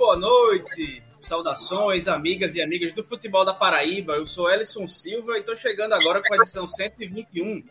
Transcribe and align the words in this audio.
boa 0.00 0.16
noite. 0.16 1.02
Saudações, 1.20 2.08
amigas 2.08 2.54
e 2.54 2.62
amigas 2.62 2.94
do 2.94 3.04
futebol 3.04 3.44
da 3.44 3.52
Paraíba. 3.52 4.14
Eu 4.14 4.24
sou 4.24 4.50
Ellison 4.50 4.88
Silva 4.88 5.36
e 5.36 5.40
estou 5.40 5.54
chegando 5.54 5.92
agora 5.92 6.22
com 6.26 6.32
a 6.32 6.38
edição 6.38 6.66
121 6.66 7.62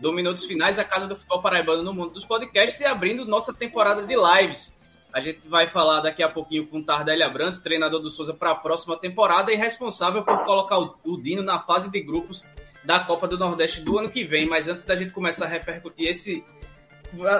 do 0.00 0.12
Minutos 0.12 0.46
Finais, 0.46 0.80
a 0.80 0.84
Casa 0.84 1.06
do 1.06 1.14
Futebol 1.14 1.40
Paraibano 1.40 1.84
no 1.84 1.94
mundo 1.94 2.14
dos 2.14 2.24
podcasts 2.24 2.80
e 2.80 2.84
abrindo 2.84 3.24
nossa 3.24 3.54
temporada 3.54 4.02
de 4.02 4.16
lives. 4.16 4.80
A 5.12 5.20
gente 5.20 5.46
vai 5.46 5.68
falar 5.68 6.00
daqui 6.00 6.24
a 6.24 6.28
pouquinho 6.28 6.66
com 6.66 6.82
Tardelli 6.82 7.22
Abrantes, 7.22 7.62
treinador 7.62 8.00
do 8.00 8.10
Souza 8.10 8.34
para 8.34 8.50
a 8.50 8.56
próxima 8.56 8.96
temporada 8.96 9.52
e 9.52 9.54
responsável 9.54 10.24
por 10.24 10.42
colocar 10.42 10.78
o 10.78 11.16
Dino 11.22 11.44
na 11.44 11.60
fase 11.60 11.88
de 11.88 12.00
grupos 12.00 12.44
da 12.84 12.98
Copa 12.98 13.28
do 13.28 13.38
Nordeste 13.38 13.80
do 13.82 13.96
ano 13.96 14.10
que 14.10 14.24
vem. 14.24 14.44
Mas 14.44 14.66
antes 14.66 14.84
da 14.84 14.96
gente 14.96 15.12
começar 15.12 15.44
a 15.44 15.48
repercutir 15.48 16.08
esse. 16.08 16.44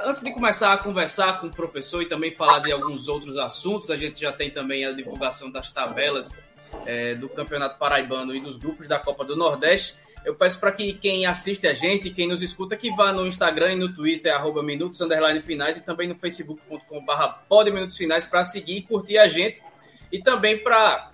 Antes 0.05 0.23
de 0.23 0.33
começar 0.33 0.73
a 0.73 0.79
conversar 0.79 1.41
com 1.41 1.49
o 1.49 1.51
professor 1.51 2.03
e 2.03 2.07
também 2.07 2.33
falar 2.33 2.61
de 2.61 2.73
alguns 2.73 3.09
outros 3.09 3.37
assuntos, 3.37 3.91
a 3.91 3.97
gente 3.97 4.21
já 4.21 4.33
tem 4.33 4.51
também 4.51 4.85
a 4.85 4.93
divulgação 4.93 5.51
das 5.51 5.71
tabelas 5.71 6.43
é, 6.85 7.15
do 7.15 7.29
Campeonato 7.29 7.77
Paraibano 7.77 8.35
e 8.35 8.41
dos 8.41 8.57
grupos 8.57 8.89
da 8.89 8.99
Copa 8.99 9.25
do 9.25 9.37
Nordeste. 9.37 9.95
Eu 10.25 10.35
peço 10.35 10.59
para 10.59 10.73
que 10.73 10.93
quem 10.95 11.27
assiste 11.27 11.67
a 11.67 11.75
gente, 11.75 12.11
quem 12.11 12.29
nos 12.29 12.43
escuta, 12.43 12.77
que 12.77 12.91
vá 12.95 13.13
no 13.13 13.27
Instagram 13.27 13.73
e 13.73 13.77
no 13.77 13.95
Twitter, 13.95 14.35
arroba 14.35 14.63
Minutos 14.63 15.01
Finais, 15.45 15.77
e 15.77 15.85
também 15.85 16.09
no 16.09 16.17
facebook.com.br 16.17 17.71
Minutos 17.73 17.97
Finais 17.97 18.27
para 18.27 18.43
seguir 18.45 18.79
e 18.79 18.83
curtir 18.83 19.19
a 19.19 19.29
gente. 19.29 19.63
E 20.11 20.21
também 20.21 20.59
para 20.63 21.11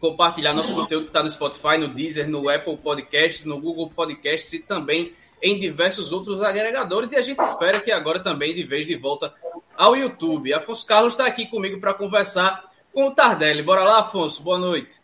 compartilhar 0.00 0.52
nosso 0.52 0.74
conteúdo 0.74 1.04
que 1.04 1.10
está 1.10 1.22
no 1.22 1.30
Spotify, 1.30 1.78
no 1.78 1.88
Deezer, 1.88 2.28
no 2.28 2.48
Apple 2.48 2.76
Podcasts, 2.76 3.44
no 3.44 3.60
Google 3.60 3.90
Podcasts 3.90 4.52
e 4.52 4.60
também 4.60 5.12
em 5.46 5.58
diversos 5.58 6.12
outros 6.12 6.42
agregadores. 6.42 7.12
E 7.12 7.16
a 7.16 7.22
gente 7.22 7.40
espera 7.40 7.80
que 7.80 7.92
agora 7.92 8.22
também 8.22 8.54
de 8.54 8.64
vez 8.64 8.86
de 8.86 8.96
volta 8.96 9.32
ao 9.76 9.96
YouTube. 9.96 10.52
Afonso 10.52 10.86
Carlos 10.86 11.12
está 11.12 11.26
aqui 11.26 11.46
comigo 11.46 11.78
para 11.80 11.94
conversar 11.94 12.64
com 12.92 13.06
o 13.06 13.10
Tardelli. 13.10 13.62
Bora 13.62 13.84
lá, 13.84 14.00
Afonso. 14.00 14.42
Boa 14.42 14.58
noite. 14.58 15.00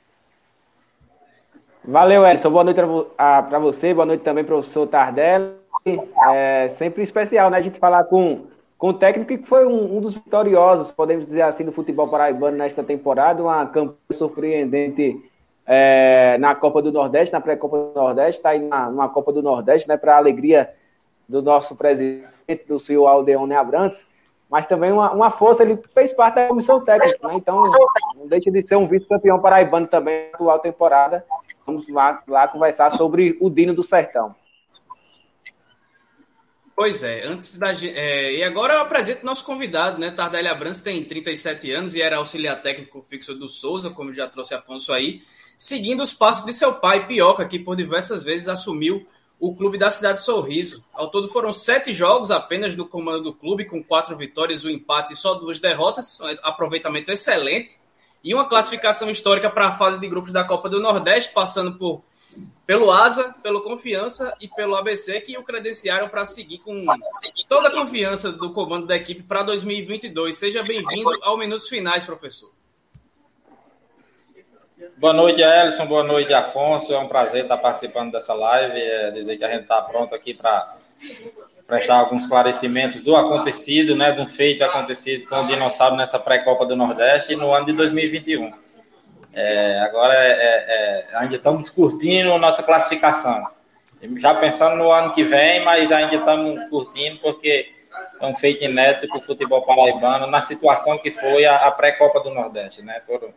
Valeu, 1.85 2.27
Edson. 2.27 2.51
Boa 2.51 2.65
noite 2.65 2.81
para 3.17 3.59
você, 3.59 3.93
boa 3.93 4.07
noite 4.07 4.23
também, 4.23 4.45
professor 4.45 4.87
Tardelli. 4.87 5.55
É 6.33 6.69
sempre 6.79 7.03
especial, 7.03 7.51
né? 7.51 7.59
A 7.59 7.63
gente 7.63 7.79
falar 7.79 8.05
com, 8.05 8.47
com 8.79 8.89
o 8.89 8.95
técnico 8.95 9.37
que 9.37 9.47
foi 9.47 9.67
um, 9.67 9.97
um 9.97 10.01
dos 10.01 10.15
vitoriosos, 10.15 10.93
podemos 10.93 11.27
dizer 11.27 11.43
assim, 11.43 11.65
do 11.65 11.73
futebol 11.73 12.09
paraibano 12.09 12.57
nesta 12.57 12.85
temporada, 12.85 13.43
uma 13.43 13.67
campanha 13.67 13.97
surpreendente 14.13 15.21
é, 15.67 16.37
na 16.39 16.55
Copa 16.55 16.83
do 16.83 16.93
Nordeste, 16.93 17.33
na 17.33 17.41
pré-Copa 17.41 17.77
do 17.77 17.93
Nordeste, 17.95 18.39
está 18.39 18.51
aí 18.51 18.59
na, 18.59 18.91
numa 18.91 19.09
Copa 19.09 19.33
do 19.33 19.43
Nordeste, 19.43 19.89
né? 19.89 19.97
Para 19.97 20.17
alegria 20.17 20.73
do 21.29 21.41
nosso 21.43 21.75
presidente, 21.75 22.29
do 22.69 22.79
senhor 22.79 23.07
Aldeone 23.07 23.55
Abrantes 23.55 24.05
mas 24.53 24.67
também 24.67 24.93
uma, 24.93 25.11
uma 25.13 25.31
força, 25.31 25.63
ele 25.63 25.79
fez 25.95 26.13
parte 26.13 26.35
da 26.35 26.49
comissão 26.49 26.79
técnica, 26.85 27.27
né? 27.27 27.37
Então, 27.37 27.65
não 28.15 28.27
deixa 28.27 28.51
de 28.51 28.61
ser 28.61 28.77
um 28.77 28.87
vice-campeão 28.87 29.41
paraibano 29.41 29.87
também 29.87 30.29
na 30.31 30.35
atual 30.35 30.59
temporada. 30.59 31.25
Vamos 31.65 31.89
lá, 31.89 32.23
lá 32.29 32.47
conversar 32.47 32.91
sobre 32.91 33.35
o 33.41 33.49
Dino 33.49 33.73
do 33.73 33.83
Sertão. 33.83 34.37
Pois 36.77 37.03
é, 37.03 37.25
antes 37.25 37.59
da 37.59 37.73
é, 37.73 38.41
e 38.41 38.45
agora 38.45 38.75
eu 38.75 38.81
apresento 38.83 39.25
nosso 39.25 39.47
convidado, 39.47 39.99
né? 39.99 40.11
Tardelli 40.11 40.49
Abrantes 40.49 40.83
tem 40.83 41.03
37 41.03 41.71
anos 41.71 41.95
e 41.95 42.03
era 42.03 42.19
auxiliar 42.19 42.61
técnico 42.61 43.01
fixo 43.01 43.35
do 43.35 43.49
Souza, 43.49 43.89
como 43.89 44.13
já 44.13 44.29
trouxe 44.29 44.55
Afonso 44.55 44.93
aí, 44.93 45.23
seguindo 45.63 46.03
os 46.03 46.13
passos 46.13 46.45
de 46.45 46.53
seu 46.53 46.75
pai, 46.75 47.07
Pioca, 47.07 47.47
que 47.47 47.57
por 47.57 47.77
diversas 47.77 48.25
vezes 48.25 48.49
assumiu 48.49 49.07
o 49.39 49.55
clube 49.55 49.79
da 49.79 49.93
cidade 49.93 50.21
Sorriso. 50.21 50.85
Ao 50.93 51.09
todo 51.09 51.29
foram 51.29 51.53
sete 51.53 51.93
jogos 51.93 52.33
apenas 52.33 52.75
no 52.75 52.85
comando 52.85 53.23
do 53.23 53.33
clube, 53.33 53.65
com 53.65 53.81
quatro 53.81 54.17
vitórias, 54.17 54.65
um 54.65 54.69
empate 54.69 55.13
e 55.13 55.17
só 55.17 55.35
duas 55.35 55.61
derrotas, 55.61 56.21
aproveitamento 56.43 57.13
excelente, 57.13 57.79
e 58.25 58.35
uma 58.35 58.49
classificação 58.49 59.09
histórica 59.09 59.49
para 59.49 59.69
a 59.69 59.73
fase 59.73 60.01
de 60.01 60.09
grupos 60.09 60.33
da 60.33 60.43
Copa 60.43 60.69
do 60.69 60.81
Nordeste, 60.81 61.33
passando 61.33 61.79
por 61.79 62.03
pelo 62.67 62.91
Asa, 62.91 63.33
pelo 63.41 63.61
Confiança 63.63 64.37
e 64.41 64.49
pelo 64.49 64.75
ABC, 64.75 65.21
que 65.21 65.39
o 65.39 65.45
credenciaram 65.45 66.09
para 66.09 66.25
seguir 66.25 66.59
com 66.59 66.85
toda 67.49 67.69
a 67.69 67.73
confiança 67.73 68.33
do 68.33 68.53
comando 68.53 68.87
da 68.87 68.97
equipe 68.97 69.23
para 69.23 69.45
2022. 69.45 70.37
Seja 70.37 70.65
bem-vindo 70.65 71.11
ao 71.23 71.39
Minutos 71.39 71.69
Finais, 71.69 72.05
professor. 72.05 72.51
Boa 75.03 75.13
noite, 75.13 75.43
Elson. 75.43 75.85
Boa 75.87 76.05
noite, 76.05 76.33
Afonso. 76.33 76.95
É 76.95 76.99
um 77.01 77.09
prazer 77.09 77.43
estar 77.43 77.57
participando 77.57 78.13
dessa 78.13 78.33
live. 78.35 78.81
É 78.81 79.11
dizer 79.11 79.37
que 79.37 79.43
a 79.43 79.51
gente 79.51 79.63
está 79.63 79.83
pronto 79.83 80.15
aqui 80.15 80.33
para 80.33 80.77
prestar 81.67 81.97
alguns 81.97 82.23
esclarecimentos 82.23 83.01
do 83.01 83.17
acontecido, 83.17 83.97
né, 83.97 84.13
do 84.13 84.29
feito 84.29 84.63
acontecido 84.63 85.27
com 85.27 85.41
o 85.41 85.47
Dinossauro 85.49 85.97
nessa 85.97 86.21
pré-copa 86.21 86.65
do 86.65 86.77
Nordeste 86.77 87.35
no 87.35 87.53
ano 87.53 87.67
de 87.67 87.73
2021. 87.73 88.53
É, 89.33 89.81
agora 89.81 90.15
é, 90.15 90.31
é, 90.31 90.67
é, 90.69 91.17
ainda 91.17 91.35
estamos 91.35 91.69
curtindo 91.69 92.39
nossa 92.39 92.63
classificação. 92.63 93.45
Já 94.19 94.37
pensando 94.37 94.77
no 94.77 94.93
ano 94.93 95.13
que 95.13 95.25
vem, 95.25 95.65
mas 95.65 95.91
ainda 95.91 96.15
estamos 96.15 96.71
curtindo 96.71 97.19
porque 97.19 97.73
é 98.21 98.25
um 98.25 98.37
feito 98.37 98.63
inédito 98.63 99.09
para 99.09 99.19
o 99.19 99.21
futebol 99.21 99.63
paraibano 99.63 100.29
na 100.29 100.41
situação 100.41 100.97
que 100.97 101.11
foi 101.11 101.45
a, 101.45 101.57
a 101.57 101.73
pré-copa 101.73 102.21
do 102.21 102.31
Nordeste, 102.31 102.85
né? 102.85 103.03
Foram, 103.05 103.35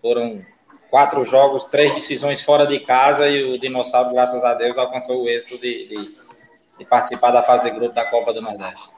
foram 0.00 0.42
quatro 0.92 1.24
jogos, 1.24 1.64
três 1.64 1.94
decisões 1.94 2.42
fora 2.42 2.66
de 2.66 2.78
casa 2.78 3.26
e 3.26 3.54
o 3.54 3.58
Dinossauro, 3.58 4.12
graças 4.12 4.44
a 4.44 4.52
Deus, 4.52 4.76
alcançou 4.76 5.22
o 5.22 5.26
êxito 5.26 5.56
de, 5.56 5.88
de, 5.88 6.18
de 6.80 6.84
participar 6.84 7.30
da 7.30 7.42
fase 7.42 7.64
de 7.64 7.74
grupo 7.74 7.94
da 7.94 8.04
Copa 8.04 8.30
do 8.34 8.42
Nordeste. 8.42 8.90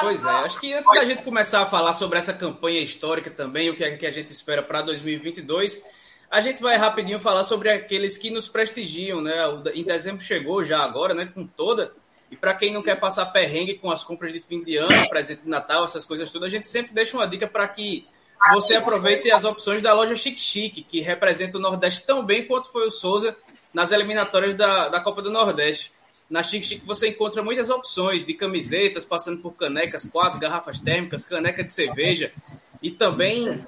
Pois 0.00 0.24
é, 0.24 0.28
acho 0.28 0.58
que 0.58 0.74
antes 0.74 0.92
da 0.92 1.00
gente 1.02 1.22
começar 1.22 1.62
a 1.62 1.66
falar 1.66 1.92
sobre 1.92 2.18
essa 2.18 2.32
campanha 2.32 2.80
histórica 2.80 3.30
também, 3.30 3.70
o 3.70 3.76
que, 3.76 3.84
é 3.84 3.96
que 3.96 4.04
a 4.04 4.10
gente 4.10 4.32
espera 4.32 4.60
para 4.60 4.82
2022, 4.82 5.80
a 6.28 6.40
gente 6.40 6.60
vai 6.60 6.76
rapidinho 6.76 7.20
falar 7.20 7.44
sobre 7.44 7.70
aqueles 7.70 8.18
que 8.18 8.28
nos 8.28 8.48
prestigiam, 8.48 9.20
né? 9.20 9.32
Em 9.72 9.84
dezembro 9.84 10.24
chegou 10.24 10.64
já 10.64 10.80
agora, 10.80 11.14
né? 11.14 11.30
Com 11.32 11.46
toda. 11.46 11.92
E 12.32 12.36
para 12.36 12.52
quem 12.54 12.72
não 12.72 12.82
quer 12.82 12.98
passar 12.98 13.26
perrengue 13.26 13.74
com 13.74 13.92
as 13.92 14.02
compras 14.02 14.32
de 14.32 14.40
fim 14.40 14.64
de 14.64 14.76
ano, 14.76 15.08
presente 15.08 15.42
de 15.42 15.48
Natal, 15.48 15.84
essas 15.84 16.04
coisas 16.04 16.32
todas, 16.32 16.48
a 16.48 16.50
gente 16.50 16.66
sempre 16.66 16.92
deixa 16.92 17.16
uma 17.16 17.28
dica 17.28 17.46
para 17.46 17.68
que 17.68 18.08
você 18.52 18.74
aproveite 18.76 19.30
as 19.30 19.44
opções 19.44 19.82
da 19.82 19.92
loja 19.92 20.16
Chique 20.16 20.40
Chique, 20.40 20.82
que 20.82 21.00
representa 21.00 21.58
o 21.58 21.60
Nordeste 21.60 22.06
tão 22.06 22.24
bem 22.24 22.46
quanto 22.46 22.70
foi 22.70 22.86
o 22.86 22.90
Souza 22.90 23.36
nas 23.72 23.92
eliminatórias 23.92 24.54
da, 24.54 24.88
da 24.88 25.00
Copa 25.00 25.22
do 25.22 25.30
Nordeste. 25.30 25.92
Na 26.28 26.42
Chique 26.42 26.66
Chique 26.66 26.86
você 26.86 27.08
encontra 27.08 27.42
muitas 27.42 27.70
opções 27.70 28.24
de 28.24 28.34
camisetas, 28.34 29.04
passando 29.04 29.40
por 29.40 29.52
canecas, 29.52 30.04
quadros, 30.04 30.38
garrafas 30.38 30.80
térmicas, 30.80 31.24
caneca 31.24 31.64
de 31.64 31.72
cerveja 31.72 32.32
e 32.82 32.90
também 32.90 33.66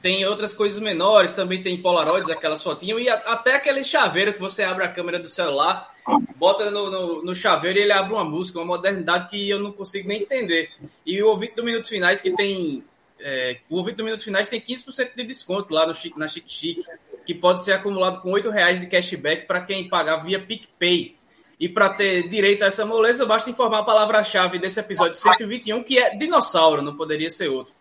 tem 0.00 0.24
outras 0.24 0.54
coisas 0.54 0.78
menores, 0.80 1.32
também 1.32 1.60
tem 1.60 1.80
polaroids, 1.80 2.30
aquelas 2.30 2.62
fotinhas, 2.62 3.02
e 3.02 3.08
até 3.08 3.54
aquele 3.54 3.82
chaveiro 3.82 4.32
que 4.32 4.40
você 4.40 4.62
abre 4.62 4.84
a 4.84 4.88
câmera 4.88 5.18
do 5.18 5.28
celular, 5.28 5.92
bota 6.36 6.70
no, 6.70 6.88
no, 6.88 7.22
no, 7.22 7.34
chaveiro 7.34 7.78
e 7.78 7.82
ele 7.82 7.92
abre 7.92 8.12
uma 8.12 8.24
música, 8.24 8.60
uma 8.60 8.76
modernidade 8.76 9.28
que 9.28 9.50
eu 9.50 9.58
não 9.58 9.72
consigo 9.72 10.06
nem 10.08 10.22
entender. 10.22 10.70
E 11.04 11.20
o 11.20 11.28
ouvinte 11.28 11.56
do 11.56 11.64
Minutos 11.64 11.88
Finais, 11.88 12.20
que 12.20 12.30
tem 12.30 12.84
é, 13.20 13.58
o 13.68 13.76
ouvinte 13.76 13.96
do 13.96 14.04
Minutos 14.04 14.24
Finais 14.24 14.48
tem 14.48 14.60
15% 14.60 15.14
de 15.14 15.24
desconto 15.24 15.72
lá 15.72 15.86
no, 15.86 15.92
na 16.16 16.28
Chique 16.28 16.50
Chique, 16.50 16.84
que 17.26 17.34
pode 17.34 17.64
ser 17.64 17.72
acumulado 17.72 18.20
com 18.20 18.32
R$ 18.34 18.50
reais 18.50 18.80
de 18.80 18.86
cashback 18.86 19.46
para 19.46 19.60
quem 19.60 19.88
pagar 19.88 20.18
via 20.18 20.40
PicPay. 20.40 21.16
E 21.60 21.68
para 21.68 21.90
ter 21.90 22.28
direito 22.28 22.62
a 22.62 22.66
essa 22.68 22.86
moleza, 22.86 23.26
basta 23.26 23.50
informar 23.50 23.80
a 23.80 23.84
palavra-chave 23.84 24.58
desse 24.58 24.78
episódio 24.78 25.16
121, 25.16 25.82
que 25.82 25.98
é 25.98 26.16
dinossauro, 26.16 26.82
não 26.82 26.96
poderia 26.96 27.30
ser 27.30 27.48
outro. 27.48 27.74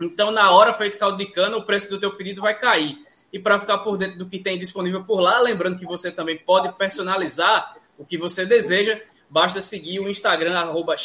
Então, 0.00 0.30
na 0.30 0.50
hora 0.50 0.72
feito 0.72 0.98
caldo 0.98 1.16
de 1.16 1.26
cana, 1.26 1.56
o 1.56 1.64
preço 1.64 1.90
do 1.90 1.98
teu 1.98 2.14
pedido 2.14 2.42
vai 2.42 2.58
cair. 2.58 2.98
E 3.32 3.38
para 3.38 3.58
ficar 3.58 3.78
por 3.78 3.96
dentro 3.96 4.18
do 4.18 4.26
que 4.26 4.38
tem 4.38 4.58
disponível 4.58 5.04
por 5.04 5.20
lá, 5.20 5.40
lembrando 5.40 5.78
que 5.78 5.86
você 5.86 6.10
também 6.10 6.36
pode 6.36 6.72
personalizar 6.76 7.76
o 7.96 8.04
que 8.04 8.18
você 8.18 8.44
deseja, 8.44 9.00
basta 9.28 9.60
seguir 9.60 10.00
o 10.00 10.08
Instagram, 10.08 10.58
arroba 10.58 10.96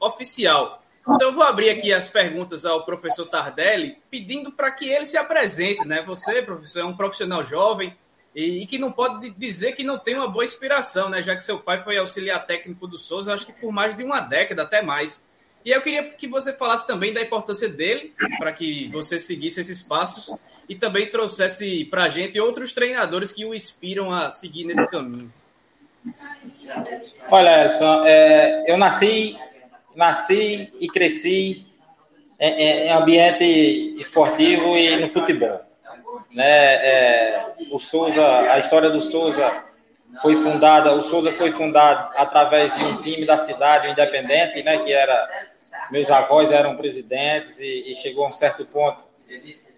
Oficial. 0.00 0.82
Então, 1.10 1.32
vou 1.32 1.42
abrir 1.42 1.70
aqui 1.70 1.92
as 1.92 2.08
perguntas 2.08 2.66
ao 2.66 2.84
professor 2.84 3.26
Tardelli, 3.26 3.96
pedindo 4.10 4.52
para 4.52 4.70
que 4.70 4.88
ele 4.88 5.06
se 5.06 5.16
apresente. 5.16 5.86
Né? 5.86 6.02
Você, 6.02 6.42
professor, 6.42 6.80
é 6.80 6.84
um 6.84 6.96
profissional 6.96 7.42
jovem 7.42 7.96
e, 8.34 8.62
e, 8.62 8.66
que 8.66 8.78
não 8.78 8.92
pode 8.92 9.30
dizer 9.30 9.74
que 9.74 9.82
não 9.82 9.98
tem 9.98 10.14
uma 10.14 10.28
boa 10.28 10.44
inspiração, 10.44 11.08
né? 11.08 11.22
já 11.22 11.34
que 11.34 11.42
seu 11.42 11.58
pai 11.58 11.78
foi 11.78 11.96
auxiliar 11.96 12.44
técnico 12.46 12.86
do 12.86 12.98
Souza, 12.98 13.32
acho 13.32 13.46
que 13.46 13.52
por 13.52 13.72
mais 13.72 13.96
de 13.96 14.04
uma 14.04 14.20
década, 14.20 14.62
até 14.62 14.82
mais. 14.82 15.26
E 15.64 15.70
eu 15.70 15.80
queria 15.80 16.04
que 16.10 16.28
você 16.28 16.52
falasse 16.52 16.86
também 16.86 17.12
da 17.12 17.22
importância 17.22 17.68
dele, 17.68 18.14
para 18.38 18.52
que 18.52 18.88
você 18.88 19.18
seguisse 19.18 19.60
esses 19.60 19.82
passos 19.82 20.30
e 20.68 20.76
também 20.76 21.10
trouxesse 21.10 21.84
para 21.86 22.04
a 22.04 22.08
gente 22.08 22.38
outros 22.38 22.72
treinadores 22.72 23.32
que 23.32 23.44
o 23.44 23.54
inspiram 23.54 24.12
a 24.12 24.30
seguir 24.30 24.64
nesse 24.64 24.88
caminho. 24.90 25.32
Olha, 27.30 27.66
Edson, 27.66 28.04
é, 28.04 28.70
eu 28.70 28.76
nasci 28.76 29.36
nasci 29.98 30.72
e 30.80 30.86
cresci 30.86 31.60
em, 32.38 32.88
ambiente 32.88 33.44
esportivo 34.00 34.76
e 34.76 34.96
no 34.96 35.08
futebol. 35.08 35.60
Né? 36.30 36.46
É, 36.46 37.46
o 37.72 37.80
Souza, 37.80 38.24
a 38.24 38.58
história 38.58 38.90
do 38.90 39.00
Souza 39.00 39.64
foi 40.22 40.36
fundada, 40.36 40.94
o 40.94 41.02
Souza 41.02 41.32
foi 41.32 41.50
fundado 41.50 42.12
através 42.16 42.76
de 42.76 42.84
um 42.84 43.02
time 43.02 43.26
da 43.26 43.36
cidade, 43.36 43.88
o 43.88 43.90
Independente, 43.90 44.62
né, 44.62 44.78
que 44.78 44.92
era, 44.92 45.18
meus 45.90 46.08
avós 46.12 46.52
eram 46.52 46.76
presidentes 46.76 47.58
e, 47.58 47.90
e 47.90 47.94
chegou 47.96 48.24
a 48.24 48.28
um 48.28 48.32
certo 48.32 48.64
ponto 48.64 49.04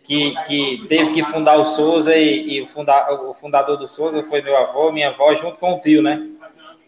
que, 0.05 0.35
que 0.45 0.87
teve 0.87 1.13
que 1.13 1.25
fundar 1.25 1.59
o 1.59 1.65
Souza 1.65 2.15
e, 2.15 2.59
e 2.59 2.61
o, 2.61 2.67
funda, 2.67 3.11
o, 3.23 3.33
fundador 3.33 3.79
do 3.79 3.89
Souza 3.89 4.23
foi 4.25 4.43
meu 4.43 4.57
avô, 4.57 4.93
minha 4.93 5.09
avó, 5.09 5.35
junto 5.35 5.57
com 5.57 5.73
o 5.73 5.81
tio, 5.81 6.03
né, 6.03 6.29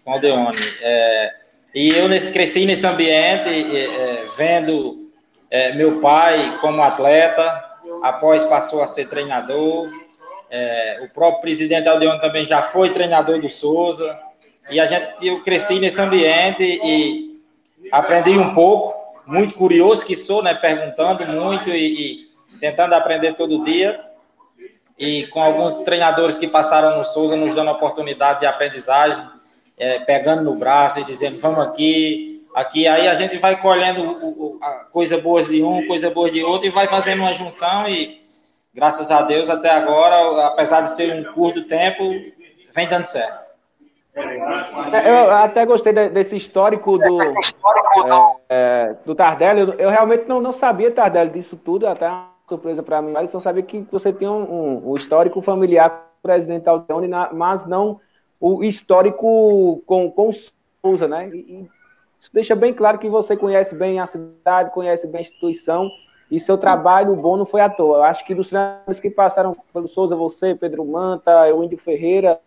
com 0.05 0.13
o 0.13 0.19
Deone. 0.21 0.59
É, 0.83 1.42
e 1.75 1.89
eu 1.91 2.09
cresci 2.33 2.67
nesse 2.67 2.87
ambiente, 2.87 3.49
é, 3.49 4.25
vendo 4.37 5.11
é, 5.51 5.73
meu 5.75 6.01
pai 6.01 6.59
como 6.61 6.83
atleta, 6.83 7.43
após 8.03 8.45
passou 8.45 8.83
a 8.83 8.87
ser 8.87 9.07
treinador, 9.07 9.89
é, 10.51 11.01
o 11.03 11.09
próprio 11.09 11.41
presidente 11.41 11.89
Aldeone 11.89 12.21
também 12.21 12.45
já 12.45 12.61
foi 12.61 12.91
treinador 12.91 13.41
do 13.41 13.49
Souza. 13.49 14.19
E 14.71 14.79
a 14.79 14.85
gente, 14.85 15.27
eu 15.27 15.43
cresci 15.43 15.79
nesse 15.81 15.99
ambiente 15.99 16.63
e 16.63 17.41
aprendi 17.91 18.33
um 18.33 18.55
pouco, 18.55 18.95
muito 19.27 19.55
curioso 19.55 20.05
que 20.05 20.15
sou, 20.15 20.43
né? 20.43 20.53
Perguntando 20.53 21.27
muito 21.27 21.71
e, 21.71 22.29
e 22.53 22.57
tentando 22.61 22.95
aprender 22.95 23.33
todo 23.33 23.65
dia. 23.65 23.99
E 24.99 25.27
com 25.29 25.43
alguns 25.43 25.79
treinadores 25.81 26.37
que 26.37 26.47
passaram 26.47 26.99
no 26.99 27.05
Souza, 27.05 27.35
nos 27.35 27.55
dando 27.55 27.71
oportunidade 27.71 28.41
de 28.41 28.47
aprendizagem, 28.47 29.27
é, 29.79 29.99
pegando 30.01 30.43
no 30.43 30.57
braço 30.57 31.01
e 31.01 31.05
dizendo, 31.05 31.39
vamos 31.39 31.61
aqui, 31.61 32.45
aqui. 32.55 32.87
Aí 32.87 33.09
a 33.09 33.15
gente 33.15 33.39
vai 33.39 33.61
colhendo 33.61 34.03
o, 34.03 34.57
o, 34.57 34.61
coisa 34.91 35.19
boas 35.19 35.49
de 35.49 35.63
um, 35.63 35.87
coisa 35.87 36.11
boa 36.11 36.31
de 36.31 36.43
outro 36.43 36.67
e 36.67 36.71
vai 36.71 36.87
fazendo 36.87 37.21
uma 37.21 37.35
junção 37.35 37.89
e 37.89 38.23
graças 38.75 39.11
a 39.11 39.23
Deus, 39.23 39.51
até 39.51 39.71
agora, 39.71 40.47
apesar 40.47 40.83
de 40.83 40.95
ser 40.95 41.13
um 41.15 41.33
curto 41.33 41.67
tempo, 41.67 42.03
vem 42.75 42.89
dando 42.89 43.05
certo. 43.05 43.53
É, 44.15 45.11
eu 45.11 45.31
até 45.31 45.65
gostei 45.65 45.93
desse 46.11 46.37
histórico 46.37 46.99
do, 46.99 47.23
é, 47.23 47.29
é, 48.49 48.97
do 49.07 49.15
Tardelli. 49.15 49.75
Eu, 49.79 49.91
realmente 49.91 50.27
não, 50.29 50.41
não 50.41 50.53
sabia, 50.53 50.91
Tardelli, 50.91 51.31
disso 51.31 51.57
tudo, 51.57 51.87
até 51.87 52.09
uma 52.09 52.31
surpresa 52.47 52.83
para 52.83 53.01
mim, 53.01 53.13
mas 53.13 53.25
eu 53.25 53.31
só 53.31 53.39
sabia 53.39 53.63
que 53.63 53.87
você 53.91 54.13
tinha 54.13 54.31
um, 54.31 54.43
um, 54.43 54.91
um 54.91 54.97
histórico 54.97 55.41
familiar 55.41 55.91
com 55.91 55.97
o 55.97 56.23
presidente 56.23 56.69
Aldeone, 56.69 57.09
mas 57.33 57.67
não 57.67 58.01
o 58.43 58.65
histórico 58.65 59.81
com, 59.87 60.11
com 60.11 60.33
Souza, 60.85 61.07
né? 61.07 61.29
E, 61.29 61.71
isso 62.21 62.31
deixa 62.33 62.55
bem 62.55 62.75
claro 62.75 62.99
que 62.99 63.09
você 63.09 63.37
conhece 63.37 63.75
bem 63.75 64.01
a 64.01 64.07
cidade, 64.07 64.73
conhece 64.73 65.07
bem 65.07 65.19
a 65.19 65.23
instituição 65.23 65.91
e 66.31 66.39
seu 66.39 66.57
trabalho 66.57 67.17
bom 67.17 67.37
não 67.37 67.47
foi 67.47 67.61
à 67.61 67.69
toa. 67.69 67.99
Eu 67.99 68.03
acho 68.05 68.25
que 68.25 68.35
dos 68.35 68.49
treinadores 68.49 69.01
que 69.01 69.11
passaram 69.11 69.53
pelo 69.73 69.89
Souza, 69.89 70.15
você, 70.17 70.55
Pedro 70.55 70.85
Manta, 70.85 71.53
o 71.55 71.65
Índio 71.65 71.79
Ferreira 71.79 72.41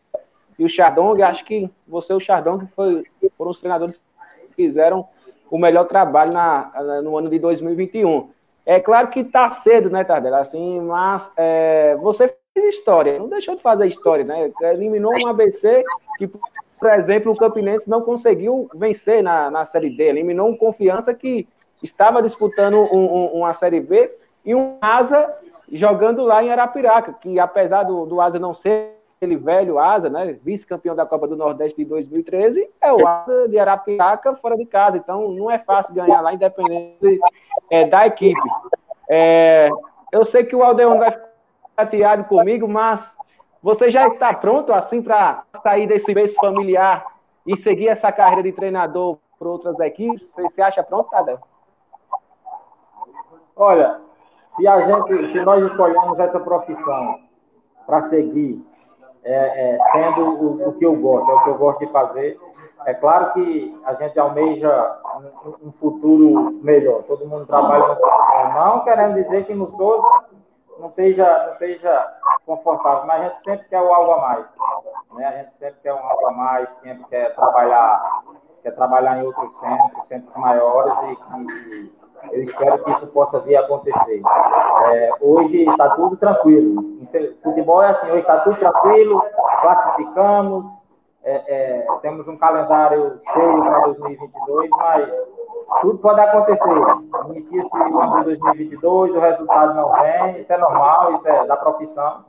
e 0.57 0.65
o 0.65 0.69
Chardong, 0.69 1.21
acho 1.21 1.43
que 1.43 1.69
você 1.87 2.13
e 2.13 2.15
o 2.15 2.19
Chardong 2.19 2.65
foi, 2.75 3.03
foram 3.37 3.51
os 3.51 3.59
treinadores 3.59 3.99
que 4.47 4.55
fizeram 4.55 5.07
o 5.51 5.57
melhor 5.57 5.85
trabalho 5.85 6.33
na, 6.33 6.71
no 7.03 7.17
ano 7.17 7.29
de 7.29 7.39
2021. 7.39 8.29
É 8.65 8.79
claro 8.79 9.09
que 9.09 9.19
está 9.19 9.49
cedo, 9.49 9.89
né, 9.89 10.03
Tardela? 10.03 10.39
Assim, 10.39 10.81
mas 10.81 11.29
é, 11.37 11.95
você 11.97 12.33
fez 12.55 12.75
história, 12.75 13.19
não 13.19 13.27
deixou 13.27 13.55
de 13.55 13.61
fazer 13.61 13.85
história, 13.85 14.23
né? 14.23 14.51
Eliminou 14.61 15.13
um 15.13 15.29
ABC 15.29 15.83
que, 16.17 16.27
por 16.27 16.89
exemplo, 16.91 17.33
o 17.33 17.37
Campinense 17.37 17.89
não 17.89 18.01
conseguiu 18.01 18.69
vencer 18.73 19.21
na, 19.21 19.51
na 19.51 19.65
Série 19.65 19.89
D. 19.89 20.03
Eliminou 20.03 20.47
um 20.47 20.57
Confiança 20.57 21.13
que 21.13 21.47
estava 21.83 22.21
disputando 22.21 22.77
um, 22.93 22.99
um, 22.99 23.25
uma 23.39 23.53
Série 23.53 23.81
B 23.81 24.09
e 24.45 24.55
um 24.55 24.77
Asa 24.79 25.35
jogando 25.69 26.23
lá 26.23 26.41
em 26.43 26.51
Arapiraca, 26.51 27.13
que 27.13 27.37
apesar 27.39 27.83
do, 27.83 28.05
do 28.05 28.21
Asa 28.21 28.39
não 28.39 28.53
ser 28.53 28.95
aquele 29.17 29.35
velho 29.35 29.79
Asa, 29.79 30.09
né, 30.09 30.37
vice-campeão 30.43 30.95
da 30.95 31.05
Copa 31.05 31.27
do 31.27 31.35
Nordeste 31.35 31.77
de 31.77 31.85
2013, 31.85 32.69
é 32.81 32.93
o 32.93 33.05
Asa 33.05 33.49
de 33.49 33.57
Arapiraca 33.57 34.35
fora 34.35 34.55
de 34.55 34.65
casa, 34.65 34.97
então 34.97 35.31
não 35.31 35.51
é 35.51 35.59
fácil 35.59 35.93
ganhar 35.93 36.21
lá, 36.21 36.33
independente 36.33 37.19
é, 37.69 37.85
da 37.85 38.07
equipe. 38.07 38.39
É, 39.09 39.69
eu 40.11 40.23
sei 40.23 40.43
que 40.43 40.55
o 40.55 40.63
Aldeon 40.63 40.97
vai 40.99 41.11
ficar 41.11 41.34
chateado 41.77 42.23
comigo, 42.25 42.67
mas 42.67 43.15
você 43.61 43.89
já 43.89 44.07
está 44.07 44.33
pronto 44.33 44.71
assim 44.73 45.01
para 45.01 45.43
sair 45.61 45.87
desse 45.87 46.13
berço 46.13 46.35
familiar 46.35 47.05
e 47.45 47.57
seguir 47.57 47.89
essa 47.89 48.11
carreira 48.11 48.43
de 48.43 48.51
treinador 48.51 49.17
para 49.37 49.49
outras 49.49 49.79
equipes? 49.79 50.31
Você 50.31 50.49
se 50.49 50.61
acha 50.61 50.83
pronto, 50.83 51.09
Tadeu? 51.09 51.37
Olha, 53.55 54.01
se 54.55 54.67
a 54.67 54.81
gente, 54.81 55.31
se 55.31 55.41
nós 55.41 55.63
escolhemos 55.63 56.19
essa 56.19 56.39
profissão 56.39 57.19
para 57.85 58.03
seguir, 58.09 58.63
é, 59.23 59.75
é, 59.75 59.77
sendo 59.91 60.21
o, 60.21 60.69
o, 60.69 60.73
que 60.73 60.85
eu 60.85 60.95
gosto, 60.95 61.31
é 61.31 61.33
o 61.33 61.43
que 61.43 61.49
eu 61.49 61.57
gosto 61.57 61.79
de 61.79 61.91
fazer, 61.91 62.39
é 62.85 62.93
claro 62.93 63.33
que 63.33 63.75
a 63.85 63.93
gente 63.95 64.19
almeja 64.19 64.99
um, 65.45 65.67
um 65.67 65.71
futuro 65.73 66.59
melhor. 66.61 67.03
Todo 67.03 67.27
mundo 67.27 67.45
trabalha 67.47 67.95
no. 67.95 68.53
Não 68.53 68.83
querendo 68.83 69.15
dizer 69.15 69.45
que 69.45 69.55
no 69.55 69.71
Souza 69.71 70.25
não 70.79 70.89
esteja, 70.89 71.45
não 71.45 71.53
esteja 71.53 72.13
confortável, 72.45 73.05
mas 73.05 73.21
a 73.21 73.23
gente 73.25 73.43
sempre 73.43 73.67
quer 73.69 73.81
o 73.81 73.93
algo 73.93 74.11
a 74.11 74.21
mais. 74.21 74.45
Né? 75.13 75.25
A 75.25 75.31
gente 75.31 75.57
sempre 75.57 75.79
quer 75.81 75.93
um 75.93 76.05
algo 76.05 76.27
a 76.27 76.31
mais, 76.31 76.69
sempre 76.81 77.05
quer 77.05 77.33
trabalhar, 77.35 78.23
quer 78.61 78.71
trabalhar 78.71 79.17
em 79.17 79.25
outros 79.25 79.55
centros, 79.57 80.07
centros 80.07 80.35
maiores 80.35 80.93
e, 81.03 81.17
e 81.41 81.91
eu 82.31 82.43
espero 82.43 82.83
que 82.83 82.91
isso 82.91 83.07
possa 83.07 83.39
vir 83.41 83.55
a 83.55 83.61
acontecer. 83.61 84.21
É, 84.91 85.09
hoje 85.21 85.69
está 85.69 85.89
tudo 85.95 86.17
tranquilo. 86.17 86.83
Futebol 87.43 87.81
é 87.81 87.89
assim, 87.89 88.07
hoje 88.09 88.21
está 88.21 88.39
tudo 88.39 88.57
tranquilo, 88.57 89.23
classificamos, 89.61 90.84
é, 91.25 91.43
é, 91.47 91.87
temos 92.03 92.27
um 92.27 92.37
calendário 92.37 93.19
cheio 93.33 93.63
para 93.63 93.79
2022, 93.79 94.69
mas 94.69 95.09
tudo 95.81 95.97
pode 95.97 96.21
acontecer. 96.21 96.77
Inicia-se 97.29 97.77
o 97.77 97.99
ano 97.99 98.17
de 98.19 98.37
2022, 98.37 99.15
o 99.15 99.19
resultado 99.19 99.73
não 99.73 99.91
vem, 99.91 100.39
isso 100.39 100.53
é 100.53 100.57
normal, 100.57 101.15
isso 101.15 101.27
é 101.27 101.47
da 101.47 101.57
profissão. 101.57 102.25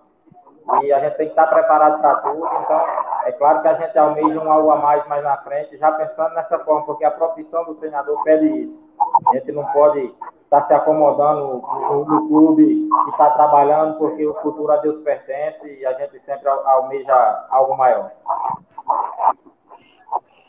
E 0.83 0.93
a 0.93 0.99
gente 0.99 1.17
tem 1.19 1.27
que 1.27 1.33
estar 1.33 1.47
preparado 1.47 2.01
para 2.01 2.15
tudo. 2.17 2.45
Então, 2.45 2.81
é 3.25 3.33
claro 3.33 3.61
que 3.61 3.69
a 3.69 3.75
gente 3.75 3.99
almeja 3.99 4.41
um 4.41 4.51
algo 4.51 4.71
a 4.71 4.77
mais 4.77 5.07
mais 5.07 5.23
na 5.23 5.37
frente, 5.39 5.77
já 5.77 5.93
pensando 5.93 6.35
nessa 6.35 6.59
forma, 6.61 6.87
porque 6.87 7.05
a 7.05 7.11
profissão 7.11 7.65
do 7.67 7.75
treinador 7.75 8.23
pede 8.25 8.47
isso. 8.47 8.83
A 9.29 9.35
gente 9.35 9.53
não 9.53 9.65
pode 9.67 10.13
estar 10.47 10.63
se 10.63 10.73
acomodando 10.73 11.59
no, 11.59 12.05
no 12.05 12.29
clube 12.29 12.63
e 12.63 13.11
estar 13.11 13.31
trabalhando, 13.31 13.99
porque 13.99 14.27
o 14.27 14.35
futuro 14.41 14.73
a 14.73 14.77
Deus 14.77 15.03
pertence 15.03 15.67
e 15.67 15.85
a 15.85 15.93
gente 15.95 16.25
sempre 16.25 16.49
almeja 16.49 17.47
algo 17.51 17.77
maior. 17.77 18.11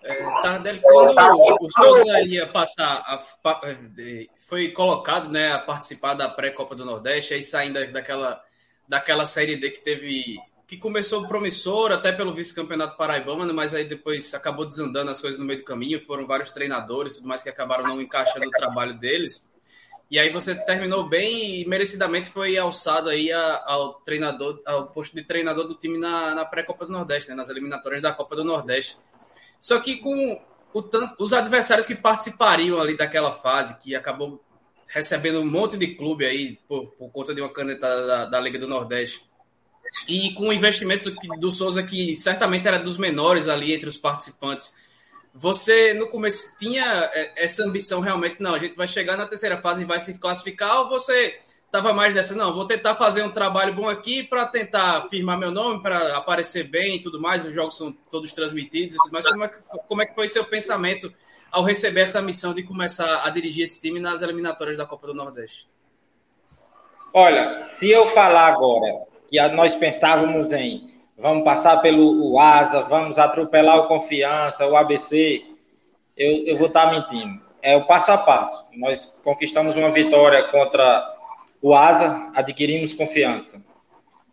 É, 0.03 0.41
Tardelli, 0.41 0.79
quando 0.81 1.13
o 1.59 1.69
Souza 1.71 2.21
ia 2.21 2.47
passar, 2.47 3.03
a, 3.05 3.19
foi 4.47 4.71
colocado 4.71 5.29
né, 5.29 5.51
a 5.51 5.59
participar 5.59 6.13
da 6.13 6.29
pré-Copa 6.29 6.75
do 6.75 6.85
Nordeste, 6.85 7.33
aí 7.33 7.43
saindo 7.43 7.91
daquela, 7.91 8.41
daquela 8.87 9.25
Série 9.25 9.57
D 9.57 9.71
que 9.71 9.81
teve 9.81 10.37
que 10.67 10.77
começou 10.77 11.25
promissor 11.25 11.93
até 11.93 12.11
pelo 12.11 12.33
vice-campeonato 12.33 12.97
paraibano, 12.97 13.53
mas 13.53 13.73
aí 13.73 13.85
depois 13.85 14.33
acabou 14.33 14.65
desandando 14.65 15.09
as 15.09 15.21
coisas 15.21 15.39
no 15.39 15.45
meio 15.45 15.59
do 15.59 15.65
caminho, 15.65 15.97
foram 15.97 16.27
vários 16.27 16.51
treinadores, 16.51 17.15
tudo 17.15 17.27
mais 17.29 17.41
que 17.41 17.47
acabaram 17.47 17.85
não 17.85 18.01
encaixando 18.01 18.49
o 18.49 18.51
trabalho 18.51 18.93
deles. 18.99 19.49
E 20.09 20.17
aí 20.17 20.31
você 20.31 20.55
terminou 20.55 21.07
bem 21.07 21.61
e 21.61 21.67
merecidamente 21.67 22.29
foi 22.29 22.57
alçado 22.57 23.09
aí 23.09 23.31
ao 23.31 23.95
treinador, 23.95 24.61
ao 24.65 24.87
posto 24.87 25.15
de 25.15 25.23
treinador 25.23 25.67
do 25.67 25.75
time 25.75 25.97
na, 25.97 26.33
na 26.33 26.45
pré-Copa 26.45 26.85
do 26.85 26.91
Nordeste, 26.93 27.29
né, 27.29 27.35
nas 27.35 27.49
eliminatórias 27.49 28.01
da 28.01 28.13
Copa 28.13 28.35
do 28.35 28.43
Nordeste. 28.43 28.97
Só 29.59 29.79
que 29.79 29.97
com 29.97 30.41
o, 30.73 30.83
os 31.19 31.33
adversários 31.33 31.85
que 31.85 31.95
participariam 31.95 32.79
ali 32.79 32.95
daquela 32.95 33.33
fase, 33.33 33.79
que 33.79 33.95
acabou 33.95 34.41
recebendo 34.89 35.41
um 35.41 35.45
monte 35.45 35.77
de 35.77 35.95
clube 35.95 36.25
aí 36.25 36.57
por, 36.67 36.87
por 36.91 37.11
conta 37.11 37.35
de 37.35 37.41
uma 37.41 37.51
canetada 37.51 38.07
da, 38.07 38.25
da 38.25 38.39
Liga 38.39 38.57
do 38.57 38.67
Nordeste, 38.67 39.25
e 40.07 40.33
com 40.33 40.49
o 40.49 40.53
investimento 40.53 41.13
do 41.39 41.51
Souza, 41.51 41.83
que 41.83 42.15
certamente 42.15 42.67
era 42.67 42.79
dos 42.79 42.97
menores 42.97 43.47
ali 43.47 43.73
entre 43.73 43.89
os 43.89 43.97
participantes, 43.97 44.75
você 45.39 45.93
no 45.93 46.07
começo 46.07 46.57
tinha 46.57 47.09
é, 47.13 47.43
essa 47.43 47.63
ambição 47.63 47.99
realmente, 47.99 48.41
não, 48.41 48.55
a 48.55 48.59
gente 48.59 48.75
vai 48.75 48.87
chegar 48.87 49.15
na 49.15 49.27
terceira 49.27 49.57
fase 49.57 49.83
e 49.83 49.85
vai 49.85 49.99
se 49.99 50.17
classificar, 50.17 50.81
ou 50.81 50.89
você 50.89 51.39
estava 51.65 51.93
mais 51.93 52.15
nessa, 52.15 52.33
não, 52.33 52.53
vou 52.53 52.65
tentar 52.65 52.95
fazer 52.95 53.23
um 53.23 53.31
trabalho 53.31 53.75
bom 53.75 53.87
aqui 53.87 54.23
para 54.23 54.47
tentar 54.47 55.07
firmar 55.09 55.37
meu 55.37 55.51
nome, 55.51 55.81
para 55.81 56.17
aparecer 56.17 56.63
bem 56.63 56.95
e 56.95 57.01
tudo 57.01 57.21
mais, 57.21 57.45
os 57.45 57.53
jogos 57.53 57.77
são 57.77 57.91
todos 58.09 58.31
transmitidos 58.31 58.95
e 58.95 58.97
tudo 58.97 59.11
mais, 59.11 59.25
como 59.27 59.43
é, 59.45 59.47
que, 59.47 59.57
como 59.87 60.01
é 60.01 60.05
que 60.07 60.15
foi 60.15 60.27
seu 60.27 60.43
pensamento 60.43 61.13
ao 61.51 61.63
receber 61.63 62.01
essa 62.01 62.21
missão 62.21 62.53
de 62.53 62.63
começar 62.63 63.23
a 63.23 63.29
dirigir 63.29 63.63
esse 63.63 63.79
time 63.79 63.99
nas 63.99 64.23
eliminatórias 64.23 64.77
da 64.77 64.85
Copa 64.85 65.07
do 65.07 65.13
Nordeste? 65.13 65.69
Olha, 67.13 67.61
se 67.63 67.91
eu 67.91 68.07
falar 68.07 68.47
agora 68.53 69.05
que 69.29 69.39
nós 69.49 69.75
pensávamos 69.75 70.51
em 70.51 70.96
vamos 71.17 71.43
passar 71.43 71.81
pelo 71.81 72.39
Asa, 72.39 72.81
vamos 72.81 73.17
atropelar 73.17 73.79
o 73.79 73.87
Confiança, 73.87 74.67
o 74.67 74.75
ABC, 74.75 75.43
eu, 76.15 76.45
eu 76.45 76.57
vou 76.57 76.67
estar 76.67 76.91
mentindo. 76.91 77.41
É 77.61 77.75
o 77.75 77.85
passo 77.85 78.11
a 78.11 78.17
passo. 78.17 78.69
Nós 78.77 79.19
conquistamos 79.23 79.75
uma 79.75 79.89
vitória 79.89 80.43
contra 80.43 81.15
o 81.61 81.75
Asa, 81.75 82.31
adquirimos 82.35 82.93
confiança. 82.93 83.63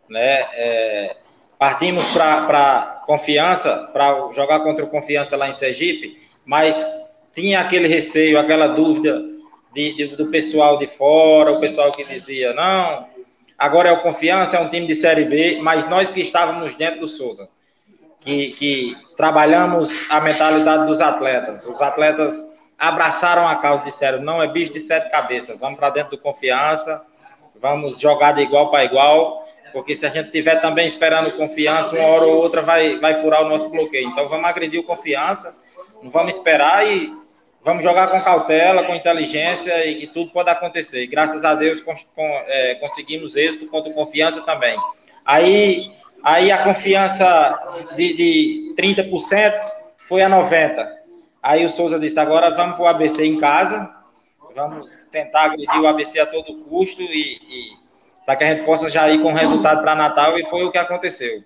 Né? 0.09 0.41
É, 0.53 1.17
partimos 1.57 2.05
para 2.09 3.01
confiança, 3.05 3.89
para 3.91 4.31
jogar 4.31 4.59
contra 4.59 4.85
o 4.85 4.89
confiança 4.89 5.35
lá 5.35 5.49
em 5.49 5.53
Sergipe, 5.53 6.21
mas 6.45 6.85
tinha 7.33 7.59
aquele 7.59 7.87
receio, 7.87 8.39
aquela 8.39 8.67
dúvida 8.67 9.21
de, 9.73 9.93
de, 9.93 10.07
do 10.15 10.27
pessoal 10.27 10.77
de 10.77 10.87
fora, 10.87 11.51
o 11.51 11.59
pessoal 11.59 11.91
que 11.91 12.03
dizia, 12.03 12.53
não, 12.53 13.07
agora 13.57 13.89
é 13.89 13.91
o 13.91 14.01
confiança, 14.01 14.57
é 14.57 14.59
um 14.59 14.69
time 14.69 14.87
de 14.87 14.95
Série 14.95 15.25
B, 15.25 15.59
mas 15.61 15.87
nós 15.89 16.11
que 16.11 16.21
estávamos 16.21 16.75
dentro 16.75 17.01
do 17.01 17.07
Souza, 17.07 17.49
que, 18.19 18.49
que 18.49 18.97
trabalhamos 19.15 20.09
a 20.09 20.19
mentalidade 20.19 20.85
dos 20.85 21.01
atletas, 21.01 21.65
os 21.65 21.81
atletas 21.81 22.43
abraçaram 22.77 23.47
a 23.47 23.55
causa, 23.55 23.83
disseram, 23.83 24.21
não 24.21 24.41
é 24.41 24.47
bicho 24.47 24.73
de 24.73 24.79
sete 24.79 25.09
cabeças, 25.09 25.59
vamos 25.59 25.79
para 25.79 25.89
dentro 25.89 26.11
do 26.11 26.17
confiança, 26.17 27.01
vamos 27.59 27.99
jogar 27.99 28.33
de 28.33 28.41
igual 28.41 28.69
para 28.69 28.83
igual, 28.83 29.45
porque 29.71 29.93
se 29.93 30.05
a 30.05 30.09
gente 30.09 30.31
tiver 30.31 30.61
também 30.61 30.87
esperando 30.87 31.35
confiança, 31.35 31.95
uma 31.95 32.07
hora 32.07 32.23
ou 32.23 32.37
outra 32.37 32.61
vai, 32.61 32.97
vai 32.99 33.13
furar 33.15 33.43
o 33.43 33.49
nosso 33.49 33.69
bloqueio. 33.69 34.07
Então 34.07 34.27
vamos 34.27 34.45
agredir 34.45 34.79
o 34.79 34.83
confiança, 34.83 35.61
não 36.01 36.09
vamos 36.09 36.35
esperar 36.35 36.87
e 36.87 37.11
vamos 37.65 37.83
jogar 37.83 38.09
com 38.11 38.21
cautela, 38.21 38.83
com 38.83 38.93
inteligência 38.93 39.85
e 39.87 39.95
que 39.95 40.07
tudo 40.07 40.29
pode 40.31 40.49
acontecer. 40.49 41.01
E 41.01 41.07
graças 41.07 41.43
a 41.43 41.55
Deus 41.55 41.81
com, 41.81 41.95
com, 42.15 42.23
é, 42.45 42.75
conseguimos 42.75 43.35
êxito 43.35 43.65
contra 43.65 43.91
confiança 43.91 44.41
também. 44.43 44.77
Aí, 45.25 45.91
aí 46.23 46.51
a 46.51 46.63
confiança 46.63 47.59
de, 47.95 48.13
de 48.13 48.75
30% 48.77 49.51
foi 50.07 50.21
a 50.21 50.29
90%. 50.29 50.87
Aí 51.41 51.65
o 51.65 51.69
Souza 51.69 51.99
disse, 51.99 52.19
agora 52.19 52.49
vamos 52.51 52.75
para 52.75 52.85
o 52.85 52.87
ABC 52.87 53.25
em 53.25 53.39
casa, 53.39 53.93
vamos 54.55 55.05
tentar 55.11 55.45
agredir 55.45 55.79
o 55.79 55.87
ABC 55.87 56.19
a 56.19 56.25
todo 56.25 56.63
custo 56.63 57.01
e, 57.01 57.35
e 57.35 57.85
para 58.25 58.35
que 58.35 58.43
a 58.43 58.53
gente 58.53 58.65
possa 58.65 58.89
já 58.89 59.07
ir 59.09 59.21
com 59.21 59.31
resultado 59.33 59.81
para 59.81 59.93
Natal, 59.93 60.39
e 60.39 60.45
foi 60.45 60.63
o 60.63 60.71
que 60.71 60.77
aconteceu. 60.79 61.43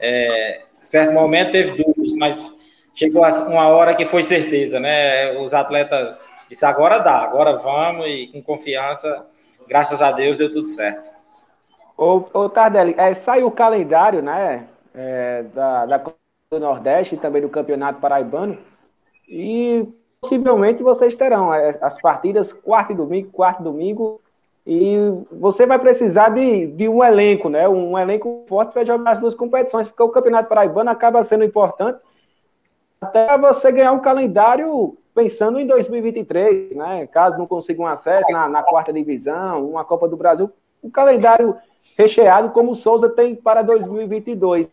É, 0.00 0.62
certo 0.82 1.12
momento 1.12 1.52
teve 1.52 1.70
dúvidas, 1.80 2.12
mas 2.14 2.58
chegou 2.96 3.22
uma 3.48 3.68
hora 3.68 3.94
que 3.94 4.06
foi 4.06 4.22
certeza, 4.22 4.80
né? 4.80 5.38
Os 5.38 5.52
atletas 5.52 6.26
disseram, 6.48 6.72
agora 6.72 6.98
dá, 6.98 7.18
agora 7.18 7.56
vamos, 7.56 8.06
e 8.08 8.28
com 8.28 8.42
confiança, 8.42 9.26
graças 9.68 10.00
a 10.00 10.10
Deus, 10.10 10.38
deu 10.38 10.52
tudo 10.52 10.66
certo. 10.66 11.14
Ô, 11.96 12.24
ô 12.32 12.48
Tardelli, 12.48 12.94
é, 12.96 13.14
sai 13.14 13.42
o 13.42 13.50
calendário, 13.50 14.22
né, 14.22 14.66
é, 14.94 15.44
da, 15.54 15.86
da 15.86 15.98
do 16.48 16.60
Nordeste 16.60 17.16
e 17.16 17.18
também 17.18 17.42
do 17.42 17.48
Campeonato 17.48 18.00
Paraibano, 18.00 18.56
e 19.28 19.86
possivelmente 20.20 20.82
vocês 20.82 21.16
terão 21.16 21.52
é, 21.52 21.76
as 21.80 22.00
partidas 22.00 22.52
quarto 22.52 22.92
e 22.92 22.96
domingo, 22.96 23.30
quarto 23.30 23.60
e 23.60 23.64
domingo, 23.64 24.20
e 24.64 24.96
você 25.32 25.66
vai 25.66 25.78
precisar 25.78 26.30
de, 26.30 26.66
de 26.68 26.88
um 26.88 27.02
elenco, 27.02 27.48
né? 27.48 27.68
Um 27.68 27.98
elenco 27.98 28.44
forte 28.48 28.72
para 28.72 28.84
jogar 28.84 29.12
as 29.12 29.20
duas 29.20 29.34
competições, 29.34 29.86
porque 29.86 30.02
o 30.02 30.08
Campeonato 30.08 30.48
Paraibano 30.48 30.90
acaba 30.90 31.22
sendo 31.22 31.44
importante 31.44 31.98
até 33.00 33.36
você 33.38 33.70
ganhar 33.70 33.92
um 33.92 34.00
calendário 34.00 34.96
pensando 35.14 35.58
em 35.58 35.66
2023, 35.66 36.76
né? 36.76 37.06
Caso 37.06 37.38
não 37.38 37.46
consiga 37.46 37.80
um 37.82 37.86
acesso 37.86 38.30
na, 38.30 38.48
na 38.48 38.62
quarta 38.62 38.92
divisão, 38.92 39.70
uma 39.70 39.84
Copa 39.84 40.08
do 40.08 40.16
Brasil, 40.16 40.50
um 40.82 40.90
calendário 40.90 41.56
recheado 41.96 42.50
como 42.50 42.72
o 42.72 42.74
Souza 42.74 43.08
tem 43.08 43.34
para 43.34 43.62
2022. 43.62 44.68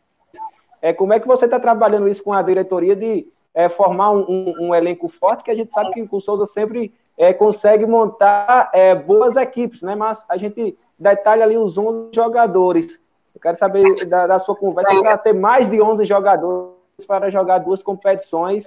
É, 0.82 0.92
como 0.92 1.14
é 1.14 1.20
que 1.20 1.28
você 1.28 1.46
está 1.46 1.60
trabalhando 1.60 2.10
isso 2.10 2.22
com 2.22 2.34
a 2.34 2.42
diretoria 2.42 2.96
de 2.96 3.26
é, 3.54 3.70
formar 3.70 4.12
um, 4.12 4.26
um, 4.28 4.56
um, 4.68 4.76
elenco 4.76 5.08
forte, 5.08 5.44
que 5.44 5.52
a 5.52 5.56
gente 5.56 5.72
sabe 5.72 5.92
que 5.92 6.08
o 6.10 6.22
Souza 6.22 6.46
sempre 6.48 6.94
é, 7.18 7.32
consegue 7.32 7.86
montar 7.86 8.70
é, 8.74 8.94
boas 8.94 9.38
equipes, 9.38 9.82
né? 9.82 9.96
Mas 9.96 10.20
a 10.28 10.36
gente 10.36 10.78
detalha 11.00 11.44
ali 11.44 11.58
os 11.58 11.78
11 11.78 12.10
jogadores. 12.14 13.00
Eu 13.34 13.42
quero 13.42 13.58
saber 13.58 14.06
da, 14.08 14.28
da 14.28 14.40
sua 14.40 14.56
conversa 14.56 15.00
para 15.00 15.18
ter 15.18 15.34
mais 15.34 15.70
de 15.70 15.82
11 15.82 16.04
jogadores 16.06 16.83
para 17.04 17.30
jogar 17.30 17.60
duas 17.60 17.84
competições 17.84 18.64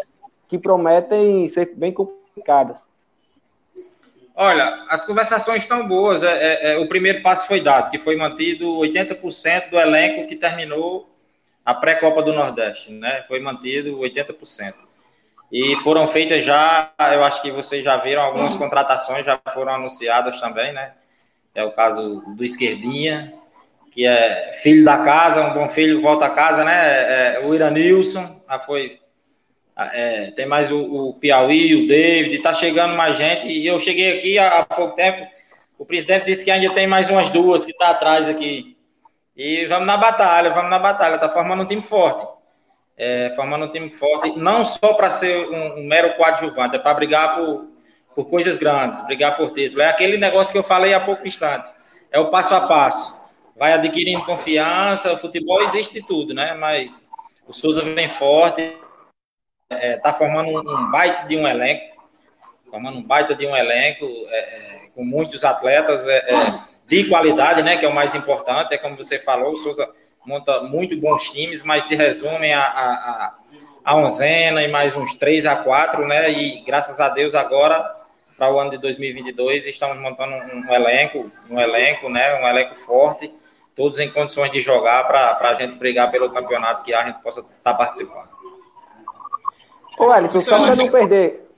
que 0.49 0.59
prometem 0.59 1.49
ser 1.49 1.73
bem 1.75 1.93
complicadas. 1.93 2.77
Olha, 4.35 4.85
as 4.89 5.05
conversações 5.07 5.63
estão 5.63 5.89
boas. 5.89 6.23
É, 6.23 6.29
é, 6.31 6.73
é 6.75 6.79
o 6.79 6.87
primeiro 6.89 7.23
passo 7.23 7.49
foi 7.49 7.61
dado, 7.61 7.91
que 7.91 7.99
foi 7.99 8.17
mantido 8.17 8.67
80% 8.79 9.71
do 9.71 9.79
elenco 9.81 10.27
que 10.29 10.37
terminou 10.37 11.09
a 11.65 11.75
pré-copa 11.75 12.23
do 12.23 12.33
Nordeste, 12.33 12.93
né? 12.93 13.25
Foi 13.27 13.41
mantido 13.41 13.99
80%. 13.99 14.75
E 15.51 15.75
foram 15.77 16.07
feitas 16.07 16.45
já, 16.45 16.93
eu 17.13 17.25
acho 17.25 17.41
que 17.41 17.51
vocês 17.51 17.83
já 17.83 17.97
viram, 17.97 18.23
algumas 18.23 18.55
contratações 18.55 19.25
já 19.25 19.41
foram 19.55 19.75
anunciadas 19.75 20.41
também, 20.41 20.73
né? 20.73 20.93
É 21.55 21.65
o 21.65 21.73
caso 21.73 22.23
do 22.37 22.45
Esquerdinha, 22.45 23.33
que 23.97 24.07
é 24.07 24.53
filho 24.63 24.85
da 24.85 24.99
casa, 24.99 25.45
um 25.45 25.55
bom 25.55 25.69
filho, 25.69 26.01
volta 26.01 26.27
a 26.27 26.31
casa, 26.31 26.63
né? 26.63 26.73
É, 26.73 27.37
é 27.37 27.47
o 27.47 27.53
Iranilson, 27.53 28.43
já 28.49 28.61
foi. 28.61 29.01
É, 29.77 30.31
tem 30.31 30.47
mais 30.47 30.71
o, 30.71 30.79
o, 30.79 31.15
Piauí, 31.15 31.75
o 31.75 31.89
David, 31.89 32.39
tá 32.39 32.55
chegando 32.55 32.95
mais 32.95 33.17
gente. 33.17 33.49
E 33.49 33.67
eu 33.67 33.81
cheguei 33.81 34.19
aqui 34.19 34.39
há, 34.39 34.61
há, 34.61 34.65
pouco 34.65 34.95
tempo. 34.95 35.27
O 35.77 35.85
presidente 35.85 36.27
disse 36.27 36.45
que 36.45 36.51
ainda 36.51 36.73
tem 36.73 36.87
mais 36.87 37.11
umas 37.11 37.31
duas 37.31 37.65
que 37.65 37.77
tá 37.77 37.91
atrás 37.91 38.29
aqui. 38.29 38.77
E 39.37 39.67
vamos 39.67 39.87
na 39.87 39.97
batalha, 39.97 40.51
vamos 40.51 40.71
na 40.71 40.79
batalha. 40.79 41.19
Tá 41.19 41.29
formando 41.29 41.65
um 41.65 41.67
time 41.67 41.83
forte 41.83 42.37
é, 42.97 43.31
formando 43.31 43.67
um 43.67 43.71
time 43.71 43.91
forte, 43.91 44.39
não 44.39 44.65
só 44.65 44.95
para 44.95 45.11
ser 45.11 45.49
um, 45.49 45.81
um, 45.81 45.85
mero 45.85 46.15
coadjuvante, 46.15 46.77
é 46.77 46.79
para 46.79 46.95
brigar 46.95 47.37
por, 47.37 47.67
por 48.15 48.31
coisas 48.31 48.57
grandes, 48.57 49.05
brigar 49.07 49.37
por 49.37 49.53
título. 49.53 49.83
É 49.83 49.89
aquele 49.89 50.17
negócio 50.17 50.53
que 50.53 50.59
eu 50.59 50.63
falei 50.63 50.95
há 50.95 51.01
pouco 51.01 51.27
instante. 51.27 51.71
É 52.11 52.19
o 52.19 52.31
passo 52.31 52.55
a 52.55 52.63
passo. 52.63 53.26
Vai 53.59 53.73
adquirindo 53.73 54.25
confiança, 54.25 55.13
o 55.13 55.19
futebol 55.19 55.63
existe 55.63 55.95
de 55.95 56.07
tudo, 56.07 56.35
né? 56.35 56.55
Mas 56.55 57.09
o 57.47 57.53
Souza 57.55 57.83
vem 57.83 58.09
forte, 58.09 58.77
é, 59.71 59.97
tá 59.97 60.13
formando 60.13 60.51
um, 60.51 60.59
um, 60.59 60.91
baita 60.91 61.27
de 61.27 61.37
um 61.37 61.47
elenco, 61.47 61.97
formando 62.71 62.99
um 62.99 63.03
baita 63.03 63.35
de 63.35 63.47
um 63.47 63.57
elenco, 63.57 64.05
é, 64.05 64.39
é 64.39 64.91
com 64.95 65.05
muitos 65.05 65.45
atletas 65.45 66.07
é, 66.07 66.17
é, 66.19 66.35
de 66.87 67.05
qualidade, 67.09 67.63
né? 67.63 67.77
Que 67.77 67.87
é 67.87 67.89
o 67.89 67.95
mais 67.95 68.15
importante, 68.15 68.75
é 68.75 68.79
como 68.79 68.97
você 68.97 69.19
falou, 69.19 69.55
o 69.55 69.57
Souza 69.57 69.89
monta 70.25 70.63
muito 70.63 70.99
bons 71.01 71.31
times, 71.31 71.63
mas 71.63 71.85
se 71.85 71.95
resumem 71.95 72.53
a, 72.53 72.63
a, 72.63 72.91
a, 72.91 73.35
a 73.85 73.97
onzena 73.97 74.63
e 74.63 74.69
mais 74.69 74.95
uns 74.97 75.15
três 75.15 75.47
a 75.47 75.57
quatro, 75.57 76.07
né? 76.07 76.31
E 76.31 76.63
graças 76.63 77.01
a 77.01 77.09
Deus 77.09 77.35
agora 77.35 77.95
para 78.37 78.53
o 78.53 78.59
ano 78.59 78.71
de 78.71 78.79
2022 78.79 79.67
estamos 79.67 79.99
montando 79.99 80.35
um, 80.35 80.69
um 80.69 80.75
elenco, 80.75 81.31
um 81.49 81.59
elenco, 81.59 82.09
né? 82.11 82.39
Um 82.43 82.47
elenco 82.47 82.75
forte, 82.75 83.33
todos 83.77 84.01
em 84.01 84.11
condições 84.11 84.51
de 84.51 84.61
jogar 84.61 85.07
para 85.07 85.51
a 85.51 85.55
gente 85.55 85.77
brigar 85.77 86.11
pelo 86.11 86.31
campeonato 86.31 86.83
que 86.83 86.95
a 86.95 87.05
gente 87.07 87.23
possa 87.23 87.41
estar 87.41 87.53
tá 87.63 87.75
participando. 87.75 88.29
Ô, 89.99 90.11
Alisson, 90.11 90.41
só 90.41 90.59
para 90.59 90.77
não 90.77 90.91
perder, 90.91 91.49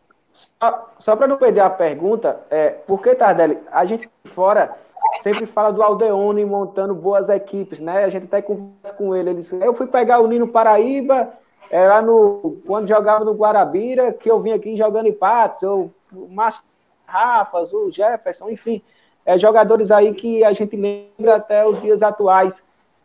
só, 0.61 0.91
só 0.99 1.17
para 1.17 1.27
não 1.29 1.37
perder 1.39 1.61
a 1.61 1.71
pergunta, 1.71 2.41
é, 2.51 2.71
por 2.71 3.01
que, 3.01 3.15
Tardelli, 3.15 3.59
a 3.71 3.85
gente 3.85 4.11
fora 4.35 4.77
sempre 5.23 5.47
fala 5.47 5.73
do 5.73 5.83
Aldeone 5.83 6.45
montando 6.45 6.95
boas 6.95 7.29
equipes, 7.29 7.81
né? 7.81 8.05
A 8.05 8.09
gente 8.09 8.25
até 8.25 8.43
conversa 8.43 8.93
com 8.97 9.15
ele. 9.15 9.31
Ele 9.31 9.41
disse: 9.41 9.57
Eu 9.61 9.75
fui 9.75 9.87
pegar 9.87 10.21
o 10.21 10.27
Nino 10.27 10.49
Paraíba, 10.49 11.33
é, 11.71 11.87
lá 11.87 12.03
no, 12.03 12.61
quando 12.67 12.89
jogava 12.89 13.25
no 13.25 13.35
Guarabira, 13.35 14.13
que 14.13 14.31
eu 14.31 14.41
vim 14.41 14.53
aqui 14.53 14.77
jogando 14.77 15.09
empates, 15.09 15.63
ou 15.63 15.93
o 16.13 16.29
Márcio 16.29 16.63
Rafas, 17.07 17.73
o 17.73 17.91
Jefferson, 17.91 18.51
enfim, 18.51 18.83
é, 19.29 19.39
jogadores 19.39 19.91
aí 19.91 20.15
que 20.15 20.43
a 20.43 20.55
gente 20.55 20.75
lembra 20.75 21.37
até 21.37 21.67
os 21.67 21.79
dias 21.83 22.03
atuais. 22.03 22.55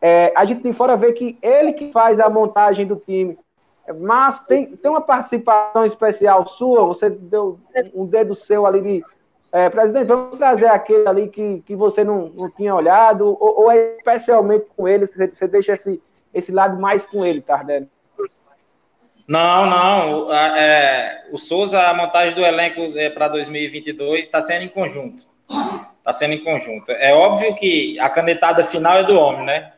É, 0.02 0.32
a 0.38 0.46
gente 0.46 0.62
tem 0.62 0.72
fora 0.72 0.96
vê 0.96 1.12
que 1.12 1.38
ele 1.42 1.74
que 1.74 1.92
faz 1.92 2.18
a 2.18 2.30
montagem 2.30 2.88
do 2.88 2.96
time. 2.96 3.38
Mas 4.00 4.40
tem, 4.48 4.74
tem 4.74 4.90
uma 4.90 5.02
participação 5.02 5.86
especial 5.86 6.48
sua, 6.48 6.86
você 6.86 7.10
deu 7.10 7.60
um 7.94 8.06
dedo 8.06 8.36
seu 8.36 8.66
ali 8.66 8.82
de 8.82 9.06
é, 9.54 9.70
presidente, 9.70 10.06
vamos 10.06 10.38
trazer 10.38 10.68
aquele 10.68 11.06
ali 11.06 11.28
que, 11.28 11.62
que 11.66 11.76
você 11.76 12.06
não, 12.06 12.30
não 12.30 12.50
tinha 12.52 12.74
olhado, 12.74 13.28
ou, 13.28 13.64
ou 13.64 13.70
é 13.70 13.98
especialmente 13.98 14.68
com 14.78 14.88
ele, 14.88 15.06
você, 15.06 15.28
você 15.28 15.46
deixa 15.46 15.74
esse, 15.74 16.02
esse 16.34 16.54
lado 16.54 16.80
mais 16.80 17.04
com 17.04 17.26
ele, 17.26 17.42
Tardelli? 17.42 17.90
Não, 19.28 19.66
não. 19.66 20.34
É, 20.34 21.26
o 21.34 21.38
Souza, 21.38 21.82
a 21.82 21.94
montagem 21.94 22.34
do 22.34 22.46
elenco 22.46 22.80
é, 22.98 23.10
para 23.10 23.28
2022 23.28 24.22
está 24.22 24.42
sendo 24.42 24.64
em 24.64 24.70
conjunto. 24.70 25.26
Está 26.04 26.12
sendo 26.12 26.34
em 26.34 26.44
conjunto. 26.44 26.92
É 26.92 27.14
óbvio 27.14 27.56
que 27.56 27.98
a 27.98 28.10
canetada 28.10 28.66
final 28.66 28.98
é 28.98 29.04
do 29.06 29.18
homem, 29.18 29.46
né? 29.46 29.72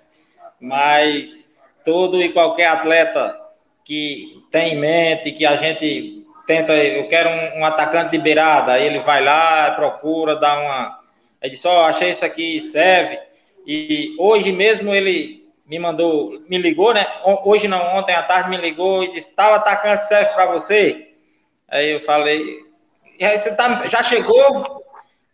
Mas 0.59 1.55
todo 1.85 2.19
e 2.19 2.33
qualquer 2.33 2.65
atleta 2.65 3.39
que 3.83 4.43
tem 4.49 4.73
em 4.73 4.79
mente 4.79 5.31
que 5.31 5.45
a 5.45 5.55
gente 5.55 6.25
tenta, 6.47 6.73
eu 6.73 7.07
quero 7.07 7.29
um, 7.29 7.59
um, 7.59 7.65
atacante 7.65 8.11
de 8.11 8.17
beirada, 8.17 8.73
aí 8.73 8.87
ele 8.87 8.97
vai 8.99 9.23
lá, 9.23 9.71
procura, 9.75 10.35
dá 10.35 10.59
uma. 10.59 10.99
Aí 11.39 11.51
diz, 11.51 11.63
ó, 11.63 11.83
oh, 11.83 11.85
achei 11.85 12.09
isso 12.09 12.25
aqui, 12.25 12.59
serve. 12.59 13.19
E 13.67 14.15
hoje 14.17 14.51
mesmo 14.51 14.95
ele 14.95 15.47
me 15.67 15.77
mandou, 15.77 16.41
me 16.49 16.57
ligou, 16.57 16.91
né? 16.91 17.05
Hoje 17.43 17.67
não, 17.67 17.95
ontem 17.95 18.15
à 18.15 18.23
tarde 18.23 18.49
me 18.49 18.57
ligou 18.57 19.03
e 19.03 19.11
disse, 19.11 19.35
tal 19.35 19.53
atacante 19.53 20.07
serve 20.07 20.33
para 20.33 20.47
você? 20.47 21.11
Aí 21.67 21.91
eu 21.91 22.01
falei, 22.01 22.59
você 23.19 23.55
tá, 23.55 23.87
já 23.89 24.01
chegou? 24.01 24.83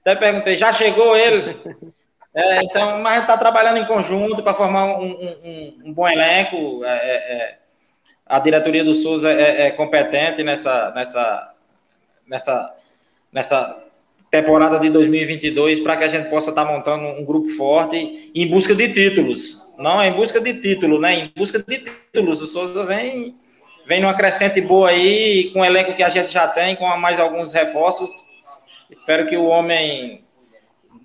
Até 0.01 0.15
perguntei, 0.15 0.55
já 0.58 0.74
chegou 0.74 1.15
ele? 1.15 1.60
É, 2.34 2.63
então, 2.63 3.00
mas 3.00 3.12
a 3.12 3.15
gente 3.15 3.24
está 3.24 3.38
trabalhando 3.38 3.77
em 3.77 3.86
conjunto 3.86 4.41
para 4.41 4.53
formar 4.53 4.98
um, 4.98 5.12
um, 5.12 5.81
um, 5.84 5.93
bom 5.93 6.08
elenco. 6.08 6.81
É, 6.86 6.89
é, 6.89 7.34
é, 7.34 7.58
a 8.25 8.39
diretoria 8.39 8.86
do 8.86 8.96
Souza 8.96 9.29
é, 9.29 9.67
é, 9.67 9.72
competente 9.72 10.41
nessa, 10.41 10.91
nessa, 10.91 11.53
nessa, 12.25 12.74
nessa 13.34 13.84
temporada 14.31 14.79
de 14.79 14.89
2022 14.89 15.81
para 15.81 15.98
que 15.98 16.05
a 16.05 16.08
gente 16.08 16.29
possa 16.29 16.51
estar 16.51 16.65
tá 16.65 16.72
montando 16.72 17.05
um 17.05 17.25
grupo 17.25 17.50
forte 17.50 18.31
em 18.34 18.48
busca 18.48 18.74
de 18.74 18.93
títulos. 18.93 19.75
Não, 19.77 20.01
é 20.01 20.08
em 20.08 20.13
busca 20.13 20.39
de 20.39 20.53
título, 20.53 21.01
né? 21.01 21.13
Em 21.13 21.31
busca 21.36 21.60
de 21.60 21.79
títulos. 21.79 22.41
O 22.41 22.48
Souza 22.48 22.86
vem, 22.86 23.36
vem 23.86 24.00
numa 24.00 24.13
crescente 24.13 24.62
boa 24.62 24.89
aí, 24.89 25.51
com 25.51 25.60
o 25.60 25.65
elenco 25.65 25.93
que 25.93 26.03
a 26.03 26.10
gente 26.10 26.31
já 26.31 26.48
tem, 26.48 26.77
com 26.77 26.86
mais 26.96 27.20
alguns 27.20 27.51
reforços. 27.51 28.31
Espero 28.91 29.27
que 29.27 29.38
o 29.38 29.45
homem 29.45 30.25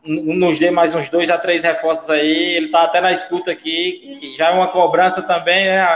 nos 0.04 0.58
dê 0.58 0.70
mais 0.70 0.94
uns 0.94 1.08
dois 1.08 1.30
a 1.30 1.38
três 1.38 1.62
reforços 1.62 2.10
aí. 2.10 2.56
Ele 2.56 2.66
está 2.66 2.82
até 2.82 3.00
na 3.00 3.12
escuta 3.12 3.52
aqui, 3.52 4.34
já 4.36 4.50
é 4.50 4.54
uma 4.54 4.68
cobrança 4.68 5.22
também, 5.22 5.66
né? 5.66 5.86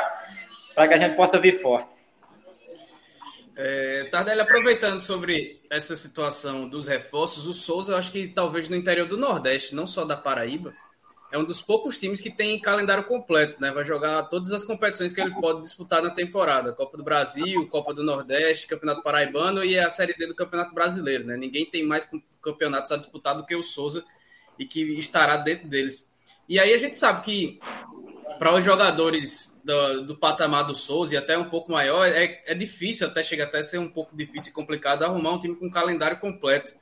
Para 0.75 0.87
que 0.87 0.95
a 0.95 0.99
gente 0.99 1.17
possa 1.17 1.39
vir 1.39 1.61
forte. 1.61 2.01
É, 3.57 4.09
Tardelli, 4.11 4.41
aproveitando 4.41 5.01
sobre 5.01 5.61
essa 5.69 5.97
situação 5.97 6.69
dos 6.69 6.87
reforços, 6.87 7.47
o 7.47 7.53
Souza, 7.53 7.93
eu 7.93 7.99
acho 7.99 8.13
que 8.13 8.29
talvez 8.29 8.69
no 8.69 8.77
interior 8.77 9.07
do 9.07 9.19
Nordeste, 9.19 9.75
não 9.75 9.87
só 9.87 10.05
da 10.05 10.17
Paraíba, 10.17 10.73
é 11.33 11.39
um 11.39 11.45
dos 11.45 11.63
poucos 11.63 11.99
times 11.99 12.21
que 12.21 12.31
tem 12.31 12.61
calendário 12.61 13.05
completo, 13.05 13.61
né? 13.61 13.71
Vai 13.71 13.85
jogar 13.85 14.25
todas 14.25 14.53
as 14.53 14.65
competições 14.65 15.13
que 15.13 15.21
ele 15.21 15.33
pode 15.41 15.61
disputar 15.61 16.03
na 16.03 16.11
temporada: 16.11 16.73
Copa 16.73 16.97
do 16.97 17.05
Brasil, 17.05 17.69
Copa 17.69 17.95
do 17.95 18.03
Nordeste, 18.03 18.67
Campeonato 18.67 19.03
Paraibano 19.03 19.65
e 19.65 19.79
a 19.79 19.89
Série 19.89 20.15
D 20.15 20.27
do 20.27 20.35
Campeonato 20.35 20.75
Brasileiro, 20.75 21.25
né? 21.25 21.37
Ninguém 21.37 21.65
tem 21.65 21.85
mais 21.87 22.09
campeonatos 22.43 22.91
a 22.91 22.97
disputar 22.97 23.37
do 23.37 23.47
que 23.47 23.55
o 23.55 23.63
Souza 23.63 24.05
e 24.59 24.67
que 24.67 24.83
estará 24.99 25.37
dentro 25.37 25.69
deles. 25.69 26.11
E 26.49 26.59
aí 26.59 26.75
a 26.75 26.79
gente 26.79 26.97
sabe 26.97 27.23
que 27.23 27.61
para 28.41 28.57
os 28.57 28.65
jogadores 28.65 29.61
do, 29.63 30.07
do, 30.07 30.17
patamar 30.17 30.65
do 30.65 30.75
Souza 30.75 31.15
e 31.15 31.17
até 31.17 31.37
um 31.37 31.49
pouco 31.49 31.71
maior, 31.71 32.07
é, 32.07 32.43
é 32.47 32.55
difícil, 32.55 33.07
até 33.07 33.23
chega 33.23 33.45
até 33.45 33.59
a 33.59 33.65
ser 33.65 33.79
um 33.79 33.89
pouco 33.89 34.17
difícil 34.17 34.51
e 34.51 34.55
complicado 34.55 35.05
arrumar 35.05 35.35
um 35.35 35.39
time 35.39 35.55
com 35.55 35.71
calendário 35.71 36.19
completo. 36.19 36.73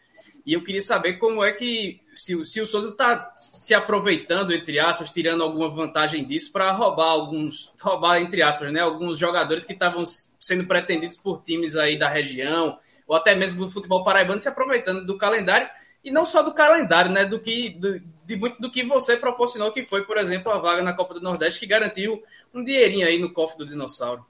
E 0.45 0.55
eu 0.55 0.63
queria 0.63 0.81
saber 0.81 1.15
como 1.15 1.45
é 1.45 1.53
que, 1.53 2.01
se, 2.13 2.43
se 2.45 2.61
o 2.61 2.67
Souza 2.67 2.89
está 2.89 3.33
se 3.37 3.75
aproveitando, 3.75 4.53
entre 4.53 4.79
aspas, 4.79 5.11
tirando 5.11 5.43
alguma 5.43 5.69
vantagem 5.69 6.25
disso 6.25 6.51
para 6.53 6.73
roubar 6.73 7.11
alguns, 7.11 7.73
roubar, 7.81 8.21
entre 8.21 8.43
aspas, 8.43 8.73
né, 8.73 8.81
alguns 8.81 9.19
jogadores 9.19 9.65
que 9.65 9.75
estavam 9.75 10.05
sendo 10.07 10.67
pretendidos 10.67 11.19
por 11.19 11.43
times 11.43 11.77
aí 11.77 11.99
da 11.99 12.09
região, 12.09 12.79
ou 13.07 13.17
até 13.17 13.35
mesmo 13.35 13.65
do 13.65 13.71
futebol 13.71 14.03
paraibano, 14.03 14.41
se 14.41 14.49
aproveitando 14.49 15.05
do 15.05 15.19
calendário, 15.19 15.69
e 16.03 16.11
não 16.11 16.25
só 16.25 16.43
do 16.43 16.55
calendário, 16.55 17.11
né, 17.11 17.25
do 17.25 17.39
que, 17.39 17.71
do, 17.71 18.01
de 18.25 18.37
muito 18.37 18.61
do 18.61 18.71
que 18.71 18.83
você 18.83 19.17
proporcionou, 19.17 19.73
que 19.73 19.83
foi, 19.83 20.05
por 20.05 20.17
exemplo, 20.17 20.51
a 20.51 20.59
vaga 20.59 20.83
na 20.83 20.95
Copa 20.95 21.15
do 21.15 21.21
Nordeste, 21.21 21.61
que 21.61 21.67
garantiu 21.67 22.23
um 22.55 22.63
dinheirinho 22.63 23.07
aí 23.07 23.19
no 23.19 23.33
cofre 23.33 23.59
do 23.59 23.67
dinossauro. 23.67 24.25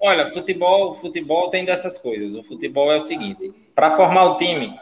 Olha, 0.00 0.28
futebol, 0.28 0.94
futebol 0.94 1.50
tem 1.50 1.64
dessas 1.64 1.98
coisas. 1.98 2.34
O 2.34 2.42
futebol 2.42 2.90
é 2.90 2.96
o 2.96 3.02
seguinte: 3.02 3.52
para 3.74 3.90
formar 3.90 4.24
o 4.24 4.36
time 4.36 4.74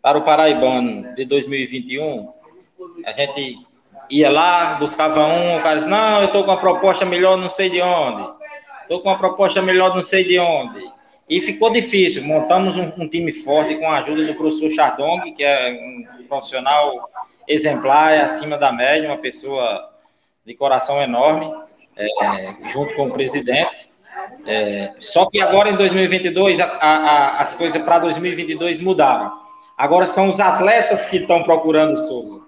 para 0.00 0.18
o 0.18 0.22
Paraibano 0.22 1.14
de 1.14 1.24
2021, 1.24 2.32
a 3.04 3.12
gente 3.12 3.58
ia 4.10 4.30
lá, 4.30 4.74
buscava 4.74 5.26
um, 5.26 5.58
o 5.58 5.62
cara 5.62 5.76
disse, 5.76 5.88
não, 5.88 6.20
eu 6.20 6.26
estou 6.26 6.44
com 6.44 6.50
uma 6.50 6.60
proposta 6.60 7.04
melhor 7.04 7.36
não 7.36 7.48
sei 7.48 7.70
de 7.70 7.80
onde. 7.80 8.28
Estou 8.82 9.00
com 9.00 9.08
uma 9.08 9.18
proposta 9.18 9.62
melhor 9.62 9.94
não 9.94 10.02
sei 10.02 10.24
de 10.24 10.38
onde. 10.38 10.90
E 11.28 11.40
ficou 11.40 11.70
difícil. 11.70 12.24
Montamos 12.24 12.76
um, 12.76 12.92
um, 13.02 13.08
time 13.08 13.32
forte 13.32 13.76
com 13.76 13.88
a 13.90 13.98
ajuda 13.98 14.24
do 14.26 14.34
professor 14.34 14.70
Chardong, 14.70 15.32
que 15.32 15.44
é 15.44 15.72
um 15.72 16.26
profissional 16.26 17.08
exemplar, 17.46 18.12
é 18.12 18.22
acima 18.22 18.58
da 18.58 18.72
média, 18.72 19.08
uma 19.08 19.18
pessoa 19.18 19.90
de 20.44 20.54
coração 20.54 21.00
enorme, 21.00 21.52
é, 21.96 22.68
junto 22.70 22.94
com 22.94 23.06
o 23.06 23.12
presidente. 23.12 23.91
É, 24.46 24.92
só 24.98 25.28
que 25.30 25.40
agora 25.40 25.70
em 25.70 25.76
2022 25.76 26.60
a, 26.60 26.66
a, 26.66 27.40
as 27.40 27.54
coisas 27.54 27.82
para 27.82 27.98
2022 28.00 28.80
mudaram. 28.80 29.32
Agora 29.76 30.06
são 30.06 30.28
os 30.28 30.40
atletas 30.40 31.08
que 31.08 31.18
estão 31.18 31.42
procurando 31.42 31.94
o 31.94 31.98
Souza, 31.98 32.46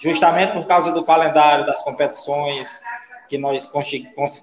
justamente 0.00 0.52
por 0.52 0.66
causa 0.66 0.92
do 0.92 1.04
calendário 1.04 1.66
das 1.66 1.82
competições 1.82 2.80
que 3.28 3.38
nós 3.38 3.70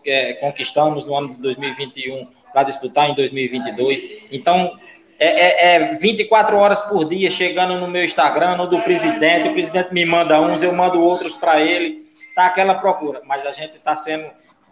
é, 0.05 0.33
conquistamos 0.35 1.05
no 1.05 1.15
ano 1.15 1.35
de 1.35 1.41
2021 1.41 2.27
para 2.51 2.63
disputar 2.63 3.09
em 3.09 3.15
2022. 3.15 4.31
Então 4.31 4.79
é, 5.19 5.27
é, 5.27 5.75
é 5.75 5.95
24 5.95 6.57
horas 6.57 6.81
por 6.81 7.07
dia 7.07 7.29
chegando 7.29 7.77
no 7.79 7.87
meu 7.87 8.03
Instagram, 8.05 8.55
no 8.55 8.67
do 8.67 8.81
presidente. 8.81 9.49
O 9.49 9.53
presidente 9.53 9.93
me 9.93 10.05
manda 10.05 10.41
uns, 10.41 10.63
eu 10.63 10.73
mando 10.73 11.03
outros 11.03 11.33
para 11.33 11.61
ele. 11.61 12.07
Tá 12.33 12.45
aquela 12.45 12.75
procura, 12.75 13.21
mas 13.25 13.45
a 13.45 13.51
gente 13.51 13.75
está 13.75 13.97
sendo 13.97 14.25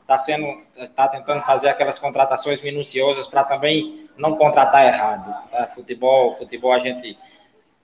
está 0.07 0.17
sendo 0.17 0.61
está 0.77 1.09
tentando 1.09 1.41
fazer 1.41 1.67
aquelas 1.67 1.99
contratações 1.99 2.61
minuciosas 2.61 3.27
para 3.27 3.43
também 3.43 4.09
não 4.17 4.37
contratar 4.37 4.85
errado. 4.87 5.49
Tá? 5.51 5.67
Futebol, 5.67 6.33
futebol 6.33 6.71
a 6.71 6.79
gente 6.79 7.17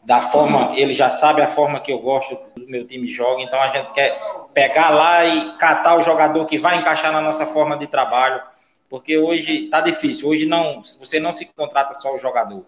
da 0.02 0.22
forma, 0.22 0.74
ele 0.76 0.94
já 0.94 1.10
sabe 1.10 1.42
a 1.42 1.48
forma 1.48 1.80
que 1.80 1.92
eu 1.92 2.00
gosto 2.00 2.38
do 2.58 2.68
meu 2.68 2.86
time 2.86 3.08
joga, 3.08 3.42
então 3.42 3.62
a 3.62 3.70
gente 3.70 3.92
quer 3.94 4.18
pegar 4.54 4.90
lá 4.90 5.26
e 5.26 5.58
catar 5.58 5.98
o 5.98 6.02
jogador 6.02 6.46
que 6.46 6.58
vai 6.58 6.78
encaixar 6.78 7.12
na 7.12 7.22
nossa 7.22 7.46
forma 7.46 7.78
de 7.78 7.88
trabalho, 7.88 8.42
porque 8.90 9.18
hoje 9.18 9.66
está 9.66 9.80
difícil. 9.80 10.28
Hoje 10.28 10.46
não, 10.46 10.82
você 11.00 11.20
não 11.20 11.32
se 11.32 11.46
contrata 11.54 11.94
só 11.94 12.14
o 12.14 12.20
jogador, 12.20 12.66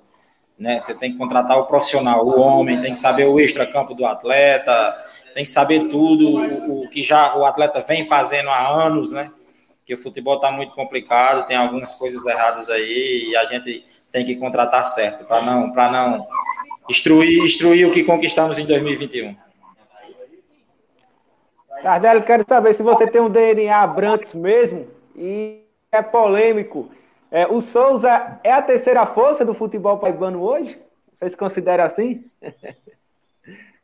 né? 0.57 0.79
Você 0.79 0.93
tem 0.93 1.11
que 1.11 1.17
contratar 1.17 1.57
o 1.57 1.65
profissional, 1.65 2.25
o 2.25 2.39
homem, 2.39 2.81
tem 2.81 2.93
que 2.93 3.01
saber 3.01 3.25
o 3.25 3.37
extra-campo 3.37 3.93
do 3.93 4.05
atleta, 4.05 4.95
tem 5.33 5.43
que 5.43 5.51
saber 5.51 5.89
tudo 5.89 6.37
o, 6.37 6.83
o 6.83 6.89
que 6.89 7.03
já 7.03 7.35
o 7.35 7.45
atleta 7.45 7.81
vem 7.81 8.07
fazendo 8.07 8.49
há 8.49 8.85
anos, 8.85 9.11
né? 9.11 9.29
Que 9.85 9.93
o 9.93 9.97
futebol 9.97 10.35
está 10.35 10.51
muito 10.51 10.73
complicado, 10.73 11.45
tem 11.47 11.55
algumas 11.55 11.93
coisas 11.93 12.25
erradas 12.25 12.69
aí 12.69 13.29
e 13.29 13.35
a 13.35 13.45
gente 13.45 13.85
tem 14.11 14.25
que 14.25 14.35
contratar 14.35 14.83
certo 14.85 15.25
para 15.25 15.41
não, 15.41 15.71
para 15.71 15.91
não 15.91 16.27
destruir, 16.87 17.43
destruir 17.43 17.87
o 17.87 17.91
que 17.91 18.03
conquistamos 18.03 18.57
em 18.57 18.65
2021. 18.65 19.35
Tardelli, 21.83 22.23
quero 22.23 22.45
saber 22.47 22.73
se 22.73 22.81
você 22.81 23.05
tem 23.05 23.21
um 23.21 23.29
DNA 23.29 23.85
Branks 23.87 24.33
mesmo 24.33 24.87
e 25.15 25.61
é 25.91 26.01
polêmico. 26.01 26.89
É, 27.29 27.45
o 27.45 27.61
Souza 27.61 28.39
é 28.43 28.51
a 28.51 28.61
terceira 28.61 29.05
força 29.05 29.45
do 29.45 29.53
futebol 29.53 29.99
paraibano 29.99 30.41
hoje? 30.41 30.79
Vocês 31.13 31.35
consideram 31.35 31.83
assim? 31.83 32.23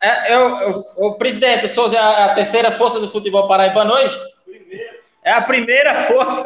É, 0.04 0.34
eu, 0.34 0.58
eu, 0.62 0.82
o 0.98 1.18
presidente, 1.20 1.66
o 1.66 1.70
Souza 1.70 1.96
é 1.96 2.00
a 2.00 2.34
terceira 2.34 2.72
força 2.72 3.00
do 3.00 3.08
futebol 3.08 3.48
paraibano 3.48 3.94
hoje? 3.94 4.18
É 5.24 5.32
a 5.32 5.42
primeira 5.42 6.04
força. 6.04 6.44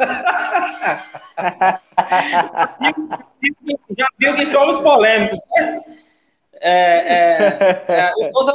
Já 3.96 4.06
viu 4.18 4.34
que 4.34 4.44
somos 4.46 4.76
polêmicos, 4.78 5.40
né? 5.56 5.82
É, 6.60 7.14
é, 7.14 7.84
é, 7.88 8.12
o 8.18 8.32
Souza 8.32 8.52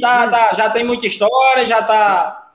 tá, 0.00 0.30
tá, 0.30 0.54
já 0.54 0.70
tem 0.70 0.84
muita 0.84 1.06
história, 1.06 1.64
já 1.64 1.80
está 1.80 2.52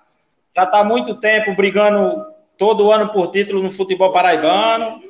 já 0.56 0.66
tá 0.68 0.84
muito 0.84 1.16
tempo 1.16 1.56
brigando 1.56 2.24
todo 2.58 2.92
ano 2.92 3.12
por 3.12 3.32
título 3.32 3.64
no 3.64 3.72
futebol 3.72 4.12
paraibano. 4.12 5.02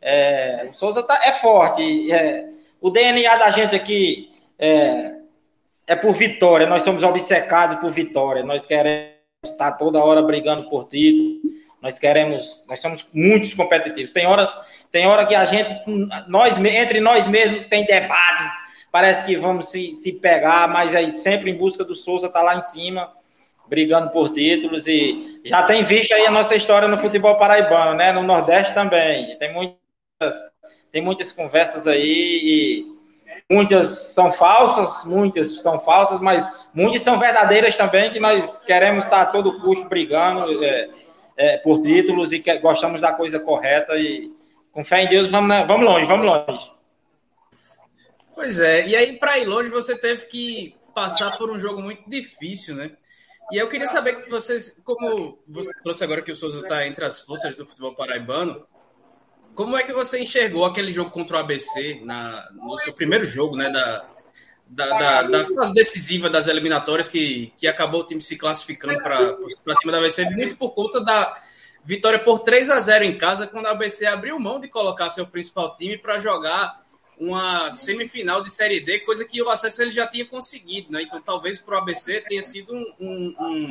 É, 0.00 0.68
o 0.70 0.74
Souza 0.74 1.02
tá, 1.02 1.20
é 1.24 1.32
forte. 1.32 2.12
É, 2.12 2.46
o 2.80 2.90
DNA 2.90 3.36
da 3.36 3.50
gente 3.50 3.74
aqui 3.74 4.30
é, 4.58 5.14
é 5.86 5.96
por 5.96 6.12
vitória. 6.12 6.66
Nós 6.66 6.82
somos 6.82 7.02
obcecados 7.02 7.78
por 7.78 7.90
vitória. 7.90 8.42
Nós 8.42 8.66
queremos 8.66 9.19
estar 9.42 9.72
toda 9.72 10.04
hora 10.04 10.20
brigando 10.20 10.68
por 10.68 10.86
título. 10.88 11.40
Nós 11.80 11.98
queremos, 11.98 12.66
nós 12.68 12.80
somos 12.80 13.08
muitos 13.14 13.54
competitivos. 13.54 14.10
Tem 14.10 14.26
horas, 14.26 14.54
tem 14.92 15.06
hora 15.06 15.24
que 15.24 15.34
a 15.34 15.46
gente, 15.46 15.82
nós 16.28 16.58
entre 16.58 17.00
nós 17.00 17.26
mesmos 17.26 17.66
tem 17.68 17.86
debates. 17.86 18.50
Parece 18.92 19.24
que 19.24 19.36
vamos 19.36 19.70
se, 19.70 19.94
se 19.94 20.20
pegar, 20.20 20.68
mas 20.68 20.94
aí 20.94 21.12
sempre 21.12 21.50
em 21.50 21.56
busca 21.56 21.84
do 21.84 21.94
Souza 21.94 22.28
tá 22.28 22.42
lá 22.42 22.56
em 22.56 22.62
cima, 22.62 23.10
brigando 23.66 24.10
por 24.10 24.30
títulos 24.32 24.86
e 24.86 25.40
já 25.44 25.62
tem 25.62 25.82
visto 25.82 26.12
aí 26.12 26.26
a 26.26 26.30
nossa 26.30 26.54
história 26.54 26.88
no 26.88 26.98
futebol 26.98 27.38
paraibano, 27.38 27.96
né? 27.96 28.12
No 28.12 28.22
Nordeste 28.22 28.74
também. 28.74 29.38
Tem 29.38 29.54
muitas, 29.54 30.38
tem 30.92 31.00
muitas 31.00 31.32
conversas 31.32 31.86
aí 31.86 32.02
e 32.42 32.86
muitas 33.50 34.12
são 34.12 34.30
falsas, 34.32 35.10
muitas 35.10 35.62
são 35.62 35.80
falsas, 35.80 36.20
mas 36.20 36.46
muitas 36.74 37.02
são 37.02 37.18
verdadeiras 37.18 37.76
também, 37.76 38.12
que 38.12 38.20
nós 38.20 38.64
queremos 38.64 39.04
estar 39.04 39.22
a 39.22 39.26
todo 39.26 39.60
custo 39.60 39.88
brigando 39.88 40.64
é, 40.64 40.90
é, 41.36 41.56
por 41.58 41.82
títulos 41.82 42.32
e 42.32 42.40
que 42.40 42.58
gostamos 42.58 43.00
da 43.00 43.12
coisa 43.12 43.40
correta 43.40 43.96
e 43.96 44.30
com 44.72 44.84
fé 44.84 45.02
em 45.02 45.08
Deus 45.08 45.30
vamos, 45.30 45.48
né, 45.48 45.64
vamos 45.66 45.86
longe, 45.86 46.06
vamos 46.06 46.26
longe. 46.26 46.70
Pois 48.34 48.60
é, 48.60 48.86
e 48.86 48.96
aí 48.96 49.16
para 49.18 49.38
ir 49.38 49.46
longe 49.46 49.70
você 49.70 49.96
teve 49.96 50.26
que 50.26 50.74
passar 50.94 51.36
por 51.36 51.50
um 51.50 51.58
jogo 51.58 51.82
muito 51.82 52.08
difícil, 52.08 52.74
né? 52.74 52.92
E 53.52 53.56
eu 53.56 53.68
queria 53.68 53.86
saber 53.86 54.22
que 54.22 54.30
vocês, 54.30 54.80
como 54.84 55.38
você 55.48 55.70
trouxe 55.82 56.04
agora 56.04 56.22
que 56.22 56.30
o 56.30 56.36
Souza 56.36 56.60
está 56.60 56.86
entre 56.86 57.04
as 57.04 57.20
forças 57.20 57.56
do 57.56 57.66
futebol 57.66 57.94
paraibano, 57.94 58.64
como 59.54 59.76
é 59.76 59.82
que 59.82 59.92
você 59.92 60.20
enxergou 60.20 60.64
aquele 60.64 60.92
jogo 60.92 61.10
contra 61.10 61.36
o 61.36 61.40
ABC 61.40 62.00
na, 62.04 62.48
no 62.52 62.78
seu 62.78 62.92
primeiro 62.92 63.24
jogo, 63.24 63.56
né, 63.56 63.68
da, 63.68 64.04
da, 64.70 64.86
da, 64.86 65.22
da, 65.22 65.44
fase 65.44 65.74
decisiva 65.74 66.30
das 66.30 66.46
eliminatórias 66.46 67.08
que, 67.08 67.52
que 67.56 67.66
acabou 67.66 68.02
o 68.02 68.06
time 68.06 68.20
se 68.20 68.36
classificando 68.36 68.96
para 69.02 69.74
cima 69.74 69.90
da 69.90 69.98
ABC, 69.98 70.30
muito 70.30 70.56
por 70.56 70.70
conta 70.70 71.00
da 71.00 71.36
vitória 71.84 72.20
por 72.20 72.38
3 72.40 72.70
a 72.70 72.78
0 72.78 73.04
em 73.04 73.18
casa, 73.18 73.48
quando 73.48 73.66
a 73.66 73.72
ABC 73.72 74.06
abriu 74.06 74.38
mão 74.38 74.60
de 74.60 74.68
colocar 74.68 75.10
seu 75.10 75.26
principal 75.26 75.74
time 75.74 75.98
para 75.98 76.20
jogar 76.20 76.80
uma 77.18 77.70
semifinal 77.72 78.42
de 78.42 78.50
Série 78.50 78.80
D, 78.80 79.00
coisa 79.00 79.26
que 79.26 79.42
o 79.42 79.50
acesso 79.50 79.82
ele 79.82 79.90
já 79.90 80.06
tinha 80.06 80.24
conseguido, 80.24 80.90
né? 80.90 81.02
Então 81.02 81.20
talvez 81.20 81.58
para 81.58 81.74
o 81.74 81.78
ABC 81.78 82.22
tenha 82.22 82.42
sido 82.42 82.72
um, 82.72 82.94
um, 82.98 83.34
um, 83.38 83.64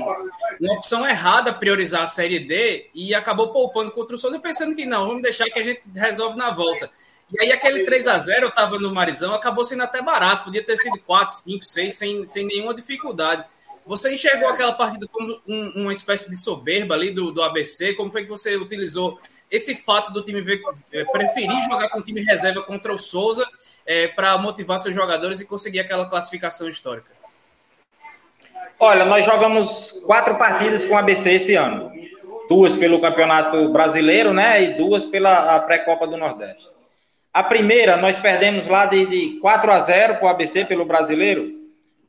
uma 0.61 0.73
opção 0.73 1.07
errada 1.09 1.51
priorizar 1.51 2.03
a 2.03 2.07
Série 2.07 2.39
D 2.39 2.89
e 2.93 3.15
acabou 3.15 3.51
poupando 3.51 3.91
contra 3.91 4.15
o 4.15 4.19
Souza, 4.19 4.37
pensando 4.37 4.75
que 4.75 4.85
não, 4.85 5.07
vamos 5.07 5.23
deixar 5.23 5.45
que 5.45 5.57
a 5.57 5.63
gente 5.63 5.81
resolve 5.95 6.37
na 6.37 6.51
volta. 6.51 6.91
E 7.31 7.43
aí 7.43 7.51
aquele 7.51 7.85
3 7.85 8.07
a 8.07 8.17
0 8.17 8.45
eu 8.45 8.49
estava 8.49 8.79
no 8.79 8.93
Marizão, 8.93 9.33
acabou 9.33 9.63
sendo 9.63 9.83
até 9.83 10.01
barato, 10.01 10.45
podia 10.45 10.63
ter 10.63 10.77
sido 10.77 10.97
4, 10.99 11.35
5, 11.35 11.63
6, 11.63 11.95
sem, 11.95 12.25
sem 12.25 12.45
nenhuma 12.45 12.73
dificuldade. 12.73 13.45
Você 13.85 14.13
enxergou 14.13 14.47
aquela 14.49 14.73
partida 14.73 15.07
como 15.07 15.39
um, 15.47 15.83
uma 15.83 15.93
espécie 15.93 16.29
de 16.29 16.35
soberba 16.35 16.95
ali 16.95 17.11
do, 17.11 17.31
do 17.31 17.41
ABC? 17.41 17.93
Como 17.93 18.11
foi 18.11 18.23
que 18.23 18.29
você 18.29 18.55
utilizou 18.55 19.19
esse 19.49 19.75
fato 19.75 20.11
do 20.11 20.23
time 20.23 20.41
ver, 20.41 20.61
é, 20.91 21.03
preferir 21.05 21.63
jogar 21.63 21.89
com 21.89 21.99
o 21.99 22.03
time 22.03 22.21
reserva 22.21 22.61
contra 22.61 22.93
o 22.93 22.99
Souza 22.99 23.47
é, 23.85 24.07
para 24.07 24.37
motivar 24.37 24.79
seus 24.79 24.93
jogadores 24.93 25.39
e 25.39 25.45
conseguir 25.45 25.79
aquela 25.79 26.07
classificação 26.07 26.67
histórica? 26.67 27.11
Olha, 28.79 29.05
nós 29.05 29.25
jogamos 29.25 30.03
quatro 30.05 30.37
partidas 30.37 30.85
com 30.85 30.93
o 30.93 30.97
ABC 30.97 31.33
esse 31.33 31.55
ano. 31.55 31.91
Duas 32.47 32.75
pelo 32.75 33.01
Campeonato 33.01 33.69
Brasileiro, 33.69 34.33
né? 34.33 34.63
E 34.63 34.73
duas 34.75 35.05
pela 35.05 35.59
pré-copa 35.61 36.07
do 36.07 36.17
Nordeste. 36.17 36.78
A 37.31 37.43
primeira, 37.43 37.97
nós 37.97 38.17
perdemos 38.17 38.67
lá 38.67 38.87
de, 38.87 39.05
de 39.05 39.39
4 39.39 39.71
a 39.71 39.79
0 39.79 40.15
para 40.15 40.25
o 40.25 40.29
ABC 40.29 40.65
pelo 40.65 40.85
Brasileiro, 40.85 41.47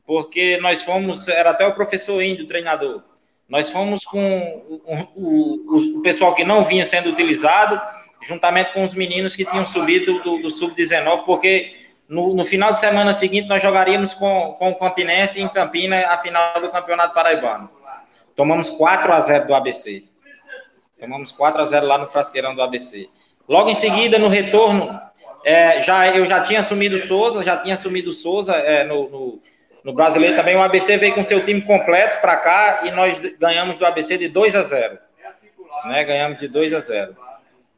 porque 0.05 0.57
nós 0.57 0.81
fomos, 0.81 1.27
era 1.27 1.51
até 1.51 1.65
o 1.65 1.75
professor 1.75 2.21
Índio, 2.21 2.47
treinador. 2.47 3.03
Nós 3.47 3.69
fomos 3.69 4.03
com 4.03 4.19
o, 4.67 4.81
o, 5.15 5.97
o, 5.97 6.01
pessoal 6.01 6.33
que 6.33 6.43
não 6.43 6.63
vinha 6.63 6.85
sendo 6.85 7.09
utilizado, 7.09 7.79
juntamente 8.23 8.73
com 8.73 8.83
os 8.83 8.93
meninos 8.93 9.35
que 9.35 9.45
tinham 9.45 9.65
subido 9.65 10.19
do, 10.23 10.41
do 10.41 10.49
Sub-19, 10.49 11.23
porque 11.25 11.75
no, 12.07 12.33
no, 12.33 12.43
final 12.43 12.73
de 12.73 12.79
semana 12.79 13.13
seguinte 13.13 13.47
nós 13.47 13.61
jogaríamos 13.61 14.13
com, 14.13 14.55
com 14.57 14.69
o 14.71 14.75
Campinense 14.75 15.41
em 15.41 15.47
Campina 15.47 16.07
a 16.07 16.17
final 16.17 16.61
do 16.61 16.71
Campeonato 16.71 17.13
Paraibano. 17.13 17.69
Tomamos 18.35 18.69
4 18.69 19.13
a 19.13 19.19
0 19.19 19.47
do 19.47 19.53
ABC. 19.53 20.03
Tomamos 20.99 21.31
4 21.31 21.61
a 21.61 21.65
0 21.65 21.85
lá 21.85 21.97
no 21.97 22.07
Frasqueirão 22.07 22.55
do 22.55 22.61
ABC. 22.61 23.07
Logo 23.47 23.69
em 23.69 23.75
seguida, 23.75 24.17
no 24.17 24.29
retorno, 24.29 24.99
é, 25.43 25.81
já, 25.81 26.15
eu 26.15 26.25
já 26.25 26.41
tinha 26.41 26.59
assumido 26.59 26.95
o 26.95 26.99
Souza, 26.99 27.43
já 27.43 27.57
tinha 27.57 27.73
assumido 27.73 28.09
o 28.09 28.13
Souza 28.13 28.53
é, 28.53 28.83
no, 28.83 29.09
no 29.09 29.41
no 29.83 29.93
brasileiro 29.93 30.35
também, 30.35 30.55
o 30.55 30.61
ABC 30.61 30.97
veio 30.97 31.15
com 31.15 31.23
seu 31.23 31.43
time 31.43 31.61
completo 31.61 32.21
para 32.21 32.37
cá 32.37 32.81
e 32.85 32.91
nós 32.91 33.17
ganhamos 33.39 33.77
do 33.77 33.85
ABC 33.85 34.17
de 34.17 34.27
2 34.27 34.55
a 34.55 34.61
0. 34.61 34.99
Né? 35.85 36.03
Ganhamos 36.03 36.37
de 36.37 36.47
2 36.47 36.73
a 36.73 36.79
0. 36.79 37.17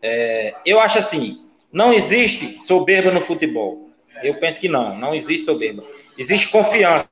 É, 0.01 0.53
eu 0.65 0.79
acho 0.79 0.97
assim, 0.97 1.45
não 1.71 1.93
existe 1.93 2.59
soberba 2.61 3.09
no 3.09 3.21
futebol. 3.21 3.89
Eu 4.21 4.35
penso 4.35 4.59
que 4.59 4.67
não, 4.67 4.97
não 4.97 5.15
existe 5.15 5.45
soberba. 5.45 5.83
Existe 6.17 6.49
confiança. 6.49 7.07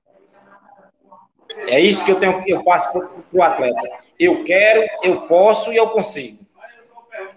É 1.68 1.80
isso 1.80 2.04
que 2.04 2.12
eu 2.12 2.20
tenho, 2.20 2.44
eu 2.46 2.64
passo 2.64 2.92
para 2.92 3.10
o 3.32 3.44
atleta. 3.44 3.82
Eu 4.20 4.44
quero, 4.44 4.86
eu 5.04 5.22
posso 5.22 5.72
e 5.72 5.78
eu 5.78 5.90
consigo. 5.90 6.40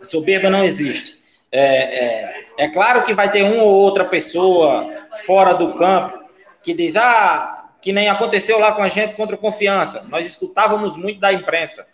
Soberba 0.03 0.50
não 0.50 0.64
existe. 0.64 1.22
É, 1.53 1.64
é, 1.64 2.43
é 2.57 2.69
claro 2.69 3.03
que 3.03 3.12
vai 3.12 3.31
ter 3.31 3.43
uma 3.43 3.62
ou 3.62 3.73
outra 3.73 4.05
pessoa 4.05 4.88
fora 5.27 5.53
do 5.55 5.75
campo 5.75 6.19
que 6.62 6.73
diz, 6.73 6.97
ah, 6.97 7.69
que 7.81 7.93
nem 7.93 8.09
aconteceu 8.09 8.59
lá 8.59 8.73
com 8.73 8.83
a 8.83 8.88
gente 8.88 9.14
contra 9.14 9.37
o 9.37 9.38
Confiança. 9.38 10.07
Nós 10.09 10.27
escutávamos 10.27 10.97
muito 10.97 11.21
da 11.21 11.33
imprensa 11.33 11.87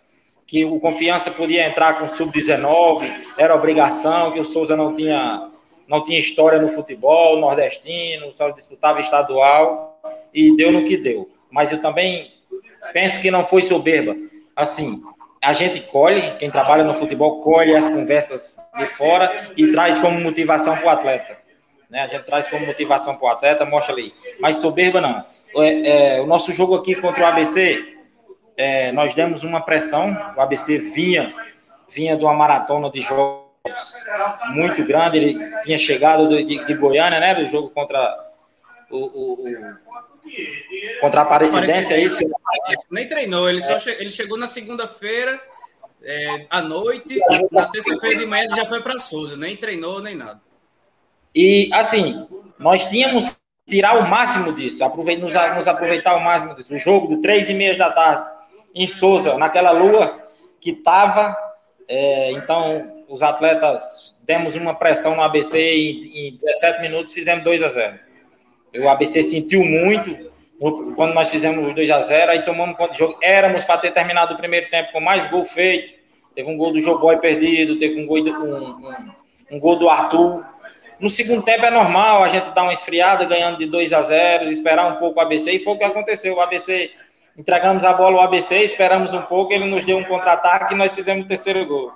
que 0.47 0.65
o 0.65 0.79
Confiança 0.79 1.31
podia 1.31 1.65
entrar 1.65 1.97
com 1.97 2.09
sub-19, 2.09 3.09
era 3.37 3.55
obrigação, 3.55 4.33
que 4.33 4.39
o 4.39 4.43
Souza 4.43 4.75
não 4.75 4.93
tinha, 4.93 5.49
não 5.87 6.03
tinha 6.03 6.19
história 6.19 6.59
no 6.59 6.67
futebol 6.67 7.39
nordestino, 7.39 8.33
só 8.33 8.49
disputava 8.49 8.99
estadual, 8.99 9.97
e 10.33 10.53
deu 10.57 10.69
no 10.69 10.83
que 10.83 10.97
deu. 10.97 11.29
Mas 11.49 11.71
eu 11.71 11.81
também 11.81 12.33
penso 12.91 13.21
que 13.21 13.31
não 13.31 13.45
foi 13.45 13.61
soberba. 13.61 14.13
Assim, 14.53 15.01
a 15.41 15.53
gente 15.53 15.81
colhe, 15.81 16.21
quem 16.37 16.51
trabalha 16.51 16.83
no 16.83 16.93
futebol, 16.93 17.41
colhe 17.41 17.75
as 17.75 17.89
conversas 17.89 18.57
de 18.77 18.85
fora 18.87 19.51
e 19.57 19.71
traz 19.71 19.97
como 19.99 20.19
motivação 20.19 20.77
para 20.77 20.85
o 20.85 20.89
atleta 20.89 21.41
né? 21.91 22.03
A 22.03 22.07
gente 22.07 22.23
traz 22.23 22.47
como 22.47 22.65
motivação 22.65 23.17
para 23.17 23.27
o 23.27 23.29
atleta, 23.29 23.65
mostra 23.65 23.93
ali. 23.93 24.13
Mas 24.39 24.55
soberba 24.55 25.01
não. 25.01 25.25
É, 25.57 26.15
é, 26.15 26.21
o 26.21 26.25
nosso 26.25 26.53
jogo 26.53 26.73
aqui 26.73 26.95
contra 26.95 27.23
o 27.23 27.25
ABC, 27.27 27.97
é, 28.55 28.93
nós 28.93 29.13
demos 29.13 29.43
uma 29.43 29.59
pressão. 29.59 30.17
O 30.37 30.41
ABC 30.41 30.77
vinha, 30.77 31.35
vinha 31.89 32.15
de 32.15 32.23
uma 32.23 32.33
maratona 32.33 32.89
de 32.89 33.01
jogos 33.01 33.43
muito 34.51 34.83
grande. 34.85 35.17
Ele 35.17 35.61
tinha 35.61 35.77
chegado 35.77 36.29
de, 36.29 36.43
de, 36.45 36.65
de 36.65 36.73
Goiânia, 36.73 37.19
né? 37.19 37.35
Do 37.35 37.51
jogo 37.51 37.69
contra 37.69 38.31
o, 38.89 38.97
o, 38.97 39.43
o 39.43 40.10
contra 40.99 41.21
a 41.21 41.23
Aparecidense, 41.23 41.93
é 41.93 41.99
isso? 41.99 42.23
Nem 42.89 43.07
treinou, 43.07 43.49
ele, 43.49 43.61
só 43.61 43.79
che 43.79 43.89
ele 43.91 44.11
chegou 44.11 44.37
na 44.37 44.47
segunda-feira 44.47 45.41
é, 46.03 46.45
à 46.49 46.61
noite, 46.61 47.19
na 47.51 47.67
terça-feira 47.67 48.19
de 48.19 48.25
manhã 48.25 48.43
ele 48.43 48.55
já 48.55 48.65
foi 48.65 48.81
para 48.81 48.99
Souza, 48.99 49.37
nem 49.37 49.55
treinou, 49.55 50.01
nem 50.01 50.15
nada. 50.15 50.41
E, 51.33 51.69
assim, 51.73 52.27
nós 52.59 52.85
tínhamos 52.89 53.29
que 53.29 53.37
tirar 53.67 53.99
o 53.99 54.09
máximo 54.09 54.53
disso, 54.53 54.83
aproveitar, 54.83 55.21
nos, 55.21 55.33
nos 55.55 55.67
aproveitar 55.67 56.15
o 56.15 56.21
máximo 56.21 56.55
disso. 56.55 56.73
O 56.73 56.77
jogo 56.77 57.07
do 57.07 57.21
três 57.21 57.49
e 57.49 57.53
meia 57.53 57.77
da 57.77 57.91
tarde 57.91 58.29
em 58.73 58.87
Souza, 58.87 59.37
naquela 59.37 59.71
lua 59.71 60.19
que 60.59 60.71
estava, 60.71 61.35
é, 61.87 62.31
então 62.31 63.05
os 63.07 63.21
atletas 63.21 64.15
demos 64.23 64.55
uma 64.55 64.75
pressão 64.75 65.15
no 65.15 65.21
ABC 65.21 65.59
e 65.59 66.29
em 66.29 66.37
17 66.37 66.81
minutos 66.81 67.13
fizemos 67.13 67.43
2 67.43 67.63
a 67.63 67.69
0. 67.69 68.10
O 68.77 68.87
ABC 68.87 69.23
sentiu 69.23 69.63
muito 69.63 70.31
quando 70.95 71.13
nós 71.13 71.29
fizemos 71.29 71.67
os 71.67 71.73
2 71.73 71.89
a 71.89 72.01
0 72.01 72.31
aí 72.31 72.43
tomamos 72.43 72.77
conta 72.77 72.93
do 72.93 72.97
jogo. 72.97 73.17
Éramos 73.21 73.63
para 73.63 73.79
ter 73.79 73.91
terminado 73.91 74.35
o 74.35 74.37
primeiro 74.37 74.69
tempo 74.69 74.91
com 74.91 75.01
mais 75.01 75.25
gol 75.27 75.43
feito. 75.43 75.99
Teve 76.35 76.49
um 76.49 76.55
gol 76.55 76.71
do 76.71 76.79
Joboy 76.79 77.17
perdido, 77.17 77.79
teve 77.79 77.99
um 77.99 78.05
gol 78.05 78.23
do, 78.23 78.31
um, 78.31 78.87
um, 78.87 79.11
um 79.51 79.59
gol 79.59 79.75
do 79.75 79.89
Arthur. 79.89 80.45
No 80.99 81.09
segundo 81.09 81.41
tempo 81.41 81.65
é 81.65 81.71
normal 81.71 82.23
a 82.23 82.29
gente 82.29 82.53
dar 82.53 82.61
uma 82.63 82.73
esfriada, 82.73 83.25
ganhando 83.25 83.57
de 83.57 83.65
2 83.65 83.91
a 83.91 84.01
0, 84.01 84.49
esperar 84.49 84.93
um 84.93 84.97
pouco 84.97 85.19
o 85.19 85.21
ABC, 85.21 85.51
e 85.51 85.59
foi 85.59 85.73
o 85.73 85.77
que 85.77 85.83
aconteceu. 85.83 86.35
O 86.35 86.41
ABC, 86.41 86.91
entregamos 87.35 87.83
a 87.83 87.91
bola 87.93 88.17
ao 88.17 88.21
ABC, 88.21 88.59
esperamos 88.59 89.13
um 89.13 89.23
pouco, 89.23 89.51
ele 89.51 89.65
nos 89.65 89.83
deu 89.83 89.97
um 89.97 90.03
contra-ataque 90.03 90.73
e 90.73 90.77
nós 90.77 90.93
fizemos 90.93 91.25
o 91.25 91.27
terceiro 91.27 91.65
gol. 91.65 91.91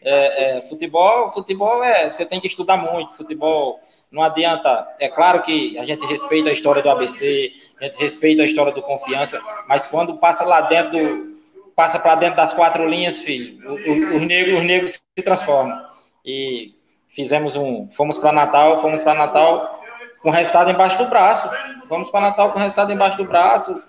É, 0.00 0.58
é, 0.58 0.62
futebol, 0.62 1.28
futebol 1.30 1.82
é, 1.82 2.08
você 2.08 2.24
tem 2.24 2.40
que 2.40 2.46
estudar 2.46 2.76
muito, 2.76 3.14
futebol 3.14 3.80
não 4.10 4.22
adianta, 4.22 4.88
é 4.98 5.08
claro 5.08 5.42
que 5.42 5.78
a 5.78 5.84
gente 5.84 6.06
respeita 6.06 6.48
a 6.48 6.52
história 6.52 6.82
do 6.82 6.90
ABC, 6.90 7.52
a 7.80 7.84
gente 7.84 7.98
respeita 7.98 8.42
a 8.42 8.46
história 8.46 8.72
do 8.72 8.82
Confiança, 8.82 9.40
mas 9.68 9.86
quando 9.86 10.16
passa 10.16 10.44
lá 10.44 10.62
dentro, 10.62 10.92
do, 10.92 11.38
passa 11.76 11.98
para 11.98 12.14
dentro 12.14 12.36
das 12.36 12.52
quatro 12.52 12.88
linhas, 12.88 13.18
filho, 13.18 13.74
os 13.74 14.26
negros, 14.26 14.58
os 14.58 14.64
negros 14.64 14.92
se 14.92 15.24
transformam. 15.24 15.86
E 16.24 16.74
fizemos 17.10 17.56
um, 17.56 17.88
fomos 17.90 18.18
para 18.18 18.32
Natal, 18.32 18.80
fomos 18.80 19.02
para 19.02 19.14
Natal 19.14 19.78
com 20.20 20.30
o 20.30 20.32
resultado 20.32 20.70
embaixo 20.70 20.98
do 20.98 21.06
braço. 21.06 21.50
Vamos 21.88 22.10
para 22.10 22.20
Natal 22.20 22.52
com 22.52 22.58
o 22.58 22.62
resultado 22.62 22.92
embaixo 22.92 23.16
do 23.16 23.24
braço. 23.24 23.88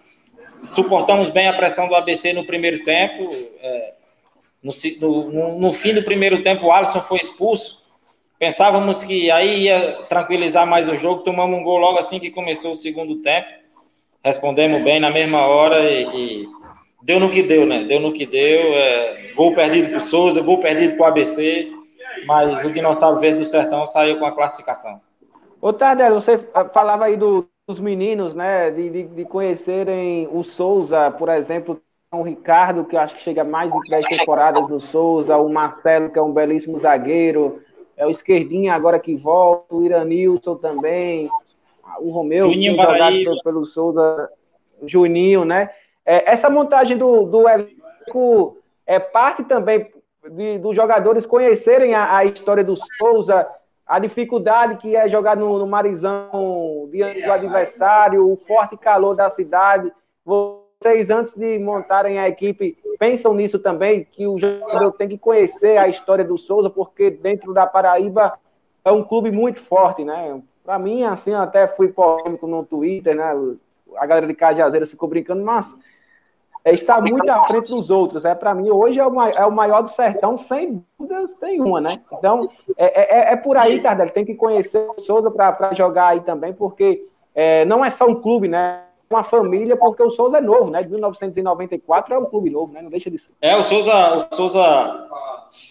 Suportamos 0.58 1.29
bem 1.29 1.47
a 1.47 1.53
pressão 1.53 1.88
do 1.88 1.95
ABC 1.95 2.34
no 2.34 2.45
primeiro 2.45 2.84
tempo. 2.84 3.29
É, 3.62 3.93
no, 4.62 4.71
no, 5.32 5.60
no, 5.60 5.73
fim 5.73 5.93
do 5.93 6.03
primeiro 6.03 6.43
tempo, 6.43 6.67
o 6.67 6.71
Alisson 6.71 7.01
foi 7.01 7.19
expulso. 7.19 7.88
Pensávamos 8.39 9.04
que 9.04 9.30
aí 9.30 9.63
ia 9.63 10.04
tranquilizar 10.08 10.65
mais 10.65 10.88
o 10.88 10.97
jogo. 10.97 11.23
Tomamos 11.23 11.60
um 11.60 11.63
gol 11.63 11.78
logo 11.78 11.99
assim 11.99 12.19
que 12.19 12.32
começou 12.32 12.71
o 12.71 12.78
segundo 12.78 13.17
tempo. 13.17 13.47
Respondemos 14.23 14.82
bem 14.82 14.99
na 14.99 15.12
mesma 15.12 15.45
hora 15.45 15.82
e, 15.82 16.04
e 16.43 16.49
deu 17.04 17.19
no 17.19 17.30
que 17.30 17.43
deu, 17.43 17.65
né? 17.65 17.84
Deu 17.84 17.99
no 17.99 18.13
que 18.13 18.25
deu. 18.25 18.73
É, 18.73 19.34
gol 19.36 19.54
perdido 19.54 19.89
para 19.89 19.97
o 19.97 20.02
Souza, 20.02 20.41
gol 20.41 20.60
perdido 20.60 20.95
para 20.95 21.04
o 21.04 21.08
ABC 21.10 21.80
mas 22.25 22.63
o 22.65 22.71
Dinossauro 22.71 23.19
Verde 23.19 23.39
do 23.39 23.45
Sertão 23.45 23.88
saiu 23.88 24.19
com 24.19 24.25
a 24.25 24.32
classificação. 24.32 25.02
Ô, 25.62 25.73
Tadeu, 25.73 26.15
você 26.15 26.38
falava 26.73 27.06
aí 27.06 27.17
do, 27.17 27.47
dos 27.67 27.80
meninos, 27.80 28.34
né, 28.34 28.71
de, 28.71 28.89
de, 28.89 29.04
de, 29.04 29.25
conhecerem 29.25 30.28
o 30.32 30.43
Souza, 30.43 31.12
por 31.12 31.30
exemplo, 31.30 31.82
o 32.12 32.23
Ricardo, 32.23 32.86
que 32.86 32.95
eu 32.95 32.99
acho 32.99 33.15
que 33.15 33.21
chega 33.21 33.43
mais 33.43 33.71
de 33.71 33.80
10 33.89 34.06
temporadas 34.06 34.67
do 34.67 34.80
Souza, 34.80 35.38
o 35.38 35.49
Marcelo, 35.49 36.10
que 36.10 36.17
é 36.17 36.21
um 36.21 36.32
belíssimo 36.32 36.80
zagueiro, 36.80 37.62
é 37.99 38.07
o 38.07 38.09
Esquerdinha 38.09 38.73
agora 38.73 38.97
que 38.97 39.13
volta, 39.13 39.75
o 39.75 39.83
Iranilson 39.83 40.55
também, 40.55 41.29
o 41.99 42.09
Romeu, 42.12 42.49
Juninho 42.49 42.75
que 42.75 42.81
jogado 42.81 43.43
pelo 43.43 43.65
Souza, 43.65 44.29
Juninho, 44.83 45.43
né? 45.43 45.69
É, 46.05 46.31
essa 46.31 46.49
montagem 46.49 46.97
do, 46.97 47.25
do 47.25 47.47
elenco 47.47 48.57
é 48.88 48.97
parte 48.99 49.43
também 49.43 49.91
de, 50.31 50.57
dos 50.59 50.73
jogadores 50.73 51.25
conhecerem 51.25 51.93
a, 51.93 52.15
a, 52.15 52.23
história 52.23 52.63
do 52.63 52.77
Souza, 52.97 53.45
a 53.85 53.99
dificuldade 53.99 54.77
que 54.77 54.95
é 54.95 55.09
jogar 55.09 55.35
no, 55.35 55.59
no 55.59 55.67
Marizão 55.67 56.88
diante 56.89 57.21
do 57.21 57.31
adversário, 57.33 58.31
o 58.31 58.38
forte 58.38 58.77
calor 58.77 59.13
da 59.13 59.29
cidade. 59.29 59.91
Vocês, 60.82 61.10
antes 61.10 61.34
de 61.34 61.60
montarem 61.60 62.20
a 62.20 62.28
equipe, 62.30 62.78
pensam 62.98 63.34
nisso 63.34 63.60
também, 63.60 64.08
que 64.10 64.26
o 64.26 64.39
jogador 64.39 64.94
tem 64.94 65.10
que 65.10 65.18
conhecer 65.18 65.78
a 65.78 65.89
história 65.89 66.24
do 66.24 66.38
Souza, 66.38 66.70
porque 66.70 67.10
dentro 67.10 67.54
da 67.54 67.68
Paraíba 67.68 68.39
é 68.86 68.89
um 68.89 69.04
clube 69.04 69.30
muito 69.30 69.62
forte, 69.65 70.06
né? 70.06 70.42
Para 70.63 70.80
mim, 70.80 71.04
assim, 71.04 71.34
até 71.34 71.68
fui 71.68 71.89
polêmico 71.89 72.48
no 72.48 72.63
Twitter, 72.63 73.13
né? 73.13 73.30
A 73.98 74.06
galera 74.06 74.26
de 74.26 74.34
Cajazeiras 74.34 74.89
ficou 74.89 75.10
brincando, 75.10 75.44
mas 75.44 75.70
é, 76.63 76.74
está 76.74 77.02
muito 77.02 77.30
à 77.30 77.46
frente 77.46 77.70
dos 77.70 77.89
outros. 77.89 78.24
É 78.24 78.34
para 78.34 78.56
mim 78.56 78.70
hoje 78.70 79.02
é 79.02 79.06
o, 79.06 79.13
maior, 79.13 79.36
é 79.36 79.46
o 79.46 79.52
maior 79.52 79.82
do 79.82 79.89
sertão, 79.89 80.38
sem 80.38 80.82
dúvidas 80.98 81.36
nenhuma, 81.42 81.82
né? 81.82 81.89
Então 82.13 82.39
é, 82.78 83.32
é, 83.32 83.34
é 83.34 83.36
por 83.36 83.58
aí, 83.58 83.82
Tardelli. 83.82 84.12
Tem 84.12 84.24
que 84.24 84.34
conhecer 84.34 84.88
o 84.96 85.02
Souza 85.02 85.30
para 85.30 85.74
jogar 85.74 86.08
aí 86.08 86.22
também, 86.22 86.54
porque 86.54 87.06
é, 87.36 87.65
não 87.65 87.84
é 87.84 87.89
só 87.89 88.06
um 88.06 88.15
clube, 88.15 88.48
né? 88.48 88.84
É 89.12 89.15
uma 89.15 89.24
família, 89.24 89.76
porque 89.76 90.04
o 90.04 90.12
Souza 90.12 90.38
é 90.38 90.41
novo, 90.41 90.69
né? 90.69 90.84
De 90.84 90.89
1994 90.89 92.13
é 92.13 92.17
um 92.17 92.26
clube 92.26 92.52
novo, 92.52 92.72
né? 92.72 92.82
Não 92.82 92.91
deixa 92.91 93.10
de 93.10 93.17
ser. 93.17 93.32
É, 93.41 93.56
o 93.56 93.63
Souza, 93.63 94.15
o 94.15 94.36
Souza 94.36 95.08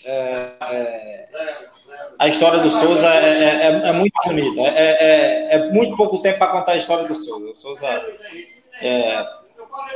é, 0.07 0.53
é, 0.61 1.29
a 2.19 2.27
história 2.27 2.59
do 2.59 2.69
Souza 2.69 3.07
é, 3.07 3.45
é, 3.45 3.89
é 3.89 3.93
muito 3.93 4.15
bonita. 4.25 4.61
É, 4.63 5.55
é, 5.55 5.73
muito 5.73 5.97
pouco 5.97 6.19
tempo 6.19 6.39
para 6.39 6.51
contar 6.51 6.73
a 6.73 6.77
história 6.77 7.05
do 7.05 7.15
Souza. 7.15 7.51
O 7.51 7.55
Souza 7.55 8.03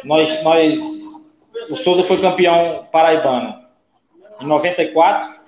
nós, 0.04 0.42
nós, 0.44 1.34
o 1.68 1.76
Souza 1.76 2.04
foi 2.04 2.20
campeão 2.20 2.86
paraibano 2.92 3.58
em 4.40 4.46
94. 4.46 5.42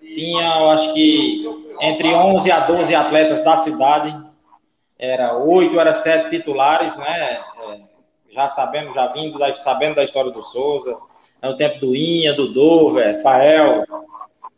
Tinha, 0.00 0.58
eu 0.58 0.70
acho 0.70 0.94
que, 0.94 1.44
entre 1.80 2.14
11 2.14 2.52
a 2.52 2.60
12 2.60 2.94
atletas 2.94 3.44
da 3.44 3.56
cidade. 3.56 4.21
Era 5.02 5.36
oito, 5.36 5.80
era 5.80 5.92
sete 5.92 6.30
titulares, 6.30 6.96
né? 6.96 7.32
É, 7.32 7.80
já 8.30 8.48
sabendo, 8.48 8.94
já 8.94 9.08
vindo, 9.08 9.36
sabendo 9.56 9.96
da 9.96 10.04
história 10.04 10.30
do 10.30 10.44
Souza. 10.44 10.96
É 11.42 11.48
o 11.48 11.56
tempo 11.56 11.80
do 11.80 11.96
Inha, 11.96 12.32
do 12.34 12.52
Dover, 12.52 13.20
Fael. 13.20 13.84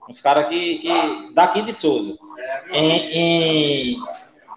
Uns 0.06 0.20
caras 0.20 0.46
que, 0.48 0.80
que, 0.80 1.32
daqui 1.32 1.62
de 1.62 1.72
Souza. 1.72 2.18
Em, 2.70 3.94
em 3.94 3.96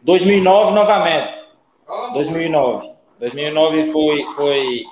2009, 0.02 0.74
novamente. 0.74 1.40
2009. 2.12 2.92
2009 3.20 3.92
foi, 3.94 4.24
foi 4.36 4.84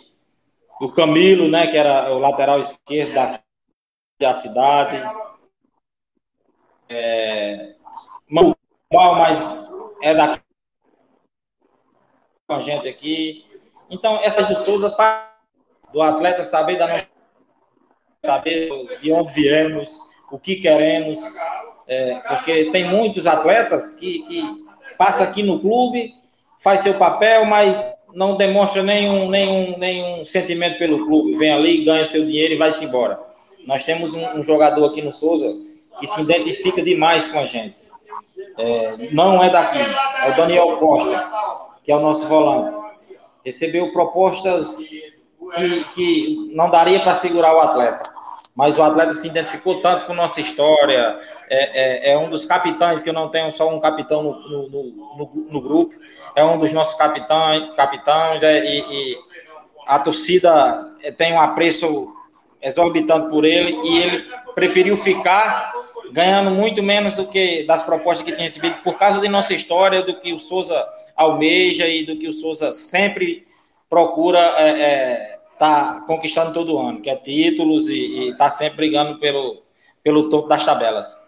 o 0.79 0.89
Camilo, 0.93 1.49
né, 1.49 1.67
que 1.67 1.75
era 1.75 2.09
o 2.13 2.19
lateral 2.19 2.61
esquerdo 2.61 3.13
da, 3.13 3.41
da 4.17 4.39
cidade. 4.39 5.03
É, 6.87 7.75
mal, 8.29 8.55
mas 8.93 9.67
é 10.01 10.13
da 10.13 10.44
com 12.47 12.55
a 12.55 12.61
gente 12.61 12.87
aqui. 12.87 13.45
Então, 13.89 14.19
essa 14.21 14.43
do 14.43 14.55
Souza, 14.55 14.95
do 15.91 16.01
atleta 16.01 16.43
saber 16.43 16.77
da 16.77 16.87
nossa, 16.87 17.07
saber 18.23 18.69
de 19.01 19.11
onde 19.11 19.33
viemos, 19.33 19.97
o 20.31 20.37
que 20.37 20.57
queremos, 20.57 21.19
é, 21.87 22.15
porque 22.27 22.71
tem 22.71 22.85
muitos 22.85 23.27
atletas 23.27 23.95
que, 23.95 24.23
que 24.23 24.65
passam 24.97 25.27
aqui 25.27 25.43
no 25.43 25.59
clube, 25.59 26.13
faz 26.59 26.81
seu 26.81 26.95
papel, 26.95 27.45
mas 27.45 27.95
não 28.13 28.37
demonstra 28.37 28.81
nenhum, 28.81 29.29
nenhum, 29.29 29.77
nenhum 29.77 30.25
sentimento 30.25 30.77
pelo 30.79 31.05
clube. 31.05 31.35
Vem 31.35 31.51
ali, 31.51 31.83
ganha 31.83 32.05
seu 32.05 32.25
dinheiro 32.25 32.53
e 32.53 32.57
vai-se 32.57 32.85
embora. 32.85 33.19
Nós 33.65 33.83
temos 33.83 34.13
um, 34.13 34.39
um, 34.39 34.43
jogador 34.43 34.85
aqui 34.85 35.01
no 35.01 35.13
Souza 35.13 35.55
que 35.99 36.07
se 36.07 36.21
identifica 36.21 36.81
demais 36.81 37.27
com 37.27 37.39
a 37.39 37.45
gente. 37.45 37.75
É, 38.57 39.09
não 39.11 39.43
é 39.43 39.49
daqui, 39.49 39.79
é 39.79 40.29
o 40.29 40.35
Daniel 40.35 40.77
Costa, 40.77 41.64
que 41.85 41.91
é 41.91 41.95
o 41.95 41.99
nosso 41.99 42.27
volante. 42.27 42.75
Recebeu 43.45 43.91
propostas 43.93 44.77
que, 45.55 45.83
que 45.93 46.51
não 46.55 46.69
daria 46.69 46.99
para 46.99 47.15
segurar 47.15 47.55
o 47.55 47.59
atleta. 47.61 48.11
Mas 48.55 48.79
o 48.79 48.83
atleta 48.83 49.13
se 49.13 49.27
identificou 49.27 49.81
tanto 49.81 50.05
com 50.05 50.13
nossa 50.13 50.41
história. 50.41 51.19
É, 51.49 52.09
é, 52.09 52.13
é 52.13 52.17
um 52.17 52.29
dos 52.29 52.45
capitães, 52.45 53.03
que 53.03 53.09
eu 53.09 53.13
não 53.13 53.29
tenho 53.29 53.51
só 53.51 53.69
um 53.69 53.79
capitão 53.79 54.23
no, 54.23 54.39
no, 54.49 54.69
no, 54.69 55.45
no 55.51 55.61
grupo 55.61 55.95
é 56.35 56.43
um 56.43 56.59
dos 56.59 56.71
nossos 56.73 56.93
capitães, 56.95 57.73
capitães 57.75 58.43
é, 58.43 58.63
e, 58.65 58.79
e, 58.79 59.17
a 59.87 59.97
torcida 59.99 60.93
tem 61.15 61.33
um 61.33 61.39
apreço 61.39 62.13
exorbitante 62.61 63.29
por 63.29 63.45
ele 63.45 63.71
e 63.71 64.01
ele 64.01 64.25
preferiu 64.53 64.97
ficar 64.97 65.71
ganhando 66.11 66.51
muito 66.51 66.83
menos 66.83 67.15
do 67.15 67.27
que 67.27 67.63
das 67.63 67.83
propostas 67.83 68.25
que 68.25 68.31
tinha 68.31 68.43
recebido 68.43 68.77
por 68.83 68.97
causa 68.97 69.21
de 69.21 69.29
nossa 69.29 69.53
história, 69.53 70.01
do 70.01 70.19
que 70.19 70.33
o 70.33 70.39
Souza 70.39 70.85
almeja 71.15 71.87
e 71.87 72.05
do 72.05 72.17
que 72.17 72.27
o 72.27 72.33
Souza 72.33 72.71
sempre 72.71 73.45
procura 73.89 74.39
é, 74.39 74.81
é, 74.81 75.39
tá 75.57 76.03
conquistando 76.05 76.53
todo 76.53 76.77
ano, 76.77 77.01
que 77.01 77.09
é 77.09 77.15
títulos 77.15 77.87
e 77.89 78.29
está 78.29 78.49
sempre 78.49 78.77
brigando 78.77 79.19
pelo, 79.19 79.63
pelo 80.03 80.29
topo 80.29 80.47
das 80.47 80.65
tabelas. 80.65 81.23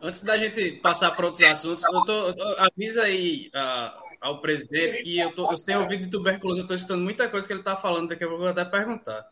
Antes 0.00 0.22
da 0.22 0.36
gente 0.36 0.72
passar 0.80 1.10
para 1.12 1.26
outros 1.26 1.42
assuntos, 1.42 1.84
eu 1.84 2.04
tô, 2.04 2.30
eu, 2.30 2.60
avisa 2.60 3.02
aí 3.02 3.50
uh, 3.54 4.08
ao 4.20 4.40
presidente 4.40 5.02
que 5.02 5.18
eu, 5.18 5.34
tô, 5.34 5.50
eu 5.50 5.56
tenho 5.64 5.80
ouvido 5.80 6.04
de 6.04 6.10
tuberculose, 6.10 6.60
eu 6.60 6.64
estou 6.64 6.76
estudando 6.76 7.02
muita 7.02 7.28
coisa 7.28 7.46
que 7.46 7.52
ele 7.52 7.60
está 7.60 7.76
falando, 7.76 8.08
daqui 8.08 8.24
a 8.24 8.28
pouco 8.28 8.44
eu 8.44 8.52
vou 8.52 8.62
até 8.62 8.64
perguntar. 8.64 9.26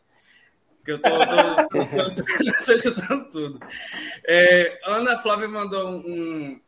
Porque 0.77 0.91
eu 0.91 0.95
estou 0.95 2.75
estudando 2.75 3.29
tudo. 3.29 3.59
É, 4.25 4.79
Ana 4.85 5.17
Flávia 5.17 5.47
mandou 5.47 5.89
um, 5.89 6.59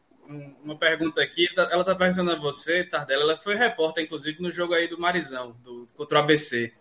uma 0.64 0.76
pergunta 0.76 1.22
aqui. 1.22 1.48
Tá, 1.54 1.70
ela 1.72 1.82
está 1.82 1.96
perguntando 1.96 2.32
a 2.32 2.36
você, 2.36 2.84
Tardela. 2.84 3.24
Ela 3.24 3.36
foi 3.36 3.56
repórter, 3.56 4.04
inclusive, 4.04 4.42
no 4.42 4.52
jogo 4.52 4.74
aí 4.74 4.88
do 4.88 5.00
Marizão, 5.00 5.56
do, 5.64 5.88
contra 5.96 6.20
o 6.20 6.22
ABC. 6.22 6.72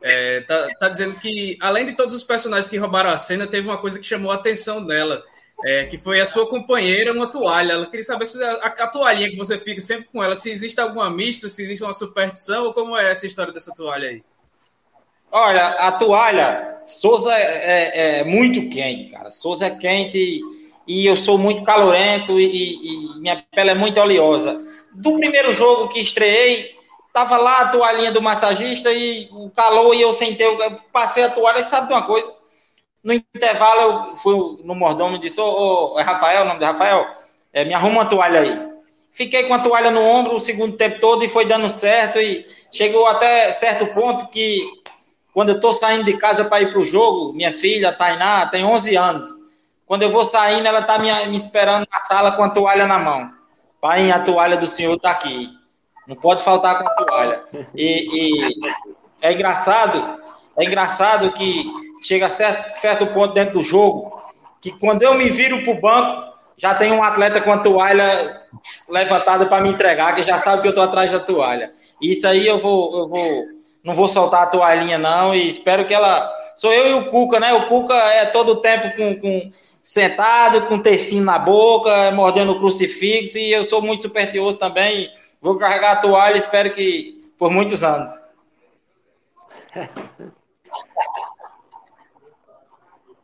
É, 0.00 0.40
tá, 0.42 0.66
tá 0.78 0.88
dizendo 0.88 1.14
que, 1.16 1.56
além 1.60 1.86
de 1.86 1.94
todos 1.94 2.14
os 2.14 2.22
personagens 2.22 2.68
que 2.68 2.76
roubaram 2.76 3.10
a 3.10 3.18
cena, 3.18 3.46
teve 3.46 3.68
uma 3.68 3.78
coisa 3.78 3.98
que 3.98 4.06
chamou 4.06 4.30
a 4.30 4.36
atenção 4.36 4.84
dela 4.84 5.24
é, 5.64 5.84
que 5.86 5.96
foi 5.96 6.20
a 6.20 6.26
sua 6.26 6.48
companheira, 6.48 7.12
uma 7.12 7.30
toalha. 7.30 7.72
Ela 7.72 7.86
queria 7.86 8.04
saber 8.04 8.26
se 8.26 8.42
a, 8.42 8.52
a, 8.66 8.86
toalhinha 8.86 9.30
que 9.30 9.36
você 9.36 9.58
fica 9.58 9.80
sempre 9.80 10.04
com 10.04 10.22
ela, 10.22 10.36
se 10.36 10.50
existe 10.50 10.80
alguma 10.80 11.10
mista, 11.10 11.48
se 11.48 11.62
existe 11.62 11.82
uma 11.82 11.92
superstição, 11.92 12.64
ou 12.64 12.74
como 12.74 12.96
é 12.96 13.10
essa 13.12 13.26
história 13.26 13.52
dessa 13.52 13.74
toalha 13.74 14.08
aí? 14.08 14.22
Olha, 15.32 15.68
a 15.68 15.92
toalha, 15.92 16.78
Souza 16.84 17.32
é, 17.32 18.18
é, 18.18 18.20
é 18.20 18.24
muito 18.24 18.68
quente, 18.68 19.10
cara. 19.10 19.30
Souza 19.30 19.66
é 19.66 19.70
quente 19.76 20.40
e 20.86 21.06
eu 21.06 21.16
sou 21.16 21.36
muito 21.36 21.62
calorento 21.62 22.38
e, 22.38 22.74
e, 23.16 23.20
minha 23.20 23.44
pele 23.50 23.70
é 23.70 23.74
muito 23.74 24.00
oleosa. 24.00 24.58
Do 24.92 25.16
primeiro 25.16 25.52
jogo 25.52 25.88
que 25.88 26.00
estreiei, 26.00 26.76
tava 27.12 27.36
lá 27.36 27.62
a 27.62 27.68
toalhinha 27.68 28.12
do 28.12 28.22
massagista 28.22 28.92
e 28.92 29.28
o 29.32 29.50
calor 29.50 29.94
e 29.94 30.02
eu 30.02 30.12
sentei, 30.12 30.46
eu 30.46 30.58
passei 30.92 31.24
a 31.24 31.30
toalha 31.30 31.60
e 31.60 31.64
sabe 31.64 31.88
de 31.88 31.94
uma 31.94 32.02
coisa? 32.02 32.32
No 33.02 33.12
intervalo, 33.12 34.08
eu 34.10 34.16
fui 34.16 34.58
no 34.64 34.74
mordomo 34.74 35.16
e 35.16 35.18
disse: 35.18 35.40
Ô, 35.40 35.94
ô, 35.94 36.00
é 36.00 36.02
Rafael, 36.02 36.42
o 36.42 36.46
nome 36.46 36.58
de 36.58 36.64
Rafael? 36.64 37.06
É, 37.52 37.64
me 37.64 37.72
arruma 37.72 38.00
uma 38.00 38.06
toalha 38.06 38.40
aí. 38.40 38.76
Fiquei 39.12 39.44
com 39.44 39.54
a 39.54 39.60
toalha 39.60 39.90
no 39.90 40.02
ombro 40.02 40.36
o 40.36 40.40
segundo 40.40 40.76
tempo 40.76 41.00
todo 41.00 41.24
e 41.24 41.28
foi 41.28 41.46
dando 41.46 41.70
certo. 41.70 42.18
E 42.18 42.44
chegou 42.70 43.06
até 43.06 43.50
certo 43.50 43.86
ponto 43.86 44.28
que, 44.28 44.62
quando 45.32 45.50
eu 45.50 45.54
estou 45.54 45.72
saindo 45.72 46.04
de 46.04 46.18
casa 46.18 46.44
para 46.44 46.60
ir 46.60 46.70
para 46.70 46.80
o 46.80 46.84
jogo, 46.84 47.32
minha 47.32 47.50
filha, 47.50 47.92
Tainá, 47.92 48.46
tem 48.46 48.64
11 48.64 48.96
anos. 48.96 49.45
Quando 49.86 50.02
eu 50.02 50.10
vou 50.10 50.24
saindo, 50.24 50.66
ela 50.66 50.80
está 50.80 50.98
me, 50.98 51.10
me, 51.26 51.36
esperando 51.36 51.86
na 51.90 52.00
sala 52.00 52.32
com 52.32 52.42
a 52.42 52.50
toalha 52.50 52.86
na 52.86 52.98
mão. 52.98 53.30
Pai, 53.80 54.10
a 54.10 54.20
toalha 54.20 54.56
do 54.56 54.66
senhor 54.66 54.96
está 54.96 55.12
aqui. 55.12 55.48
Não 56.06 56.16
pode 56.16 56.42
faltar 56.42 56.78
com 56.78 56.88
a 56.88 56.94
toalha. 56.94 57.44
E, 57.74 58.48
e 58.48 58.54
é 59.22 59.32
engraçado 59.32 60.26
é 60.58 60.64
engraçado 60.64 61.32
que 61.32 61.70
chega 62.02 62.26
a 62.26 62.30
certo, 62.30 62.70
certo 62.70 63.06
ponto 63.08 63.34
dentro 63.34 63.54
do 63.54 63.62
jogo 63.62 64.16
que 64.60 64.70
quando 64.72 65.02
eu 65.02 65.14
me 65.14 65.28
viro 65.28 65.62
para 65.62 65.72
o 65.72 65.80
banco, 65.80 66.32
já 66.56 66.74
tem 66.74 66.90
um 66.90 67.02
atleta 67.02 67.40
com 67.42 67.52
a 67.52 67.58
toalha 67.58 68.42
levantada 68.88 69.44
para 69.44 69.62
me 69.62 69.68
entregar, 69.68 70.14
que 70.14 70.22
já 70.22 70.38
sabe 70.38 70.62
que 70.62 70.68
eu 70.68 70.70
estou 70.70 70.84
atrás 70.84 71.12
da 71.12 71.20
toalha. 71.20 71.70
Isso 72.00 72.26
aí 72.26 72.46
eu 72.46 72.56
vou, 72.56 72.98
eu 72.98 73.08
vou, 73.08 73.44
não 73.84 73.92
vou 73.92 74.08
soltar 74.08 74.44
a 74.44 74.46
toalhinha 74.46 74.96
não 74.96 75.34
e 75.34 75.46
espero 75.46 75.86
que 75.86 75.92
ela. 75.92 76.32
Sou 76.56 76.72
eu 76.72 76.88
e 76.88 76.94
o 76.94 77.10
Cuca, 77.10 77.38
né? 77.38 77.52
O 77.52 77.66
Cuca 77.66 77.94
é 77.94 78.24
todo 78.24 78.52
o 78.52 78.56
tempo 78.56 78.96
com, 78.96 79.20
com 79.20 79.50
sentado, 79.86 80.66
com 80.66 80.80
tecinho 80.80 81.22
na 81.22 81.38
boca, 81.38 82.10
mordendo 82.10 82.50
o 82.50 82.58
crucifixo 82.58 83.38
e 83.38 83.52
eu 83.52 83.62
sou 83.62 83.80
muito 83.80 84.02
supersticioso 84.02 84.58
também. 84.58 85.08
Vou 85.40 85.56
carregar 85.56 85.92
a 85.92 85.96
toalha, 86.00 86.36
espero 86.36 86.72
que 86.72 87.24
por 87.38 87.52
muitos 87.52 87.84
anos. 87.84 88.10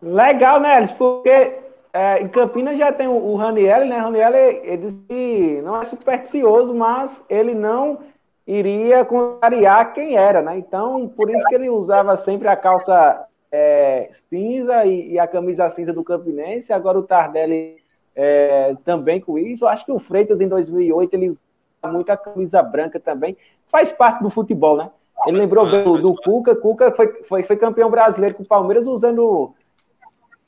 Legal, 0.01 0.61
né? 0.61 0.87
Porque 0.96 1.59
é, 1.92 2.22
em 2.22 2.29
Campinas 2.29 2.79
já 2.79 2.92
tem 2.92 3.09
o, 3.09 3.16
o 3.16 3.35
Raniel, 3.35 3.85
né? 3.85 3.98
Raniel, 3.98 4.33
ele 4.33 5.03
que 5.09 5.61
não 5.64 5.83
é 5.83 5.87
supersticioso, 5.87 6.72
mas 6.72 7.11
ele 7.29 7.57
não 7.57 7.98
iria 8.46 9.05
contrariar 9.05 9.92
quem 9.92 10.16
era, 10.16 10.40
né? 10.40 10.59
Então, 10.59 11.09
por 11.09 11.29
isso 11.29 11.44
que 11.48 11.57
ele 11.57 11.68
usava 11.68 12.16
sempre 12.18 12.46
a 12.46 12.55
calça 12.55 13.27
é, 13.53 14.11
cinza 14.31 14.87
e, 14.87 15.12
e, 15.12 15.19
a 15.19 15.29
camisa 15.29 15.71
cinza 15.71 15.93
do 15.93 16.03
Campinense. 16.03 16.73
Agora 16.73 16.99
o 16.99 17.03
Tardelli 17.03 17.77
é, 18.17 18.75
também 18.85 19.21
com 19.21 19.38
isso. 19.38 19.65
Eu 19.65 19.69
acho 19.69 19.85
que 19.85 19.93
o 19.93 19.99
Freitas, 19.99 20.41
em 20.41 20.49
2008, 20.49 21.15
ele 21.15 21.31
usa 21.31 21.41
muita 21.85 22.17
camisa 22.17 22.62
branca 22.62 22.99
também. 22.99 23.37
Faz 23.71 23.93
parte 23.93 24.23
do 24.23 24.31
futebol, 24.31 24.79
né? 24.79 24.91
Ele 25.27 25.38
lembrou 25.38 25.71
bem 25.71 25.85
do, 25.85 25.99
do 25.99 26.15
Cuca. 26.17 26.57
Cuca 26.57 26.91
foi, 26.93 27.09
foi, 27.25 27.43
foi 27.43 27.57
campeão 27.57 27.91
brasileiro 27.91 28.35
com 28.35 28.43
o 28.43 28.49
Palmeiras 28.49 28.87
usando 28.87 29.55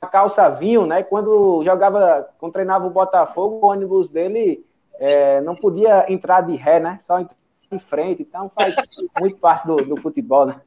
a 0.01 0.07
calça 0.07 0.49
vinho, 0.49 0.87
né? 0.87 1.03
Quando 1.03 1.63
jogava, 1.63 2.29
quando 2.39 2.53
treinava 2.53 2.87
o 2.87 2.91
Botafogo, 2.91 3.61
o 3.63 3.71
ônibus 3.71 4.09
dele 4.09 4.65
é, 4.99 5.41
não 5.43 5.55
podia 5.55 6.11
entrar 6.11 6.41
de 6.41 6.57
ré, 6.57 6.81
né? 6.81 6.99
Só 7.03 7.25
em 7.75 7.79
frente, 7.79 8.23
então 8.23 8.51
faz 8.55 8.75
muito 9.21 9.37
parte 9.39 9.67
do, 9.67 9.77
do 9.77 9.97
futebol, 9.97 10.47
né? 10.47 10.61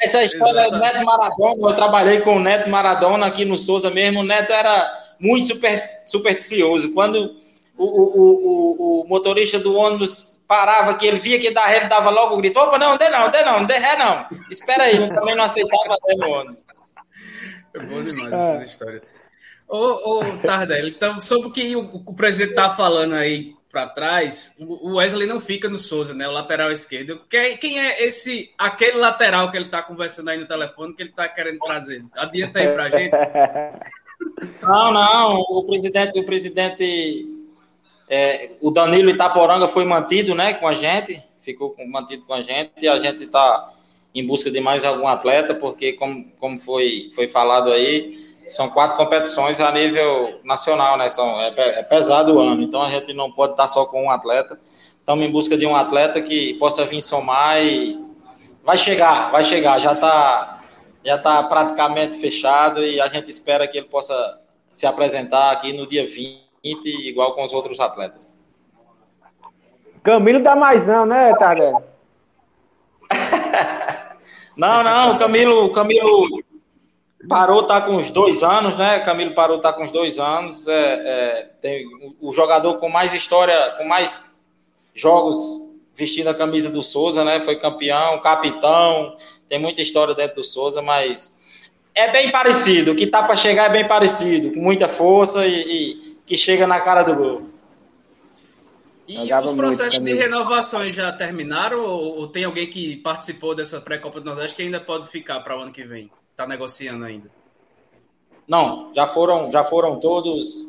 Essa 0.00 0.24
história 0.24 0.60
é 0.60 0.70
Neto 0.70 1.04
Maradona, 1.04 1.70
eu 1.70 1.74
trabalhei 1.74 2.20
com 2.20 2.36
o 2.36 2.40
Neto 2.40 2.68
Maradona 2.68 3.26
aqui 3.26 3.44
no 3.44 3.58
Souza 3.58 3.90
mesmo, 3.90 4.20
o 4.20 4.24
Neto 4.24 4.52
era 4.52 5.02
muito 5.18 5.48
super, 5.48 5.76
supersticioso. 6.04 6.92
Quando 6.92 7.36
o, 7.76 7.84
o, 7.84 8.20
o, 8.22 9.02
o, 9.02 9.08
motorista 9.08 9.58
do 9.58 9.74
ônibus 9.74 10.42
parava, 10.46 10.94
que 10.94 11.06
ele 11.06 11.18
via 11.18 11.38
que 11.38 11.50
da 11.50 11.66
ré, 11.66 11.78
ele 11.78 11.88
dava 11.88 12.10
logo 12.10 12.34
o 12.34 12.38
grito, 12.38 12.58
opa, 12.58 12.78
não, 12.78 12.96
dê 12.96 13.08
não, 13.08 13.30
dê 13.30 13.42
não, 13.42 13.64
dê 13.64 13.74
ré 13.74 13.96
não. 13.96 14.26
Espera 14.50 14.84
aí, 14.84 14.96
eu 14.96 15.08
também 15.08 15.34
não 15.34 15.44
aceitava 15.44 15.96
ré 16.06 16.14
no 16.16 16.30
ônibus. 16.30 16.66
É 17.74 17.78
bom 17.80 18.02
demais 18.02 18.32
essa 18.32 18.64
história. 18.64 19.02
Ô, 19.66 20.20
ô 20.20 20.38
Tardelli, 20.38 20.90
então, 20.90 21.20
sobre 21.20 21.48
o 21.48 21.50
que 21.50 21.74
o, 21.74 22.02
o 22.06 22.14
presidente 22.14 22.54
tá 22.54 22.74
falando 22.74 23.14
aí 23.14 23.56
para 23.74 23.88
trás, 23.88 24.54
o 24.60 24.98
Wesley 24.98 25.26
não 25.26 25.40
fica 25.40 25.68
no 25.68 25.76
Souza, 25.76 26.14
né? 26.14 26.28
O 26.28 26.30
lateral 26.30 26.70
esquerdo. 26.70 27.20
Quem, 27.28 27.56
quem 27.56 27.80
é 27.80 28.06
esse, 28.06 28.52
aquele 28.56 28.98
lateral 28.98 29.50
que 29.50 29.56
ele 29.56 29.68
tá 29.68 29.82
conversando 29.82 30.30
aí 30.30 30.38
no 30.38 30.46
telefone 30.46 30.94
que 30.94 31.02
ele 31.02 31.10
tá 31.10 31.28
querendo 31.28 31.58
trazer? 31.58 32.04
Adianta 32.14 32.60
aí 32.60 32.68
pra 32.68 32.88
gente. 32.88 33.12
Não, 34.62 34.92
não, 34.92 35.40
o 35.40 35.64
presidente, 35.64 36.18
o 36.18 36.24
presidente, 36.24 37.26
é, 38.08 38.56
o 38.62 38.70
Danilo 38.70 39.10
Itaporanga 39.10 39.68
foi 39.68 39.84
mantido, 39.84 40.34
né, 40.34 40.54
com 40.54 40.66
a 40.66 40.72
gente, 40.72 41.22
ficou 41.40 41.74
mantido 41.86 42.24
com 42.24 42.32
a 42.32 42.40
gente 42.40 42.72
e 42.80 42.88
a 42.88 42.96
gente 42.96 43.26
tá 43.26 43.70
em 44.14 44.26
busca 44.26 44.50
de 44.50 44.60
mais 44.60 44.84
algum 44.84 45.06
atleta, 45.06 45.54
porque 45.54 45.94
como, 45.94 46.30
como 46.38 46.56
foi, 46.58 47.10
foi 47.14 47.28
falado 47.28 47.70
aí, 47.70 48.23
são 48.46 48.68
quatro 48.68 48.96
competições 48.96 49.60
a 49.60 49.70
nível 49.72 50.40
nacional, 50.44 50.96
né? 50.96 51.08
São, 51.08 51.40
é, 51.40 51.52
é 51.56 51.82
pesado 51.82 52.36
o 52.36 52.40
ano, 52.40 52.62
então 52.62 52.82
a 52.82 52.90
gente 52.90 53.12
não 53.12 53.30
pode 53.30 53.52
estar 53.52 53.68
só 53.68 53.86
com 53.86 54.04
um 54.04 54.10
atleta. 54.10 54.58
Estamos 54.98 55.24
em 55.24 55.30
busca 55.30 55.56
de 55.56 55.66
um 55.66 55.76
atleta 55.76 56.20
que 56.20 56.54
possa 56.54 56.84
vir 56.84 57.02
somar 57.02 57.62
e 57.62 58.02
vai 58.62 58.76
chegar, 58.76 59.30
vai 59.30 59.44
chegar, 59.44 59.78
já 59.78 59.92
está 59.92 60.60
já 61.04 61.18
tá 61.18 61.42
praticamente 61.42 62.18
fechado 62.18 62.82
e 62.82 62.98
a 62.98 63.06
gente 63.08 63.30
espera 63.30 63.68
que 63.68 63.76
ele 63.76 63.88
possa 63.88 64.40
se 64.72 64.86
apresentar 64.86 65.52
aqui 65.52 65.72
no 65.72 65.86
dia 65.86 66.04
20, 66.04 66.42
igual 67.06 67.34
com 67.34 67.44
os 67.44 67.52
outros 67.52 67.78
atletas. 67.78 68.38
Camilo 70.02 70.42
dá 70.42 70.56
mais 70.56 70.86
não, 70.86 71.04
né, 71.04 71.34
Tardelli? 71.34 71.76
não, 74.56 74.82
não, 74.82 75.18
Camilo, 75.18 75.70
Camilo 75.72 76.42
Parou 77.28 77.62
tá 77.64 77.80
com 77.80 77.92
uns 77.92 78.10
dois 78.10 78.42
anos, 78.42 78.76
né? 78.76 79.00
Camilo 79.00 79.34
Parou 79.34 79.58
tá 79.58 79.72
com 79.72 79.84
uns 79.84 79.90
dois 79.90 80.18
anos. 80.18 80.68
É, 80.68 80.72
é, 80.74 81.50
tem 81.60 81.86
o, 82.20 82.32
jogador 82.32 82.78
com 82.78 82.88
mais 82.88 83.14
história, 83.14 83.72
com 83.78 83.84
mais 83.84 84.18
jogos 84.94 85.62
vestindo 85.94 86.28
a 86.28 86.34
camisa 86.34 86.70
do 86.70 86.82
Souza, 86.82 87.24
né? 87.24 87.40
Foi 87.40 87.56
campeão, 87.56 88.20
capitão. 88.20 89.16
Tem 89.48 89.58
muita 89.58 89.80
história 89.82 90.14
dentro 90.14 90.36
do 90.36 90.44
Souza, 90.44 90.82
mas 90.82 91.38
é 91.94 92.10
bem 92.10 92.30
parecido. 92.30 92.92
O 92.92 92.96
que 92.96 93.06
tá 93.06 93.22
para 93.22 93.36
chegar 93.36 93.66
é 93.66 93.72
bem 93.72 93.86
parecido, 93.86 94.52
com 94.52 94.60
muita 94.60 94.88
força 94.88 95.46
e, 95.46 95.60
e 95.60 96.18
que 96.26 96.36
chega 96.36 96.66
na 96.66 96.80
cara 96.80 97.02
do 97.02 97.14
gol. 97.14 97.54
E 99.06 99.16
Jogava 99.16 99.46
os 99.46 99.52
processos 99.52 100.02
de 100.02 100.14
renovações 100.14 100.94
já 100.94 101.12
terminaram 101.12 101.80
ou, 101.84 102.20
ou, 102.20 102.28
tem 102.28 102.44
alguém 102.44 102.68
que 102.68 102.96
participou 102.96 103.54
dessa 103.54 103.80
pré-copa 103.80 104.18
do 104.18 104.26
Nordeste 104.26 104.56
que 104.56 104.62
ainda 104.62 104.80
pode 104.80 105.08
ficar 105.08 105.40
para 105.40 105.58
o 105.58 105.60
ano 105.60 105.72
que 105.72 105.82
vem? 105.82 106.10
Está 106.34 106.48
negociando 106.48 107.04
ainda? 107.04 107.30
Não, 108.48 108.92
já 108.92 109.06
foram, 109.06 109.52
já 109.52 109.62
foram 109.62 110.00
todos 110.00 110.66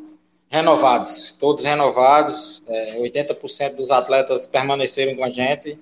renovados, 0.48 1.32
todos 1.32 1.64
renovados. 1.64 2.62
É, 2.68 3.00
80% 3.00 3.74
dos 3.74 3.90
atletas 3.90 4.46
permaneceram 4.46 5.16
com 5.16 5.24
a 5.24 5.28
gente. 5.28 5.76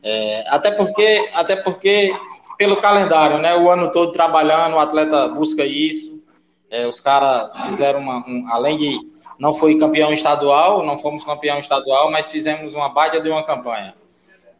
É, 0.00 0.44
até 0.48 0.70
porque, 0.70 1.28
até 1.34 1.56
porque 1.56 2.14
pelo 2.56 2.80
calendário, 2.80 3.38
né? 3.38 3.56
O 3.56 3.68
ano 3.68 3.90
todo 3.90 4.12
trabalhando, 4.12 4.76
o 4.76 4.78
atleta 4.78 5.26
busca 5.26 5.64
isso. 5.64 6.22
É, 6.70 6.86
os 6.86 7.00
caras 7.00 7.50
fizeram 7.66 7.98
uma, 7.98 8.18
um, 8.18 8.46
além 8.48 8.78
de 8.78 9.00
não 9.40 9.52
foi 9.52 9.76
campeão 9.76 10.12
estadual, 10.12 10.84
não 10.84 10.96
fomos 10.96 11.24
campeão 11.24 11.58
estadual, 11.58 12.12
mas 12.12 12.30
fizemos 12.30 12.74
uma 12.74 12.88
baita 12.88 13.20
de 13.20 13.28
uma 13.28 13.44
campanha. 13.44 13.92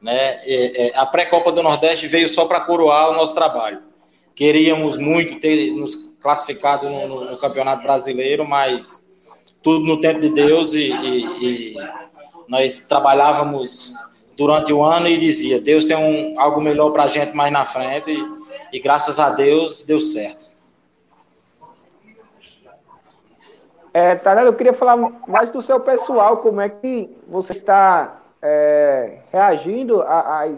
Né? 0.03 0.41
a 0.97 1.07
pré-copa 1.07 1.53
do 1.53 1.63
Nordeste 1.63 2.09
veio 2.09 2.29
só 2.29 2.47
para 2.47 2.63
coroar 2.63 3.11
o 3.11 3.15
nosso 3.15 3.33
trabalho. 3.33 3.90
Queríamos 4.41 4.97
muito 4.97 5.39
ter 5.39 5.71
nos 5.73 5.95
classificado 6.19 6.89
no, 6.89 7.09
no, 7.09 7.31
no 7.33 7.39
Campeonato 7.39 7.83
Brasileiro, 7.83 8.49
mas 8.49 9.07
tudo 9.63 9.85
no 9.85 10.01
tempo 10.01 10.19
de 10.19 10.31
Deus 10.31 10.73
e, 10.73 10.91
e, 10.91 11.75
e, 11.75 11.77
nós 12.49 12.81
trabalhávamos 12.89 13.95
durante 14.39 14.73
o 14.73 14.83
ano 14.83 15.09
e 15.09 15.19
dizia 15.19 15.61
Deus 15.61 15.85
tem 15.85 15.95
um, 15.95 16.41
algo 16.41 16.59
melhor 16.59 16.91
para 16.91 17.03
a 17.03 17.07
gente 17.07 17.37
mais 17.37 17.53
na 17.53 17.67
frente 17.67 18.13
e, 18.13 18.79
e, 18.79 18.81
graças 18.81 19.21
a 19.21 19.29
Deus 19.29 19.85
deu 19.85 20.01
certo. 20.01 20.49
É, 23.93 24.15
Tarelo, 24.15 24.49
eu 24.49 24.55
queria 24.55 24.73
falar 24.73 24.97
mais 25.29 25.51
do 25.51 25.61
seu 25.61 25.79
pessoal, 25.81 26.39
como 26.39 26.63
é 26.63 26.71
que 26.71 27.15
você 27.29 27.53
está 27.53 28.17
é, 28.41 29.19
reagindo 29.31 30.01
a, 30.01 30.45
a 30.45 30.49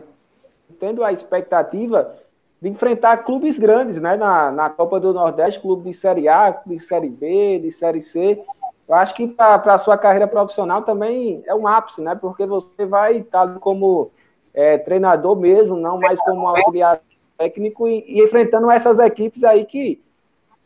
tendo 0.79 1.03
a 1.03 1.13
expectativa 1.13 2.22
de 2.63 2.69
enfrentar 2.69 3.25
clubes 3.25 3.59
grandes, 3.59 4.01
né? 4.01 4.17
Na, 4.17 4.53
na 4.53 4.71
Copa 4.71 5.01
do 5.01 5.13
Nordeste, 5.13 5.61
clube 5.61 5.91
de 5.91 5.97
Série 5.97 6.29
A, 6.29 6.51
de 6.65 6.79
Série 6.79 7.11
B, 7.11 7.59
de 7.59 7.73
Série 7.73 8.01
C. 8.01 8.41
Eu 8.89 8.95
acho 8.95 9.13
que 9.15 9.27
para 9.27 9.75
a 9.75 9.79
sua 9.79 9.99
carreira 9.99 10.29
profissional 10.29 10.83
também 10.83 11.43
é 11.45 11.53
um 11.53 11.67
ápice, 11.67 12.01
né? 12.01 12.15
Porque 12.15 12.47
você 12.47 12.87
vai 12.87 13.17
estar 13.17 13.59
como 13.59 14.13
é, 14.55 14.79
treinador 14.79 15.35
mesmo, 15.35 15.77
não 15.77 15.99
mais 15.99 16.21
como 16.21 16.47
auxiliar 16.47 17.01
técnico 17.37 17.89
e, 17.89 18.05
e 18.07 18.23
enfrentando 18.23 18.71
essas 18.71 18.97
equipes 19.01 19.43
aí 19.43 19.67
que 19.67 20.01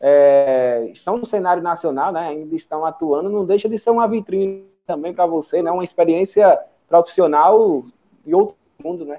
é, 0.03 0.89
estão 0.93 1.17
no 1.17 1.25
cenário 1.25 1.63
nacional, 1.63 2.13
né? 2.13 2.27
Ainda 2.27 2.55
estão 2.55 2.85
atuando, 2.85 3.27
não 3.27 3.43
deixa 3.43 3.67
de 3.67 3.79
ser 3.79 3.89
uma 3.89 4.07
vitrine 4.07 4.67
também 4.85 5.15
para 5.15 5.25
você, 5.25 5.63
né? 5.63 5.71
Uma 5.71 5.83
experiência 5.83 6.59
profissional 6.87 7.83
de 8.23 8.35
outro 8.35 8.55
mundo, 8.83 9.03
né? 9.03 9.17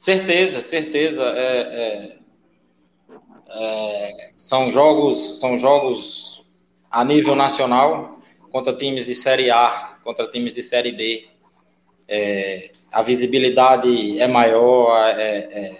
Certeza, 0.00 0.62
certeza. 0.62 1.22
É, 1.24 1.60
é, 1.60 2.18
é, 3.50 4.30
são 4.34 4.70
jogos, 4.70 5.38
são 5.38 5.58
jogos 5.58 6.42
a 6.90 7.04
nível 7.04 7.36
nacional 7.36 8.18
contra 8.50 8.74
times 8.74 9.04
de 9.04 9.14
série 9.14 9.50
A, 9.50 9.98
contra 10.02 10.26
times 10.26 10.54
de 10.54 10.62
série 10.62 10.92
B. 10.92 11.28
É, 12.08 12.72
a 12.90 13.02
visibilidade 13.02 14.18
é 14.18 14.26
maior, 14.26 14.96
é, 15.18 15.48
é, 15.52 15.78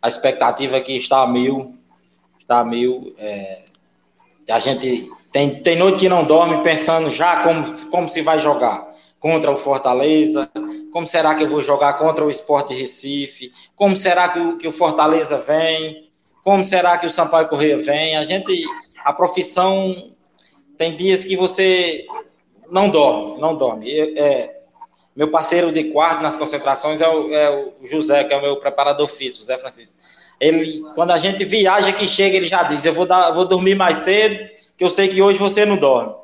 a 0.00 0.08
expectativa 0.08 0.78
aqui 0.78 0.96
está 0.96 1.20
a 1.20 1.26
mil, 1.26 1.76
está 2.40 2.60
a 2.60 2.64
mil. 2.64 3.14
a 4.48 4.58
gente 4.60 5.10
tem, 5.30 5.62
tem 5.62 5.76
noite 5.76 5.98
que 5.98 6.08
não 6.08 6.24
dorme 6.24 6.64
pensando 6.64 7.10
já 7.10 7.42
como, 7.42 7.90
como 7.90 8.08
se 8.08 8.22
vai 8.22 8.38
jogar 8.38 8.96
contra 9.20 9.50
o 9.50 9.58
Fortaleza, 9.58 10.50
como 10.92 11.06
será 11.06 11.34
que 11.34 11.42
eu 11.42 11.48
vou 11.48 11.62
jogar 11.62 11.94
contra 11.94 12.24
o 12.24 12.30
Esporte 12.30 12.74
Recife? 12.74 13.52
Como 13.76 13.96
será 13.96 14.28
que 14.28 14.38
o, 14.38 14.56
que 14.58 14.68
o 14.68 14.72
Fortaleza 14.72 15.36
vem? 15.38 16.10
Como 16.42 16.64
será 16.64 16.96
que 16.96 17.06
o 17.06 17.10
Sampaio 17.10 17.48
Correia 17.48 17.76
vem? 17.76 18.16
A 18.16 18.24
gente, 18.24 18.64
a 19.04 19.12
profissão 19.12 20.12
tem 20.76 20.96
dias 20.96 21.24
que 21.24 21.36
você 21.36 22.06
não 22.70 22.88
dorme, 22.88 23.40
não 23.40 23.56
dorme. 23.56 23.90
É, 24.16 24.58
meu 25.14 25.28
parceiro 25.28 25.72
de 25.72 25.84
quarto 25.84 26.22
nas 26.22 26.36
concentrações 26.36 27.00
é 27.00 27.08
o, 27.08 27.34
é 27.34 27.50
o, 27.50 27.86
José, 27.86 28.24
que 28.24 28.32
é 28.32 28.36
o 28.36 28.42
meu 28.42 28.56
preparador 28.56 29.08
físico, 29.08 29.38
José 29.38 29.58
Francisco. 29.58 29.98
Ele, 30.40 30.84
quando 30.94 31.10
a 31.10 31.18
gente 31.18 31.44
viaja 31.44 31.92
que 31.92 32.06
chega, 32.06 32.36
ele 32.36 32.46
já 32.46 32.62
diz: 32.62 32.84
Eu 32.84 32.92
vou, 32.92 33.04
dar, 33.04 33.32
vou 33.32 33.44
dormir 33.44 33.74
mais 33.74 33.98
cedo, 33.98 34.48
que 34.76 34.84
eu 34.84 34.88
sei 34.88 35.08
que 35.08 35.20
hoje 35.20 35.38
você 35.38 35.66
não 35.66 35.76
dorme. 35.76 36.14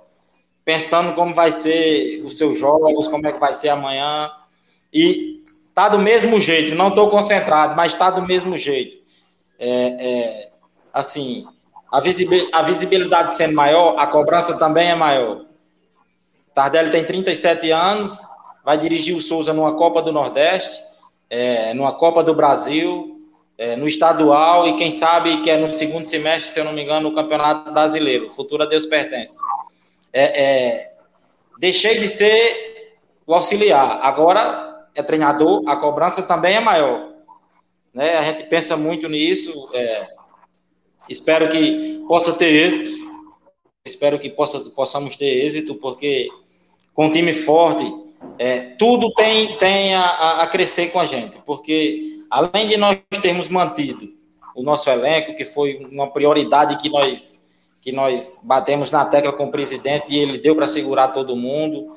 Pensando 0.64 1.12
como 1.14 1.34
vai 1.34 1.51
ser 1.51 2.24
os 2.24 2.39
seus 2.39 2.57
jogos, 2.57 3.09
como 3.09 3.26
é 3.26 3.32
que 3.32 3.41
vai 3.41 3.53
ser 3.53 3.68
amanhã. 3.70 4.30
E 4.95 5.42
tá 5.74 5.88
do 5.88 5.99
mesmo 5.99 6.40
jeito, 6.40 6.74
não 6.74 6.88
estou 6.88 7.11
concentrado, 7.11 7.74
mas 7.74 7.92
está 7.92 8.11
do 8.11 8.22
mesmo 8.22 8.57
jeito. 8.57 8.97
É, 9.59 9.68
é, 9.68 10.51
assim, 10.92 11.45
a, 11.90 11.99
a, 11.99 12.62
visibilidade 12.62 13.36
sendo 13.36 13.55
maior, 13.55 13.99
a 13.99 14.07
cobrança 14.07 14.57
também 14.57 14.88
é 14.88 14.95
maior. 14.95 15.47
Tardelli 16.55 16.90
tem 16.90 17.05
37 17.05 17.72
anos, 17.72 18.20
vai 18.64 18.78
dirigir 18.78 19.16
o 19.16 19.20
Souza 19.20 19.53
numa 19.53 19.74
Copa 19.74 20.01
do 20.01 20.12
Nordeste, 20.12 20.80
é, 21.28 21.74
numa 21.74 21.92
Copa 21.92 22.22
do 22.22 22.32
Brasil, 22.32 23.20
é, 23.59 23.74
no 23.74 23.88
estadual 23.88 24.68
e 24.68 24.76
quem 24.76 24.90
sabe 24.90 25.42
que 25.42 25.51
é 25.51 25.57
no 25.57 25.68
segundo 25.70 26.07
semestre, 26.07 26.53
se 26.53 26.61
eu 26.61 26.64
não 26.64 26.72
me 26.72 26.82
engano, 26.82 27.09
no 27.09 27.14
Campeonato 27.14 27.72
Brasileiro. 27.72 28.26
O 28.26 28.30
futuro 28.30 28.62
a 28.62 28.66
Deus 28.66 28.86
pertence. 28.86 29.40
É, 30.12 30.42
é, 30.42 30.95
deixei 31.59 31.99
de 31.99 32.09
ser 32.09 32.95
o 33.26 33.34
auxiliar, 33.34 34.01
agora 34.03 34.74
é 34.95 35.03
treinador, 35.03 35.62
a 35.66 35.76
cobrança 35.76 36.22
também 36.22 36.57
é 36.57 36.61
maior. 36.61 37.14
Né? 37.92 38.16
A 38.16 38.22
gente 38.22 38.45
pensa 38.45 38.76
muito 38.76 39.09
nisso. 39.09 39.68
É, 39.72 40.07
espero 41.09 41.49
que 41.51 42.05
possa 42.09 42.32
ter 42.32 42.47
êxito. 42.47 43.05
Espero 43.84 44.18
que 44.18 44.30
possa, 44.30 44.59
possamos 44.70 45.14
ter 45.14 45.45
êxito, 45.45 45.74
porque 45.74 46.28
com 46.95 47.07
um 47.07 47.12
time 47.12 47.34
forte, 47.34 47.84
é, 48.38 48.61
tudo 48.78 49.12
tem, 49.14 49.57
tem 49.59 49.95
a, 49.95 50.42
a, 50.42 50.47
crescer 50.47 50.88
com 50.88 50.99
a 50.99 51.05
gente. 51.05 51.38
Porque 51.45 52.24
além 52.30 52.66
de 52.66 52.76
nós 52.76 52.99
termos 53.20 53.49
mantido 53.49 54.09
o 54.55 54.62
nosso 54.62 54.88
elenco, 54.88 55.34
que 55.34 55.45
foi 55.45 55.76
uma 55.90 56.11
prioridade 56.11 56.76
que 56.80 56.88
nós, 56.88 57.45
que 57.82 57.92
nós 57.92 58.40
batemos 58.45 58.90
na 58.90 59.05
tecla 59.05 59.32
com 59.32 59.47
o 59.47 59.51
presidente 59.51 60.12
e 60.12 60.18
ele 60.18 60.38
deu 60.38 60.55
para 60.55 60.66
segurar 60.66 61.09
todo 61.09 61.36
mundo. 61.36 61.97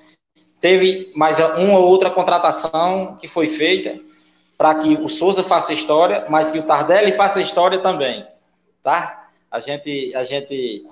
Teve 0.59 1.11
mais 1.15 1.39
uma 1.39 1.77
ou 1.77 1.85
outra 1.85 2.09
contratação 2.09 3.17
que 3.19 3.27
foi 3.27 3.47
feita 3.47 3.99
para 4.57 4.73
que 4.75 4.95
o 4.95 5.07
Souza 5.07 5.43
faça 5.43 5.73
história, 5.73 6.25
mas 6.29 6.51
que 6.51 6.59
o 6.59 6.63
Tardelli 6.63 7.11
faça 7.11 7.39
história 7.39 7.77
também, 7.77 8.25
tá? 8.83 9.29
A 9.51 9.59
gente, 9.59 10.15
a 10.15 10.23
gente 10.23 10.83